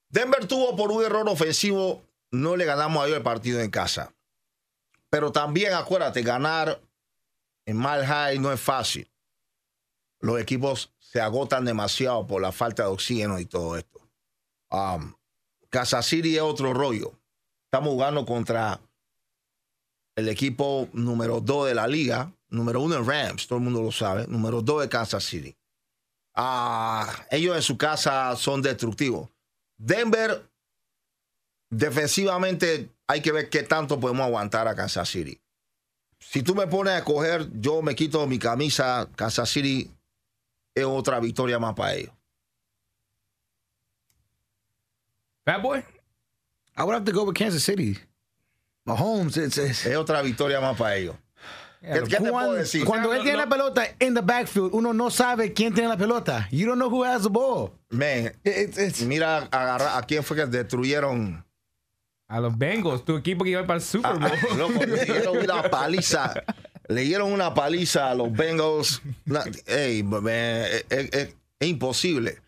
Denver 0.09 0.47
tuvo 0.47 0.75
por 0.75 0.91
un 0.91 1.03
error 1.03 1.27
ofensivo, 1.27 2.03
no 2.31 2.55
le 2.55 2.65
ganamos 2.65 3.03
a 3.03 3.05
ellos 3.07 3.17
el 3.17 3.23
partido 3.23 3.59
en 3.59 3.69
casa. 3.69 4.13
Pero 5.09 5.31
también 5.31 5.73
acuérdate, 5.73 6.21
ganar 6.21 6.81
en 7.65 7.77
Mile 7.77 8.05
High 8.05 8.39
no 8.39 8.51
es 8.51 8.59
fácil. 8.59 9.09
Los 10.19 10.39
equipos 10.39 10.93
se 10.99 11.21
agotan 11.21 11.65
demasiado 11.65 12.25
por 12.27 12.41
la 12.41 12.51
falta 12.51 12.83
de 12.83 12.89
oxígeno 12.89 13.39
y 13.39 13.45
todo 13.45 13.77
esto. 13.77 13.99
Um, 14.71 15.13
Kansas 15.69 16.05
City 16.05 16.35
es 16.35 16.41
otro 16.41 16.73
rollo. 16.73 17.13
Estamos 17.65 17.89
jugando 17.89 18.25
contra 18.25 18.79
el 20.15 20.27
equipo 20.29 20.89
número 20.93 21.39
2 21.39 21.67
de 21.67 21.75
la 21.75 21.87
liga, 21.87 22.31
número 22.49 22.81
1 22.81 22.95
en 22.97 23.05
Rams, 23.05 23.47
todo 23.47 23.59
el 23.59 23.65
mundo 23.65 23.81
lo 23.81 23.91
sabe, 23.91 24.27
número 24.27 24.61
2 24.61 24.81
de 24.81 24.89
Kansas 24.89 25.23
City. 25.23 25.55
Ah, 26.33 27.25
ellos 27.31 27.55
en 27.55 27.61
su 27.61 27.77
casa 27.77 28.35
son 28.35 28.61
destructivos. 28.61 29.29
Denver, 29.77 30.49
defensivamente, 31.69 32.89
hay 33.07 33.21
que 33.21 33.31
ver 33.31 33.49
qué 33.49 33.63
tanto 33.63 33.99
podemos 33.99 34.25
aguantar 34.25 34.67
a 34.67 34.75
Kansas 34.75 35.09
City. 35.09 35.39
Si 36.19 36.43
tú 36.43 36.53
me 36.53 36.67
pones 36.67 36.93
a 36.93 37.03
coger, 37.03 37.49
yo 37.59 37.81
me 37.81 37.95
quito 37.95 38.25
mi 38.27 38.39
camisa, 38.39 39.09
Kansas 39.15 39.49
City 39.49 39.89
es 40.75 40.85
otra 40.85 41.19
victoria 41.19 41.59
más 41.59 41.75
para 41.75 41.95
ellos. 41.95 42.13
Bad 45.45 45.61
Boy. 45.61 45.83
I 46.77 46.83
would 46.83 46.93
have 46.93 47.05
to 47.05 47.11
go 47.11 47.23
with 47.23 47.35
Kansas 47.35 47.63
City. 47.63 47.97
Mahomes, 48.85 49.37
it's, 49.37 49.57
it's, 49.57 49.85
Es 49.85 49.95
otra 49.95 50.21
victoria 50.21 50.61
más 50.61 50.77
para 50.77 50.95
ellos. 50.95 51.15
¿Qué, 51.81 51.87
qué 51.93 51.99
te 52.01 52.17
puedo 52.17 52.31
cuando, 52.33 52.53
decir? 52.53 52.83
cuando 52.85 53.07
O 53.07 53.11
sea, 53.11 53.17
él 53.19 53.23
tiene 53.23 53.37
no- 53.37 53.43
la 53.45 53.49
pelota 53.49 53.83
in 53.99 54.13
the 54.13 54.21
backfield, 54.21 54.69
uno 54.73 54.93
no 54.93 55.09
sabe 55.09 55.53
quién 55.53 55.73
tiene 55.73 55.87
la 55.89 55.97
pelota. 55.97 56.47
You 56.51 56.67
don't 56.67 56.77
know 56.77 56.89
who 56.89 57.03
has 57.05 57.23
the 57.23 57.29
ball. 57.29 57.71
Man, 57.89 58.33
It's, 58.43 58.77
it's, 58.77 59.01
mira 59.01 59.47
agarra- 59.51 59.97
a 59.97 60.01
quién 60.03 60.23
fue 60.23 60.35
que 60.37 60.45
destruyeron. 60.45 61.45
A 62.27 62.39
los 62.39 62.55
Bengals, 62.57 63.03
tu 63.05 63.15
equipo 63.17 63.43
que 63.43 63.51
iba 63.51 63.65
para 63.65 63.77
el 63.79 63.81
Super 63.83 64.13
Bowl. 64.19 64.29
Ah, 64.31 64.55
loco, 64.55 64.85
le 64.85 65.03
dieron 65.05 65.37
una 65.37 65.63
paliza. 65.71 66.33
Le 66.87 67.01
dieron 67.01 67.31
una 67.31 67.53
paliza 67.53 68.09
a 68.11 68.13
los 68.15 68.31
Bengals. 68.31 69.01
Ey, 69.65 70.03
man, 70.03 70.27
es, 70.27 70.85
es- 70.89 71.09
es- 71.13 71.35
es 71.59 71.67
imposible. 71.67 72.41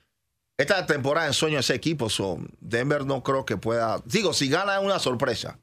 Esta 0.57 0.85
temporada 0.85 1.25
en 1.27 1.33
sueño 1.33 1.57
ese 1.59 1.73
equipo. 1.73 2.09
so, 2.09 2.37
Denver 2.59 3.05
no 3.05 3.23
creo 3.23 3.45
que 3.45 3.57
pueda. 3.57 3.99
Digo, 4.05 4.33
si 4.33 4.49
gana 4.49 4.75
es 4.77 4.83
una 4.83 4.99
sorpresa. 4.99 5.57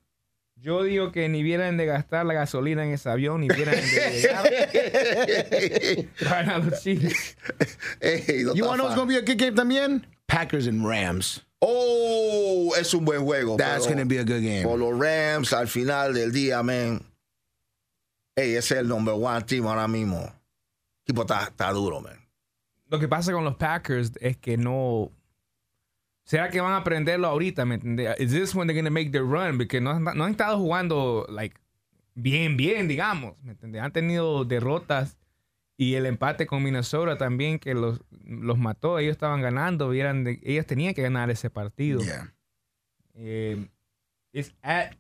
Yo 0.61 0.83
digo 0.83 1.13
que 1.13 1.29
ni 1.29 1.45
vieran 1.45 1.77
de 1.77 1.87
gastar 1.87 2.27
la 2.27 2.35
gasolina 2.35 2.85
en 2.85 2.93
ese 2.93 3.09
avión, 3.09 3.41
ni 3.41 3.49
vieran 3.49 3.77
de 3.77 4.11
llegar. 4.11 4.45
Van 6.31 6.51
a 6.51 6.59
los 6.59 6.83
Chiefs. 6.83 7.37
Ey, 8.01 8.43
no 8.45 8.55
you 8.55 8.65
to 8.65 8.75
know 8.75 8.87
what's 8.87 8.97
to 8.97 9.07
be 9.07 9.17
a 9.17 9.23
good 9.23 9.39
game 9.39 9.55
también? 9.55 10.05
Packers 10.27 10.67
and 10.67 10.85
Rams. 10.85 11.43
Oh, 11.61 12.73
es 12.77 12.93
un 12.93 13.05
buen 13.05 13.25
juego. 13.25 13.57
That's 13.57 13.87
going 13.87 13.99
to 13.99 14.05
be 14.05 14.19
a 14.19 14.25
good 14.25 14.43
game. 14.43 14.65
Por 14.65 14.79
los 14.79 14.99
Rams 14.99 15.53
al 15.53 15.67
final 15.67 16.13
del 16.13 16.33
día, 16.33 16.63
man. 16.65 17.05
Ey, 18.37 18.57
ese 18.57 18.75
es 18.75 18.81
el 18.81 18.89
number 18.89 19.15
one 19.15 19.43
team 19.43 19.67
ahora 19.67 19.89
mismo. 19.89 20.19
El 20.19 20.33
equipo 21.05 21.23
está, 21.23 21.45
está 21.45 21.73
duro, 21.73 22.01
man. 22.01 22.19
Lo 22.89 22.99
que 22.99 23.09
pasa 23.09 23.33
con 23.33 23.45
los 23.45 23.57
Packers 23.57 24.13
es 24.21 24.37
que 24.37 24.57
no. 24.57 25.13
¿Será 26.29 26.51
que 26.51 26.61
van 26.61 26.73
a 26.73 26.77
aprenderlo 26.79 27.27
ahorita? 27.27 27.65
¿Me 27.65 27.77
entiendes? 27.77 28.21
Is 28.21 28.33
this 28.33 28.55
when 28.55 28.67
they're 28.69 28.79
going 28.79 28.85
to 28.85 28.91
make 28.91 29.11
their 29.13 29.25
run? 29.25 29.57
Porque 29.57 29.81
no, 29.81 29.93
han- 29.93 30.05
no 30.05 30.25
han 30.25 30.31
estado 30.33 30.59
jugando 30.59 31.25
like 31.31 31.57
bien, 32.15 32.59
bien, 32.59 32.87
digamos. 32.87 33.35
¿Me 33.43 33.53
entiendes? 33.53 33.81
Han 33.81 33.93
tenido 33.93 34.45
derrotas 34.45 35.17
y 35.79 35.95
el 35.95 36.05
empate 36.05 36.47
con 36.47 36.63
Minnesota 36.63 37.17
también 37.17 37.59
que 37.59 37.73
los, 37.73 38.03
los 38.27 38.59
mató. 38.59 38.99
Ellos 38.99 39.13
estaban 39.13 39.41
ganando, 39.41 39.95
y 39.95 40.01
eran 40.01 40.23
de- 40.25 40.39
ellos 40.43 40.67
tenían 40.67 40.93
que 40.93 41.01
ganar 41.01 41.31
ese 41.31 41.49
partido. 41.49 42.01
Yeah. 42.03 42.35
Eh, 43.15 43.67
es 44.35 44.55
at 44.61 44.93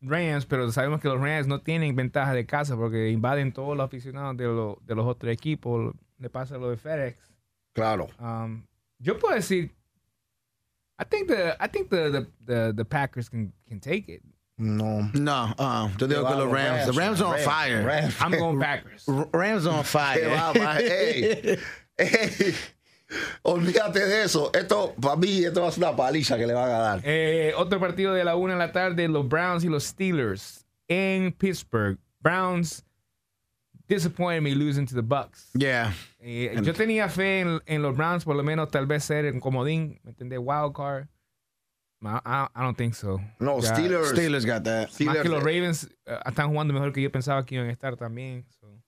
Rams, 0.00 0.46
pero 0.46 0.72
sabemos 0.72 1.00
que 1.02 1.08
los 1.08 1.20
Rams 1.20 1.46
no 1.48 1.60
tienen 1.60 1.94
ventaja 1.94 2.32
de 2.32 2.46
casa 2.46 2.76
porque 2.76 3.10
invaden 3.10 3.52
todos 3.52 3.76
los 3.76 3.84
aficionados 3.84 4.38
de, 4.38 4.44
lo- 4.44 4.78
de 4.86 4.94
los 4.94 5.06
otros 5.06 5.30
equipos. 5.30 5.94
Le 6.18 6.30
pasa 6.30 6.56
lo 6.56 6.70
de 6.70 6.78
FedEx. 6.78 7.18
Claro. 7.74 8.08
Um, 8.18 8.64
yo 8.98 9.18
puedo 9.18 9.34
decir, 9.34 9.70
I 11.02 11.04
think 11.04 11.28
the 11.28 11.56
I 11.60 11.66
think 11.66 11.90
the 11.90 12.10
the, 12.10 12.26
the, 12.44 12.72
the 12.76 12.84
Packers 12.84 13.28
can 13.28 13.52
can 13.68 13.80
take 13.80 14.08
it. 14.08 14.22
No. 14.56 15.08
No, 15.14 15.52
uh, 15.58 15.88
yo 15.98 16.06
digo 16.06 16.22
que 16.22 16.34
va, 16.34 16.36
los 16.36 16.52
Rams. 16.52 16.86
The 16.86 16.92
Rams 16.92 17.20
are 17.20 17.34
on 17.34 17.40
fire. 17.40 17.82
Rams. 17.84 18.14
I'm 18.20 18.30
going 18.30 18.60
Packers. 18.60 19.04
R- 19.08 19.28
Rams 19.32 19.66
on 19.66 19.82
fire. 19.82 20.28
va, 20.28 20.52
va, 20.52 20.78
ey. 20.78 21.58
Ey. 21.98 22.54
Olvídate 23.42 23.98
de 24.06 24.22
eso. 24.22 24.50
Esto, 24.54 24.94
para 25.00 25.16
mí, 25.16 25.44
esto 25.44 25.62
va 25.62 25.68
a 25.68 25.72
ser 25.72 25.82
una 25.84 25.96
paliza 25.96 26.36
que 26.36 26.46
le 26.46 26.54
van 26.54 26.70
a 26.70 26.78
dar. 26.78 27.00
Eh, 27.02 27.52
otro 27.56 27.80
partido 27.80 28.14
de 28.14 28.24
la 28.24 28.36
una 28.36 28.52
de 28.52 28.58
la 28.60 28.72
tarde, 28.72 29.08
los 29.08 29.28
Browns 29.28 29.64
y 29.64 29.68
los 29.68 29.84
Steelers 29.84 30.64
en 30.86 31.32
Pittsburgh. 31.32 31.98
Browns 32.20 32.84
disappointed 33.88 34.40
me 34.42 34.54
losing 34.54 34.86
to 34.86 34.94
the 34.94 35.02
Bucks. 35.02 35.50
Yeah. 35.54 35.92
Eh, 36.20 36.54
yo 36.62 36.72
tenía 36.72 37.08
fe 37.08 37.40
en, 37.40 37.60
en 37.66 37.82
los 37.82 37.96
Browns, 37.96 38.24
por 38.24 38.36
lo 38.36 38.42
menos 38.42 38.70
tal 38.70 38.86
vez 38.86 39.04
ser 39.04 39.26
en 39.26 39.40
comodín, 39.40 40.00
¿me 40.02 40.10
entendés? 40.10 40.38
Wild 40.40 40.72
card. 40.74 41.06
I, 42.02 42.18
I- 42.24 42.48
I 42.54 42.62
don't 42.62 42.76
think 42.76 42.94
so. 42.94 43.20
No, 43.38 43.60
Ya, 43.60 43.74
Steelers. 43.74 44.10
Steelers 44.10 44.44
got 44.46 44.64
that. 44.64 44.86
Más 44.88 44.94
Steelers, 44.94 45.22
que 45.22 45.28
los 45.28 45.40
eh, 45.42 45.44
Ravens 45.44 45.84
eh, 46.06 46.18
están 46.26 46.50
jugando 46.50 46.74
mejor 46.74 46.92
que 46.92 47.00
yo 47.02 47.12
pensaba 47.12 47.44
que 47.46 47.54
iban 47.56 47.68
a 47.68 47.72
estar 47.72 47.96
también. 47.96 48.44
So. 48.60 48.82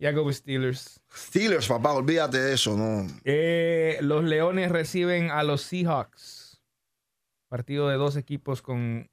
Ya 0.00 0.12
go 0.12 0.22
with 0.22 0.34
Steelers. 0.34 1.00
Steelers, 1.12 1.66
papá, 1.68 1.92
olvídate 1.92 2.38
de 2.40 2.54
eso, 2.54 2.76
no. 2.76 3.06
Eh, 3.24 3.98
los 4.00 4.22
Leones 4.24 4.70
reciben 4.70 5.30
a 5.30 5.42
los 5.42 5.62
Seahawks. 5.62 6.60
Partido 7.48 7.88
de 7.88 7.96
dos 7.96 8.16
equipos 8.16 8.60
con 8.62 9.08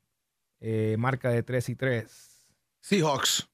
eh, 0.59 0.95
marca 0.99 1.29
de 1.29 1.41
3 1.43 1.69
y 1.69 1.75
3. 1.75 2.47
Seahawks. 2.81 3.47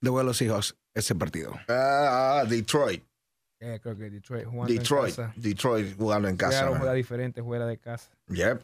De 0.00 0.10
vuelo 0.10 0.34
Seahawks, 0.34 0.76
ese 0.94 1.14
partido. 1.14 1.54
Ah, 1.68 2.44
Detroit. 2.48 3.02
Eh, 3.58 3.80
creo 3.82 3.96
que 3.96 4.10
Detroit 4.10 4.44
jugando 4.44 4.72
Detroit. 4.72 5.18
en 5.18 5.24
casa. 5.24 5.34
Detroit 5.36 5.96
jugando 5.96 6.28
en 6.28 6.36
casa. 6.36 6.68
Juega 6.68 6.92
diferente, 6.92 7.42
fuera 7.42 7.66
de 7.66 7.78
casa. 7.78 8.10
Yep. 8.28 8.60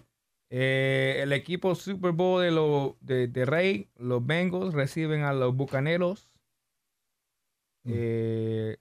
Eh, 0.50 1.20
el 1.22 1.32
equipo 1.32 1.74
Super 1.74 2.12
Bowl 2.12 2.42
de, 2.42 2.50
lo, 2.50 2.98
de, 3.00 3.26
de 3.26 3.46
Rey, 3.46 3.88
los 3.96 4.24
Bengals, 4.24 4.74
reciben 4.74 5.22
a 5.22 5.32
los 5.32 5.56
Bucaneros. 5.56 6.28
Eh, 7.84 8.76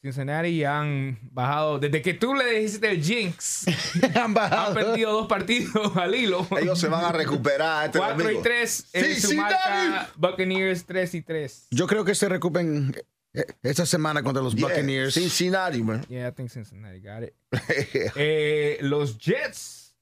Cincinnati 0.00 0.62
han 0.64 1.18
bajado. 1.32 1.78
Desde 1.78 2.00
que 2.02 2.14
tú 2.14 2.34
le 2.34 2.44
dijiste 2.60 2.90
el 2.90 3.02
Jinx, 3.02 3.66
Han 4.14 4.34
perdido 4.74 5.12
dos 5.12 5.26
partidos 5.26 5.96
al 5.96 6.14
hilo. 6.14 6.46
Ellos 6.60 6.78
se 6.78 6.88
van 6.88 7.04
a 7.04 7.12
recuperar 7.12 7.86
este 7.86 7.98
4 7.98 8.14
y 8.14 8.22
domingo. 8.22 8.42
3 8.42 8.90
en 8.92 9.20
su 9.20 9.34
marca. 9.34 10.10
Buccaneers 10.16 10.84
3 10.86 11.14
y 11.14 11.22
3. 11.22 11.66
Yo 11.70 11.86
creo 11.86 12.04
que 12.04 12.14
se 12.14 12.28
recuperen 12.28 12.94
eh, 13.34 13.44
esta 13.62 13.84
semana 13.86 14.22
contra 14.22 14.42
los 14.42 14.54
Yeah, 14.54 14.68
Buccaneers. 14.68 15.14
Cincinnati, 15.14 15.82
man. 15.82 16.04
Yeah, 16.08 16.28
I 16.28 16.32
think 16.32 16.50
Cincinnati 16.50 17.00
got 17.00 17.24
it. 17.24 17.34
Eh, 18.16 18.78
los 18.82 19.18
Jets 19.18 19.96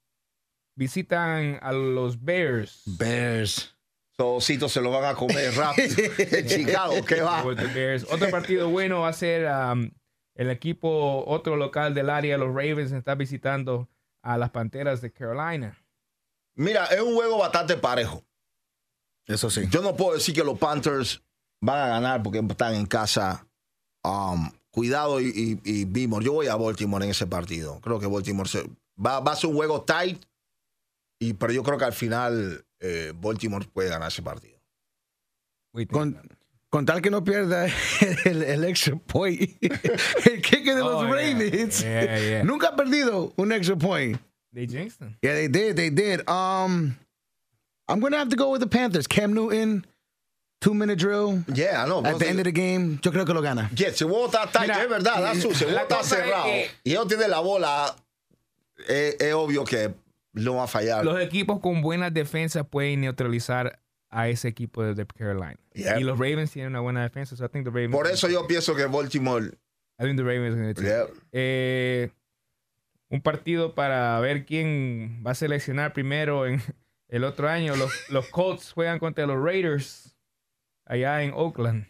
visitan 0.75 1.57
a 1.61 1.71
los 1.71 2.23
Bears. 2.23 2.83
Bears. 2.85 3.73
Sosito 4.17 4.67
se 4.67 4.81
lo 4.81 4.89
van 4.91 5.05
a 5.05 5.13
comer 5.15 5.53
rápido. 5.55 5.95
en 6.17 6.47
Chicago, 6.47 7.05
¿qué 7.05 7.21
va? 7.21 7.43
Otro 7.45 8.29
partido 8.31 8.69
bueno 8.69 9.01
va 9.01 9.09
a 9.09 9.13
ser 9.13 9.45
um, 9.47 9.91
el 10.35 10.49
equipo, 10.49 11.23
otro 11.27 11.55
local 11.55 11.93
del 11.93 12.09
área, 12.09 12.37
los 12.37 12.47
Ravens, 12.49 12.91
está 12.91 13.13
visitando 13.15 13.87
a 14.23 14.37
las 14.37 14.49
Panteras 14.49 15.01
de 15.01 15.11
Carolina. 15.11 15.77
Mira, 16.55 16.85
es 16.85 16.99
un 17.01 17.13
juego 17.13 17.37
bastante 17.37 17.77
parejo. 17.77 18.23
Eso 19.27 19.49
sí. 19.51 19.67
Yo 19.69 19.81
no 19.81 19.95
puedo 19.95 20.15
decir 20.15 20.33
que 20.33 20.43
los 20.43 20.57
Panthers 20.57 21.21
van 21.61 21.79
a 21.79 21.87
ganar 21.87 22.23
porque 22.23 22.39
están 22.39 22.73
en 22.73 22.87
casa. 22.87 23.45
Um, 24.03 24.49
cuidado 24.71 25.21
y, 25.21 25.59
y, 25.63 25.71
y 25.81 25.85
Baltimore. 25.85 26.25
Yo 26.25 26.33
voy 26.33 26.47
a 26.47 26.55
Baltimore 26.55 27.05
en 27.05 27.11
ese 27.11 27.27
partido. 27.27 27.79
Creo 27.81 27.99
que 27.99 28.07
Baltimore 28.07 28.49
se- 28.49 28.67
va, 28.97 29.19
va 29.19 29.33
a 29.33 29.35
ser 29.35 29.49
un 29.51 29.55
juego 29.57 29.83
tight. 29.83 30.23
Y, 31.19 31.33
pero 31.33 31.51
yo 31.53 31.61
creo 31.61 31.77
que 31.77 31.85
al 31.85 31.93
final 31.93 32.65
eh, 32.79 33.11
Baltimore 33.15 33.65
puede 33.73 33.89
ganar 33.89 34.07
ese 34.09 34.21
partido. 34.21 34.57
Con, 35.91 36.17
con 36.69 36.85
tal 36.85 37.01
que 37.01 37.09
no 37.11 37.23
pierda 37.23 37.67
el, 38.25 38.41
el 38.43 38.63
extra 38.63 38.95
point. 38.95 39.41
El 39.61 40.41
kicker 40.41 40.75
de 40.75 40.81
los 40.81 40.93
Oh, 41.03 41.05
yeah. 41.05 41.13
Ravens. 41.13 41.81
Yeah, 41.81 42.19
yeah. 42.19 42.43
Nunca 42.43 42.69
ha 42.69 42.75
perdido 42.75 43.31
un 43.37 43.51
extra 43.51 43.75
point. 43.75 44.19
They 44.53 44.65
jinxed 44.65 44.99
them. 44.99 45.15
Yeah, 45.21 45.33
they 45.33 45.47
did. 45.47 45.75
They 45.75 45.89
did. 45.91 46.27
Um, 46.27 46.97
I'm 47.87 47.99
gonna 47.99 48.17
have 48.17 48.29
to 48.29 48.35
go 48.35 48.49
with 48.51 48.61
the 48.61 48.67
Panthers. 48.67 49.05
Cam 49.07 49.33
Newton, 49.33 49.85
two 50.61 50.73
minute 50.73 50.97
drill 50.97 51.43
Yeah, 51.53 51.85
no. 51.85 52.03
at 52.03 52.17
the 52.17 52.27
end 52.27 52.39
of 52.39 52.45
the 52.45 52.51
game. 52.51 52.99
Yo 53.03 53.11
creo 53.11 53.25
que 53.25 53.33
lo 53.35 53.41
gana. 53.41 53.69
Yeah, 53.75 53.89
ese 53.89 54.03
juego 54.05 54.25
está 54.27 54.51
tight, 54.51 54.67
Mira, 54.69 54.81
es 54.83 54.89
verdad, 54.89 55.21
da 55.21 55.35
su- 55.35 55.51
ese 55.51 55.65
la 55.67 55.81
juego 55.85 55.87
está 55.87 55.99
es 56.01 56.07
cerrado. 56.07 56.43
que- 56.45 56.69
Y 56.83 56.91
ellos 56.91 57.07
tienen 57.07 57.29
la 57.29 57.39
bola. 57.39 57.95
Es, 58.87 59.15
es 59.19 59.33
obvio 59.33 59.63
que 59.63 59.93
no 60.37 60.55
va 60.55 60.63
a 60.63 60.67
fallar. 60.67 61.03
Los 61.03 61.19
equipos 61.21 61.59
con 61.59 61.81
buenas 61.81 62.13
defensas 62.13 62.65
pueden 62.67 63.01
neutralizar 63.01 63.79
a 64.09 64.29
ese 64.29 64.47
equipo 64.47 64.83
de, 64.83 65.05
Carolina. 65.05 65.59
Yeah. 65.73 65.99
Y 65.99 66.03
los 66.03 66.17
Ravens 66.17 66.51
tienen 66.51 66.71
una 66.71 66.79
buena 66.79 67.03
defensa. 67.03 67.35
So 67.35 67.45
I 67.45 67.49
think 67.49 67.65
the 67.65 67.71
Ravens. 67.71 67.91
Por 67.91 68.07
eso 68.07 68.29
yo 68.29 68.47
pienso 68.47 68.75
que 68.75 68.85
Baltimore. 68.85 69.47
I 69.99 70.03
think 70.03 70.17
the 70.17 70.23
Ravens 70.23 70.79
Yeah. 70.81 71.05
Eh, 71.31 72.09
un 73.09 73.21
partido 73.21 73.73
para 73.73 74.19
ver 74.19 74.45
quién 74.45 75.23
va 75.25 75.31
a 75.31 75.35
seleccionar 75.35 75.93
primero 75.93 76.45
en 76.45 76.61
el 77.09 77.23
otro 77.23 77.49
año. 77.49 77.75
Los, 77.75 77.91
los 78.09 78.27
Colts 78.29 78.71
juegan 78.73 78.99
contra 78.99 79.25
los 79.25 79.41
Raiders 79.43 80.15
allá 80.85 81.23
en 81.23 81.31
Oakland. 81.33 81.87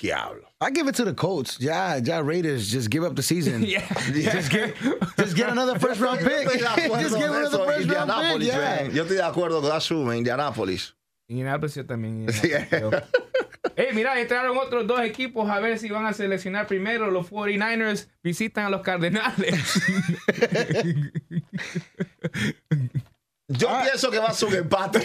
Diablo. 0.00 0.42
I 0.60 0.70
give 0.70 0.88
it 0.88 0.94
to 0.96 1.04
the 1.04 1.14
Colts. 1.14 1.58
Yeah, 1.60 1.96
yeah. 1.96 2.20
Raiders 2.20 2.70
just 2.70 2.90
give 2.90 3.04
up 3.04 3.14
the 3.16 3.22
season. 3.22 3.62
Yeah. 3.74 3.86
Just 4.12 4.50
get, 4.50 4.76
just 5.16 5.36
get 5.36 5.48
another 5.50 5.78
first 5.78 6.00
round 6.00 6.20
pick. 6.20 6.48
just 6.58 6.76
get 6.78 6.90
con 6.90 7.00
another 7.00 7.64
first 7.64 7.88
round 7.88 8.10
pick. 8.10 8.40
Indianapolis, 8.40 8.46
Yeah. 8.46 8.88
Yo 8.88 9.04
estoy 9.04 9.16
de 9.16 9.22
acuerdo 9.22 9.60
con 9.60 10.12
en 10.12 10.18
Indianapolis. 10.18 10.94
Indianapolis 11.28 11.74
yo 11.74 11.84
también. 11.86 12.28
Indianapolis. 12.28 13.02
Eh, 13.76 13.90
mira, 13.92 14.20
entraron 14.20 14.56
otros 14.58 14.86
dos 14.86 15.00
equipos 15.00 15.48
a 15.50 15.58
ver 15.58 15.78
si 15.78 15.88
van 15.88 16.06
a 16.06 16.12
seleccionar 16.12 16.66
primero. 16.66 17.10
Los 17.10 17.30
49ers 17.30 18.08
visitan 18.22 18.66
a 18.66 18.70
los 18.70 18.82
Cardenales. 18.82 19.80
Yo 23.58 23.68
Ah. 23.70 23.82
pienso 23.84 24.10
que 24.10 24.18
va 24.18 24.28
a 24.28 24.34
ser 24.34 24.48
un 24.48 24.54
empate. 24.56 24.98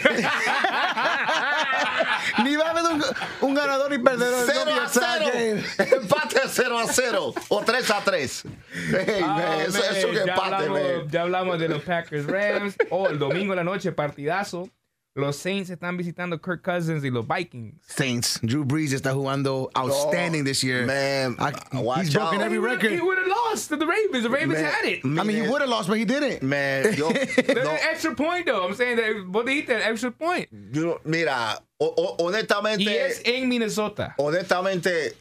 Ni 2.43 2.55
va 2.55 2.67
a 2.67 2.69
haber 2.71 2.83
un, 2.83 3.03
un 3.41 3.53
ganador 3.55 3.91
y 3.93 3.97
perdedor. 3.99 4.45
0 4.47 4.59
No 4.65 4.71
a 4.71 4.75
be 4.75 4.81
a 4.85 4.87
tie 4.89 5.01
0. 5.01 5.31
game. 5.33 5.63
Empate 6.01 6.41
0 6.47 6.79
a 6.79 6.87
0. 6.87 7.33
O 7.49 7.61
3 7.61 7.91
a 7.91 8.01
3. 8.01 8.43
Hey, 8.91 9.21
man, 9.21 9.61
eso 9.61 9.83
es 9.83 10.05
un 10.05 10.13
ya, 10.13 10.21
empate, 10.21 10.55
hablamos, 10.55 10.79
man. 10.81 11.07
ya 11.09 11.21
hablamos 11.21 11.59
de 11.59 11.69
los 11.69 11.81
Packers 11.83 12.25
Rams. 12.25 12.75
Oh, 12.89 13.07
el 13.07 13.19
domingo 13.19 13.53
en 13.53 13.57
la 13.57 13.63
noche, 13.63 13.91
partidazo. 13.91 14.67
Los 15.19 15.35
Saints 15.37 15.69
están 15.69 15.97
visitando 15.97 16.39
Kirk 16.41 16.61
Cousins 16.63 17.03
y 17.03 17.09
los 17.09 17.27
Vikings. 17.27 17.75
Saints. 17.85 18.39
Drew 18.41 18.63
Brees 18.65 18.93
está 18.93 19.13
jugando 19.13 19.69
outstanding 19.75 20.43
this 20.45 20.63
year. 20.63 20.85
Man, 20.85 21.35
I- 21.39 21.77
watch 21.81 22.05
he's 22.05 22.13
broken 22.13 22.39
out. 22.39 22.45
every 22.45 22.59
record. 22.59 22.91
He 22.91 23.01
would 23.01 23.17
have 23.17 23.27
lost 23.27 23.69
to 23.69 23.77
the 23.77 23.85
Ravens. 23.85 24.23
The 24.23 24.29
Ravens 24.29 24.53
Man, 24.61 24.65
had 24.65 24.85
it. 24.85 25.03
I 25.05 25.23
mean, 25.23 25.43
he 25.43 25.47
would 25.47 25.61
have 25.61 25.69
lost, 25.69 25.87
but 25.89 25.97
he 25.97 26.05
didn't. 26.05 26.41
Man, 26.41 26.93
yo, 26.95 27.09
The 27.11 27.61
no, 27.63 27.71
extra 27.91 28.15
point, 28.15 28.45
though. 28.45 28.65
I'm 28.65 28.75
saying 28.75 28.97
that 28.97 29.25
vos 29.27 29.45
dijiste 29.45 29.69
el 29.75 29.81
extra 29.83 30.11
point. 30.11 30.47
yo- 30.71 30.99
mira, 31.05 31.61
o- 31.79 31.93
o- 31.97 32.25
honestamente, 32.25 32.83
Y 32.83 32.87
es 32.89 33.21
en 33.25 33.47
Minnesota. 33.49 34.15
honestamente, 34.17 35.15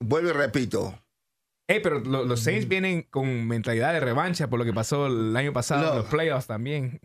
vuelvo 0.00 0.30
y 0.30 0.32
repito. 0.32 0.98
Hey, 1.66 1.80
pero 1.82 1.98
lo- 2.00 2.24
los 2.24 2.40
Saints 2.40 2.68
vienen 2.68 3.06
con 3.08 3.46
mentalidad 3.48 3.94
de 3.94 4.00
revancha 4.00 4.48
por 4.48 4.58
lo 4.58 4.66
que 4.66 4.74
pasó 4.74 5.06
el 5.06 5.34
año 5.34 5.52
pasado 5.54 5.82
No. 5.82 5.90
en 5.92 5.96
los 5.98 6.06
playoffs 6.08 6.46
también. 6.46 7.00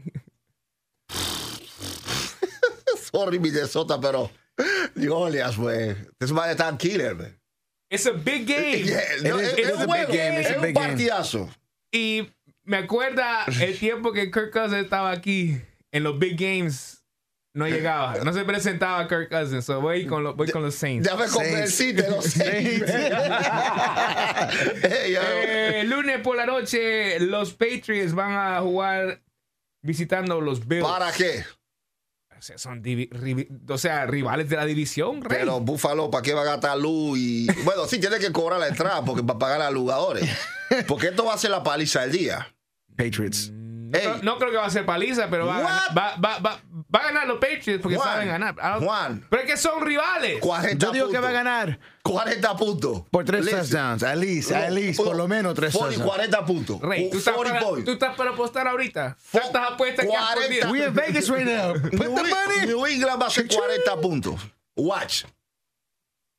Sorry, 3.20 3.40
Minnesota, 3.40 4.00
pero 4.02 4.30
Golias, 4.96 5.58
güey. 5.58 5.96
This 6.20 6.32
man 6.32 6.50
está 6.50 6.76
killer, 6.78 7.16
man. 7.16 7.36
It's 7.92 8.06
a 8.06 8.12
big 8.14 8.46
game. 8.48 8.84
Yeah, 8.86 9.02
no, 9.24 9.40
is- 9.40 9.48
es, 9.48 9.54
it 9.54 9.66
es 9.66 9.70
is 9.72 9.76
un 9.78 9.90
a 9.90 9.98
big 9.98 10.08
game, 10.08 10.40
it's 10.42 10.50
a 10.50 10.60
game. 10.60 10.74
partidazo. 10.74 11.50
Y 11.92 12.30
me 12.66 12.78
acuerda 12.78 13.46
el 13.62 13.78
tiempo 13.80 14.12
que 14.14 14.30
Kirk 14.32 14.52
Cousins 14.52 14.84
estaba 14.84 15.12
aquí 15.12 15.60
en 15.92 16.04
los 16.04 16.20
big 16.20 16.38
games 16.38 16.98
no 17.56 17.68
llegaba, 17.68 18.24
no 18.24 18.32
se 18.32 18.44
presentaba 18.46 19.08
Kirk 19.08 19.28
Cousins. 19.30 19.66
So 19.66 19.82
voy 19.82 20.06
con, 20.06 20.24
lo- 20.24 20.36
voy 20.36 20.50
con 20.52 20.62
los 20.62 20.76
Saints. 20.76 21.08
Ya 21.10 21.16
me 21.16 21.26
convenciste, 21.28 22.08
los 22.10 22.26
Saints. 22.32 22.86
Hey. 24.82 25.16
Eh, 25.18 25.84
lunes 25.86 26.20
por 26.22 26.36
la 26.36 26.46
noche, 26.46 27.20
los 27.20 27.54
Patriots 27.54 28.14
van 28.14 28.32
a 28.34 28.62
jugar 28.62 29.22
visitando 29.84 30.40
los 30.42 30.66
Bills. 30.68 30.86
¿Para 30.86 31.12
qué? 31.12 31.44
O 32.40 32.42
sea, 32.42 32.58
son 32.58 32.82
o 33.68 33.78
sea, 33.78 34.06
rivales 34.06 34.48
de 34.48 34.56
la 34.56 34.66
división, 34.66 35.22
rey. 35.22 35.40
Pero 35.40 35.60
Búfalo, 35.60 36.10
¿para 36.10 36.22
qué 36.22 36.34
va 36.34 36.44
a 36.44 36.46
gastar 36.46 36.78
luz? 36.78 37.20
Y... 37.20 37.48
Bueno, 37.66 37.86
sí, 37.86 38.00
tiene 38.00 38.18
que 38.18 38.32
cobrar 38.32 38.62
la 38.62 38.70
entrada 38.70 39.04
porque 39.04 39.22
va 39.24 39.34
a 39.34 39.40
pagar 39.40 39.62
a 39.62 39.70
los 39.70 39.82
jugadores. 39.82 40.30
Porque 40.88 41.08
esto 41.08 41.26
va 41.26 41.34
a 41.34 41.38
ser 41.38 41.50
la 41.50 41.64
paliza 41.64 42.02
del 42.02 42.12
día. 42.12 42.56
Patriots. 42.96 43.52
No, 43.92 44.00
creo- 44.00 44.20
no 44.24 44.38
creo 44.38 44.52
que 44.52 44.58
va 44.58 44.66
a 44.66 44.70
ser 44.70 44.86
paliza, 44.86 45.30
pero 45.30 45.46
va 45.48 45.58
a, 45.58 45.94
va, 45.94 46.16
va- 46.18 46.40
va- 46.40 46.62
va 46.94 47.00
a 47.00 47.04
ganar 47.04 47.28
los 47.28 47.38
Patriots 47.40 47.82
porque 47.82 47.98
Juan, 47.98 48.10
saben 48.10 48.28
ganar. 48.28 48.56
Ah, 48.62 48.78
Juan. 48.82 49.26
Pero 49.30 49.42
es 49.44 49.50
que 49.52 49.58
son 49.58 49.82
rivales. 49.86 50.40
40 50.40 50.86
Yo 50.86 50.92
digo 50.92 51.10
que 51.10 51.20
va 51.20 51.30
a 51.30 51.32
ganar 51.32 51.80
40 52.04 52.56
puntos. 52.56 53.04
por 53.12 53.26
tres 53.26 53.50
touchdowns. 53.50 54.04
At 54.04 54.18
least, 54.18 54.52
at 54.52 54.72
least, 54.72 55.02
por 55.02 55.16
lo 55.16 55.28
menos 55.28 55.54
tres 55.56 55.74
40, 55.74 55.96
touchdowns. 56.04 56.16
40 56.16 56.46
puntos. 56.46 56.82
Rey, 56.82 57.10
¿tú 57.10 57.18
estás, 57.18 57.34
40 57.36 57.60
para, 57.60 57.84
tú 57.84 57.92
estás 57.92 58.16
para 58.16 58.30
apostar 58.32 58.68
ahorita. 58.68 59.18
¿Cuántas 59.32 59.72
apuestas 59.72 60.06
que 60.06 60.16
has 60.16 60.34
40. 60.34 60.68
perdido? 60.68 60.72
We 60.72 60.86
in 60.88 60.94
Vegas 60.94 61.30
right 61.30 61.46
now. 61.48 61.74
Put 61.74 61.94
New, 61.94 62.16
the 62.16 62.24
money. 62.24 62.66
New 62.68 62.86
England 62.86 63.22
va 63.22 63.26
a 63.26 63.28
hacer 63.30 63.48
40 63.48 63.96
puntos. 64.02 64.40
Watch. 64.76 65.26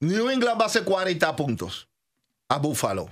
New 0.01 0.30
England 0.30 0.59
va 0.59 0.64
a 0.64 0.66
hacer 0.66 0.84
40 0.84 1.36
puntos 1.36 1.88
a 2.48 2.57
Buffalo. 2.59 3.11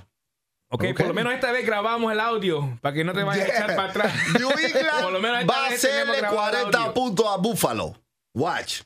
Ok, 0.70 0.84
Ok. 0.90 0.96
por 0.98 1.06
lo 1.08 1.14
menos 1.14 1.32
esta 1.32 1.50
vez 1.50 1.64
grabamos 1.64 2.12
el 2.12 2.20
audio 2.20 2.78
para 2.82 2.94
que 2.94 3.02
no 3.04 3.12
te 3.14 3.22
vayas 3.22 3.48
a 3.48 3.52
echar 3.52 3.76
para 3.76 3.88
atrás. 3.90 4.12
New 4.38 4.50
England 4.50 5.02
Por 5.02 5.12
lo 5.12 5.20
menos 5.20 5.40
esta 5.40 5.52
va 5.52 5.64
a 5.64 5.68
hacerle 5.68 6.16
grabado 6.18 6.46
el 6.48 6.52
40 6.52 6.78
audio. 6.78 6.94
puntos 6.94 7.26
a 7.26 7.36
Buffalo. 7.36 7.94
Watch. 8.34 8.82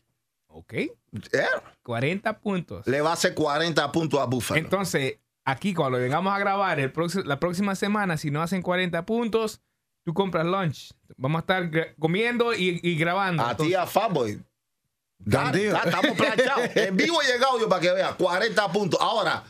Ok, 0.47 0.73
Eh, 0.75 0.91
40 1.83 2.39
puntos. 2.39 2.87
Le 2.87 3.01
va 3.01 3.11
a 3.11 3.13
hacer 3.15 3.35
40 3.35 3.91
puntos 3.91 4.21
a 4.21 4.25
Buffalo. 4.27 4.61
Entonces, 4.61 5.19
aquí 5.45 5.75
cuando 5.75 5.99
vengamos 5.99 6.33
a 6.33 6.39
grabar 6.39 6.79
el 6.79 6.93
próximo- 6.93 7.25
la 7.25 7.41
próxima 7.41 7.75
semana, 7.75 8.17
si 8.17 8.31
no 8.31 8.43
hacen 8.43 8.63
40 8.63 9.05
puntos, 9.05 9.61
tú 10.05 10.15
compras 10.15 10.47
lunch. 10.47 10.93
Vamos 11.17 11.39
a 11.39 11.41
estar 11.41 11.95
comiendo 11.99 12.55
y, 12.55 12.81
y 12.83 12.97
grabando. 12.97 13.43
a 13.45 13.57
ti 13.57 13.75
a 13.75 13.87
deal. 15.53 15.77
Estamos 15.85 16.17
planchados. 16.17 16.69
En 16.77 16.97
vivo 16.97 17.19
y 17.23 17.31
en 17.37 17.43
audio 17.45 17.69
para 17.69 17.81
que 17.81 17.91
veas. 17.93 18.15
40 18.15 18.73
puntos. 18.73 19.01
Ahora, 19.01 19.43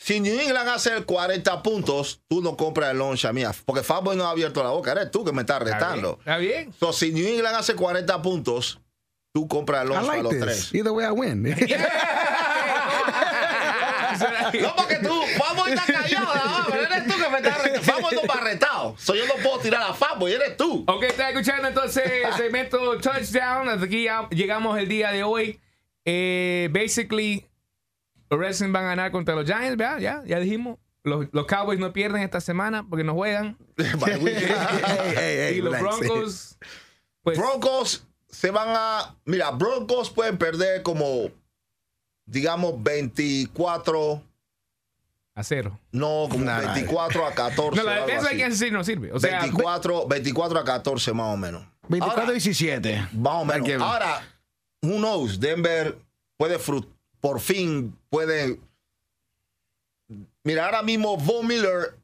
si 0.00 0.20
New 0.20 0.38
England 0.40 0.68
hace 0.68 1.02
40 1.02 1.62
puntos, 1.62 2.20
tú 2.28 2.40
no 2.40 2.56
compras 2.56 2.92
el 2.92 2.98
lunch 2.98 3.24
a 3.24 3.32
mí. 3.32 3.42
Porque 3.66 3.82
Fanboy 3.82 4.16
no 4.16 4.24
ha 4.26 4.30
abierto 4.30 4.62
la 4.62 4.70
boca. 4.70 4.92
Eres 4.92 5.10
tú 5.10 5.24
que 5.24 5.32
me 5.32 5.42
estás 5.42 5.60
¿Está 5.60 5.64
bien? 5.64 5.80
retando. 5.80 6.18
¿Está 6.20 6.36
bien? 6.38 6.72
So, 6.78 6.92
si 6.92 7.12
New 7.12 7.26
England 7.26 7.56
hace 7.56 7.74
40 7.74 8.22
puntos, 8.22 8.80
tú 9.32 9.46
compras 9.48 9.82
el 9.82 9.88
lunch 9.88 10.06
like 10.06 10.22
los 10.22 10.32
this. 10.32 10.40
tres. 10.40 10.74
Either 10.74 10.92
way, 10.92 11.04
I 11.06 11.10
win. 11.10 11.44
No, 14.60 14.74
porque 14.74 14.96
tú, 14.96 15.22
Fanboy 15.38 15.72
está 15.72 15.92
callado. 15.92 16.26
más, 16.34 16.66
pero 16.70 16.82
eres 16.82 17.06
tú 17.06 17.22
que 17.22 17.28
me 17.28 17.36
estás 17.36 17.62
retando. 17.62 17.82
Fanboy 17.92 18.14
no 18.16 18.22
me 18.22 18.32
ha 18.32 18.40
retado. 18.44 18.94
So, 18.98 19.14
yo 19.14 19.26
no 19.26 19.34
puedo 19.34 19.58
tirar 19.58 19.82
a 19.82 19.94
Fanboy, 19.94 20.32
eres 20.32 20.56
tú. 20.56 20.84
Ok, 20.88 21.02
está 21.04 21.28
escuchando 21.30 21.68
entonces 21.68 22.04
el 22.24 22.32
segmento 22.34 22.98
Touchdown. 22.98 23.68
Hasta 23.68 23.84
aquí 23.84 24.04
ya 24.04 24.28
llegamos 24.30 24.78
el 24.78 24.88
día 24.88 25.12
de 25.12 25.22
hoy. 25.22 25.60
Eh, 26.04 26.68
basically, 26.72 27.46
los 28.30 28.38
Redskins 28.40 28.72
van 28.72 28.84
a 28.84 28.88
ganar 28.88 29.10
contra 29.10 29.34
los 29.34 29.44
Giants, 29.46 29.76
¿verdad? 29.76 29.98
Ya, 29.98 30.22
ya 30.26 30.38
dijimos. 30.38 30.78
Los, 31.04 31.26
los 31.32 31.46
Cowboys 31.46 31.78
no 31.78 31.92
pierden 31.92 32.22
esta 32.22 32.40
semana 32.40 32.84
porque 32.88 33.04
no 33.04 33.14
juegan. 33.14 33.56
hey, 33.76 33.94
hey, 34.16 35.14
hey, 35.16 35.54
y 35.58 35.60
los. 35.62 35.78
Broncos, 35.78 36.58
pues, 37.22 37.38
Broncos 37.38 38.04
se 38.28 38.50
van 38.50 38.68
a. 38.70 39.16
Mira, 39.24 39.50
Broncos 39.52 40.10
pueden 40.10 40.36
perder 40.36 40.82
como, 40.82 41.30
digamos, 42.26 42.82
24. 42.82 44.22
a 45.34 45.42
cero. 45.44 45.78
No, 45.92 46.26
como 46.30 46.44
Nah, 46.44 46.60
nah. 46.60 46.74
24 46.74 47.26
a 47.26 47.32
14. 47.32 47.76
No, 47.76 47.82
la 47.84 48.04
defensa 48.04 48.28
hay 48.28 48.36
que 48.36 48.48
decir 48.48 48.72
no 48.72 48.84
sirve. 48.84 49.12
O 49.12 49.20
sea, 49.20 49.40
24, 49.40 50.06
24 50.08 50.58
a 50.58 50.64
14 50.64 51.12
más 51.12 51.34
o 51.34 51.36
menos. 51.36 51.64
24 51.88 52.20
Ahora, 52.22 52.32
17. 52.32 53.08
más 53.14 53.34
o 53.34 53.44
menos. 53.44 53.82
Ahora, 53.82 54.20
who 54.82 54.96
knows, 54.96 55.40
Denver 55.40 55.96
puede 56.36 56.58
frut- 56.58 56.88
por 57.20 57.40
fin 57.40 57.96
puede. 58.10 58.58
Mira, 60.44 60.64
ahora 60.66 60.82
mismo 60.82 61.16
Von 61.16 61.46
Miller 61.46 61.94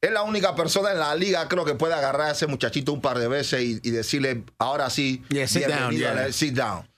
es 0.00 0.10
la 0.12 0.22
única 0.22 0.54
persona 0.54 0.92
en 0.92 1.00
la 1.00 1.14
liga, 1.16 1.48
creo 1.48 1.64
que 1.64 1.74
puede 1.74 1.94
agarrar 1.94 2.28
a 2.28 2.30
ese 2.30 2.46
muchachito 2.46 2.92
un 2.92 3.00
par 3.00 3.18
de 3.18 3.26
veces 3.26 3.60
y, 3.62 3.80
y 3.82 3.90
decirle, 3.90 4.44
ahora 4.58 4.90
sí, 4.90 5.24
Yeah, 5.30 5.48
sit 5.48 5.66
down, 5.66 6.00
la- 6.00 6.32
sit 6.32 6.54
down. 6.54 6.88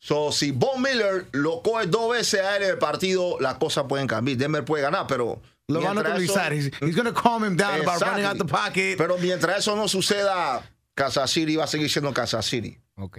So, 0.00 0.32
si 0.32 0.50
Von 0.52 0.80
Miller 0.82 1.26
lo 1.32 1.60
coge 1.62 1.86
dos 1.86 2.10
veces 2.12 2.40
a 2.40 2.56
él 2.56 2.62
en 2.64 2.70
el 2.70 2.78
partido, 2.78 3.38
las 3.40 3.54
cosas 3.58 3.84
pueden 3.88 4.06
cambiar. 4.06 4.36
Denver 4.36 4.64
puede 4.64 4.82
ganar, 4.82 5.06
pero. 5.06 5.40
Lo 5.68 5.80
van 5.82 5.98
a 5.98 6.00
eso- 6.00 6.10
utilizar. 6.12 6.52
He's, 6.52 6.66
he's 6.80 6.94
going 6.96 7.04
to 7.04 7.12
calm 7.12 7.44
him 7.44 7.56
down 7.56 7.80
about 7.82 8.00
running 8.00 8.24
out 8.24 8.38
the 8.38 8.44
pocket. 8.44 8.96
Pero 8.96 9.18
mientras 9.18 9.58
eso 9.58 9.76
no 9.76 9.86
suceda, 9.86 10.62
Kansas 10.94 11.30
City 11.30 11.56
va 11.56 11.64
a 11.64 11.66
seguir 11.66 11.90
siendo 11.90 12.12
Kansas 12.14 12.44
City. 12.46 12.78
ok. 12.96 13.18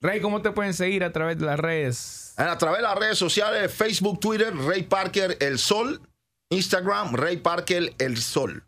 Rey, 0.00 0.20
¿cómo 0.20 0.42
te 0.42 0.52
pueden 0.52 0.74
seguir 0.74 1.02
a 1.02 1.12
través 1.12 1.38
de 1.38 1.46
las 1.46 1.58
redes? 1.58 2.34
A 2.36 2.56
través 2.56 2.78
de 2.78 2.82
las 2.84 2.96
redes 2.96 3.18
sociales, 3.18 3.72
Facebook, 3.72 4.20
Twitter, 4.20 4.54
Ray 4.54 4.84
Parker 4.84 5.36
El 5.40 5.58
Sol, 5.58 6.00
Instagram, 6.50 7.14
Ray 7.14 7.38
Parker 7.38 7.92
El 7.98 8.16
Sol. 8.16 8.62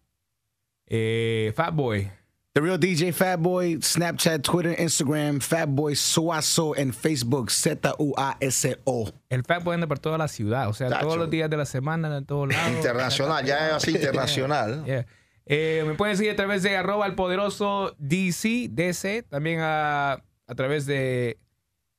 Eh, 0.86 1.52
Fatboy. 1.54 2.10
The 2.52 2.60
Real 2.60 2.80
DJ 2.80 3.12
Fatboy, 3.12 3.80
Snapchat, 3.80 4.42
Twitter, 4.42 4.74
Instagram, 4.76 5.38
Fatboy 5.40 5.94
Suazo, 5.94 6.74
and 6.76 6.92
Facebook, 6.92 7.48
Z-U-A-S-O. 7.48 9.12
El 9.28 9.44
Fatboy 9.44 9.74
anda 9.74 9.86
por 9.86 10.00
toda 10.00 10.18
la 10.18 10.26
ciudad. 10.26 10.68
O 10.68 10.74
sea, 10.74 10.88
Tacho. 10.88 11.06
todos 11.06 11.16
los 11.16 11.30
días 11.30 11.48
de 11.48 11.56
la 11.56 11.64
semana, 11.64 12.16
en 12.16 12.26
todos 12.26 12.48
lados. 12.48 12.72
Internacional, 12.72 13.44
ya 13.44 13.68
es 13.68 13.74
así 13.74 13.90
internacional. 13.94 14.84
Yeah. 14.84 15.06
Eh, 15.46 15.84
me 15.86 15.94
pueden 15.94 16.16
seguir 16.16 16.32
a 16.32 16.36
través 16.36 16.64
de 16.64 16.76
arroba 16.76 17.06
el 17.06 17.14
poderoso 17.14 17.94
DC, 17.98 18.68
DC, 18.72 19.22
también 19.22 19.60
a, 19.62 20.24
a 20.50 20.54
través 20.54 20.84
de 20.86 21.38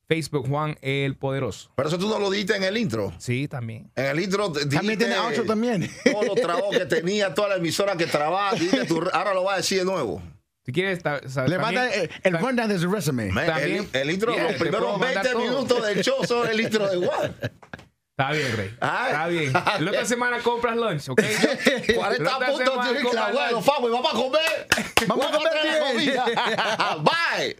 Facebook 0.08 0.46
Juan 0.46 0.76
el 0.82 1.16
Poderoso. 1.16 1.72
Pero 1.74 1.88
eso 1.88 1.98
tú 1.98 2.08
no 2.08 2.18
lo 2.18 2.30
dijiste 2.30 2.54
en 2.56 2.64
el 2.64 2.76
intro. 2.76 3.12
Sí, 3.18 3.48
también. 3.48 3.90
En 3.96 4.06
el 4.06 4.20
intro 4.20 4.52
También 4.52 4.98
tiene 4.98 5.16
outro 5.16 5.44
también. 5.44 5.90
todos 6.04 6.26
los 6.26 6.34
trabajos 6.36 6.76
que 6.76 6.84
tenía, 6.86 7.32
toda 7.34 7.48
la 7.48 7.56
emisora 7.56 7.96
que 7.96 8.06
trabaja. 8.06 8.56
tú- 8.86 9.08
ahora 9.12 9.32
lo 9.32 9.44
vas 9.44 9.54
a 9.54 9.56
decir 9.58 9.78
de 9.78 9.84
nuevo. 9.86 10.22
Si 10.64 10.70
quieres, 10.70 11.02
ta- 11.02 11.20
Le 11.48 11.58
manda 11.58 11.88
el, 11.92 12.08
el 12.22 12.38
rundown 12.38 12.68
de 12.68 12.78
su 12.78 12.88
resume. 12.90 13.32
Man, 13.32 13.46
También- 13.46 13.88
el, 13.92 14.00
el 14.02 14.10
intro, 14.10 14.32
Yeah, 14.34 14.44
los 14.44 14.52
primeros 14.54 14.80
puedo 14.84 14.98
mandar 14.98 15.24
20 15.24 15.30
todo. 15.32 15.42
minutos 15.42 15.86
del 15.86 16.02
show 16.04 16.24
son 16.24 16.48
el 16.48 16.60
intro 16.60 16.88
de 16.88 17.04
Juan. 17.06 17.34
Está 18.10 18.30
bien, 18.32 18.56
Rey. 18.56 18.76
Ah. 18.80 19.06
Está 19.10 19.26
bien. 19.28 19.52
La 19.80 19.90
otra 19.90 20.04
semana 20.04 20.38
compras 20.40 20.76
lunch, 20.76 21.08
¿ok? 21.08 21.20
40 21.96 22.22
La 22.22 22.36
otra 22.36 22.46
puntos 22.48 22.68
semana 22.68 22.90
tiene 22.92 23.08
que 23.08 23.14
la 23.16 23.32
vamos 23.32 23.66
a 24.12 24.14
comer. 24.14 24.68
Vamos 25.08 25.26
a 25.26 25.30
comer 25.32 25.52
la 25.64 25.78
comida. 25.90 26.24
Bye. 27.02 27.56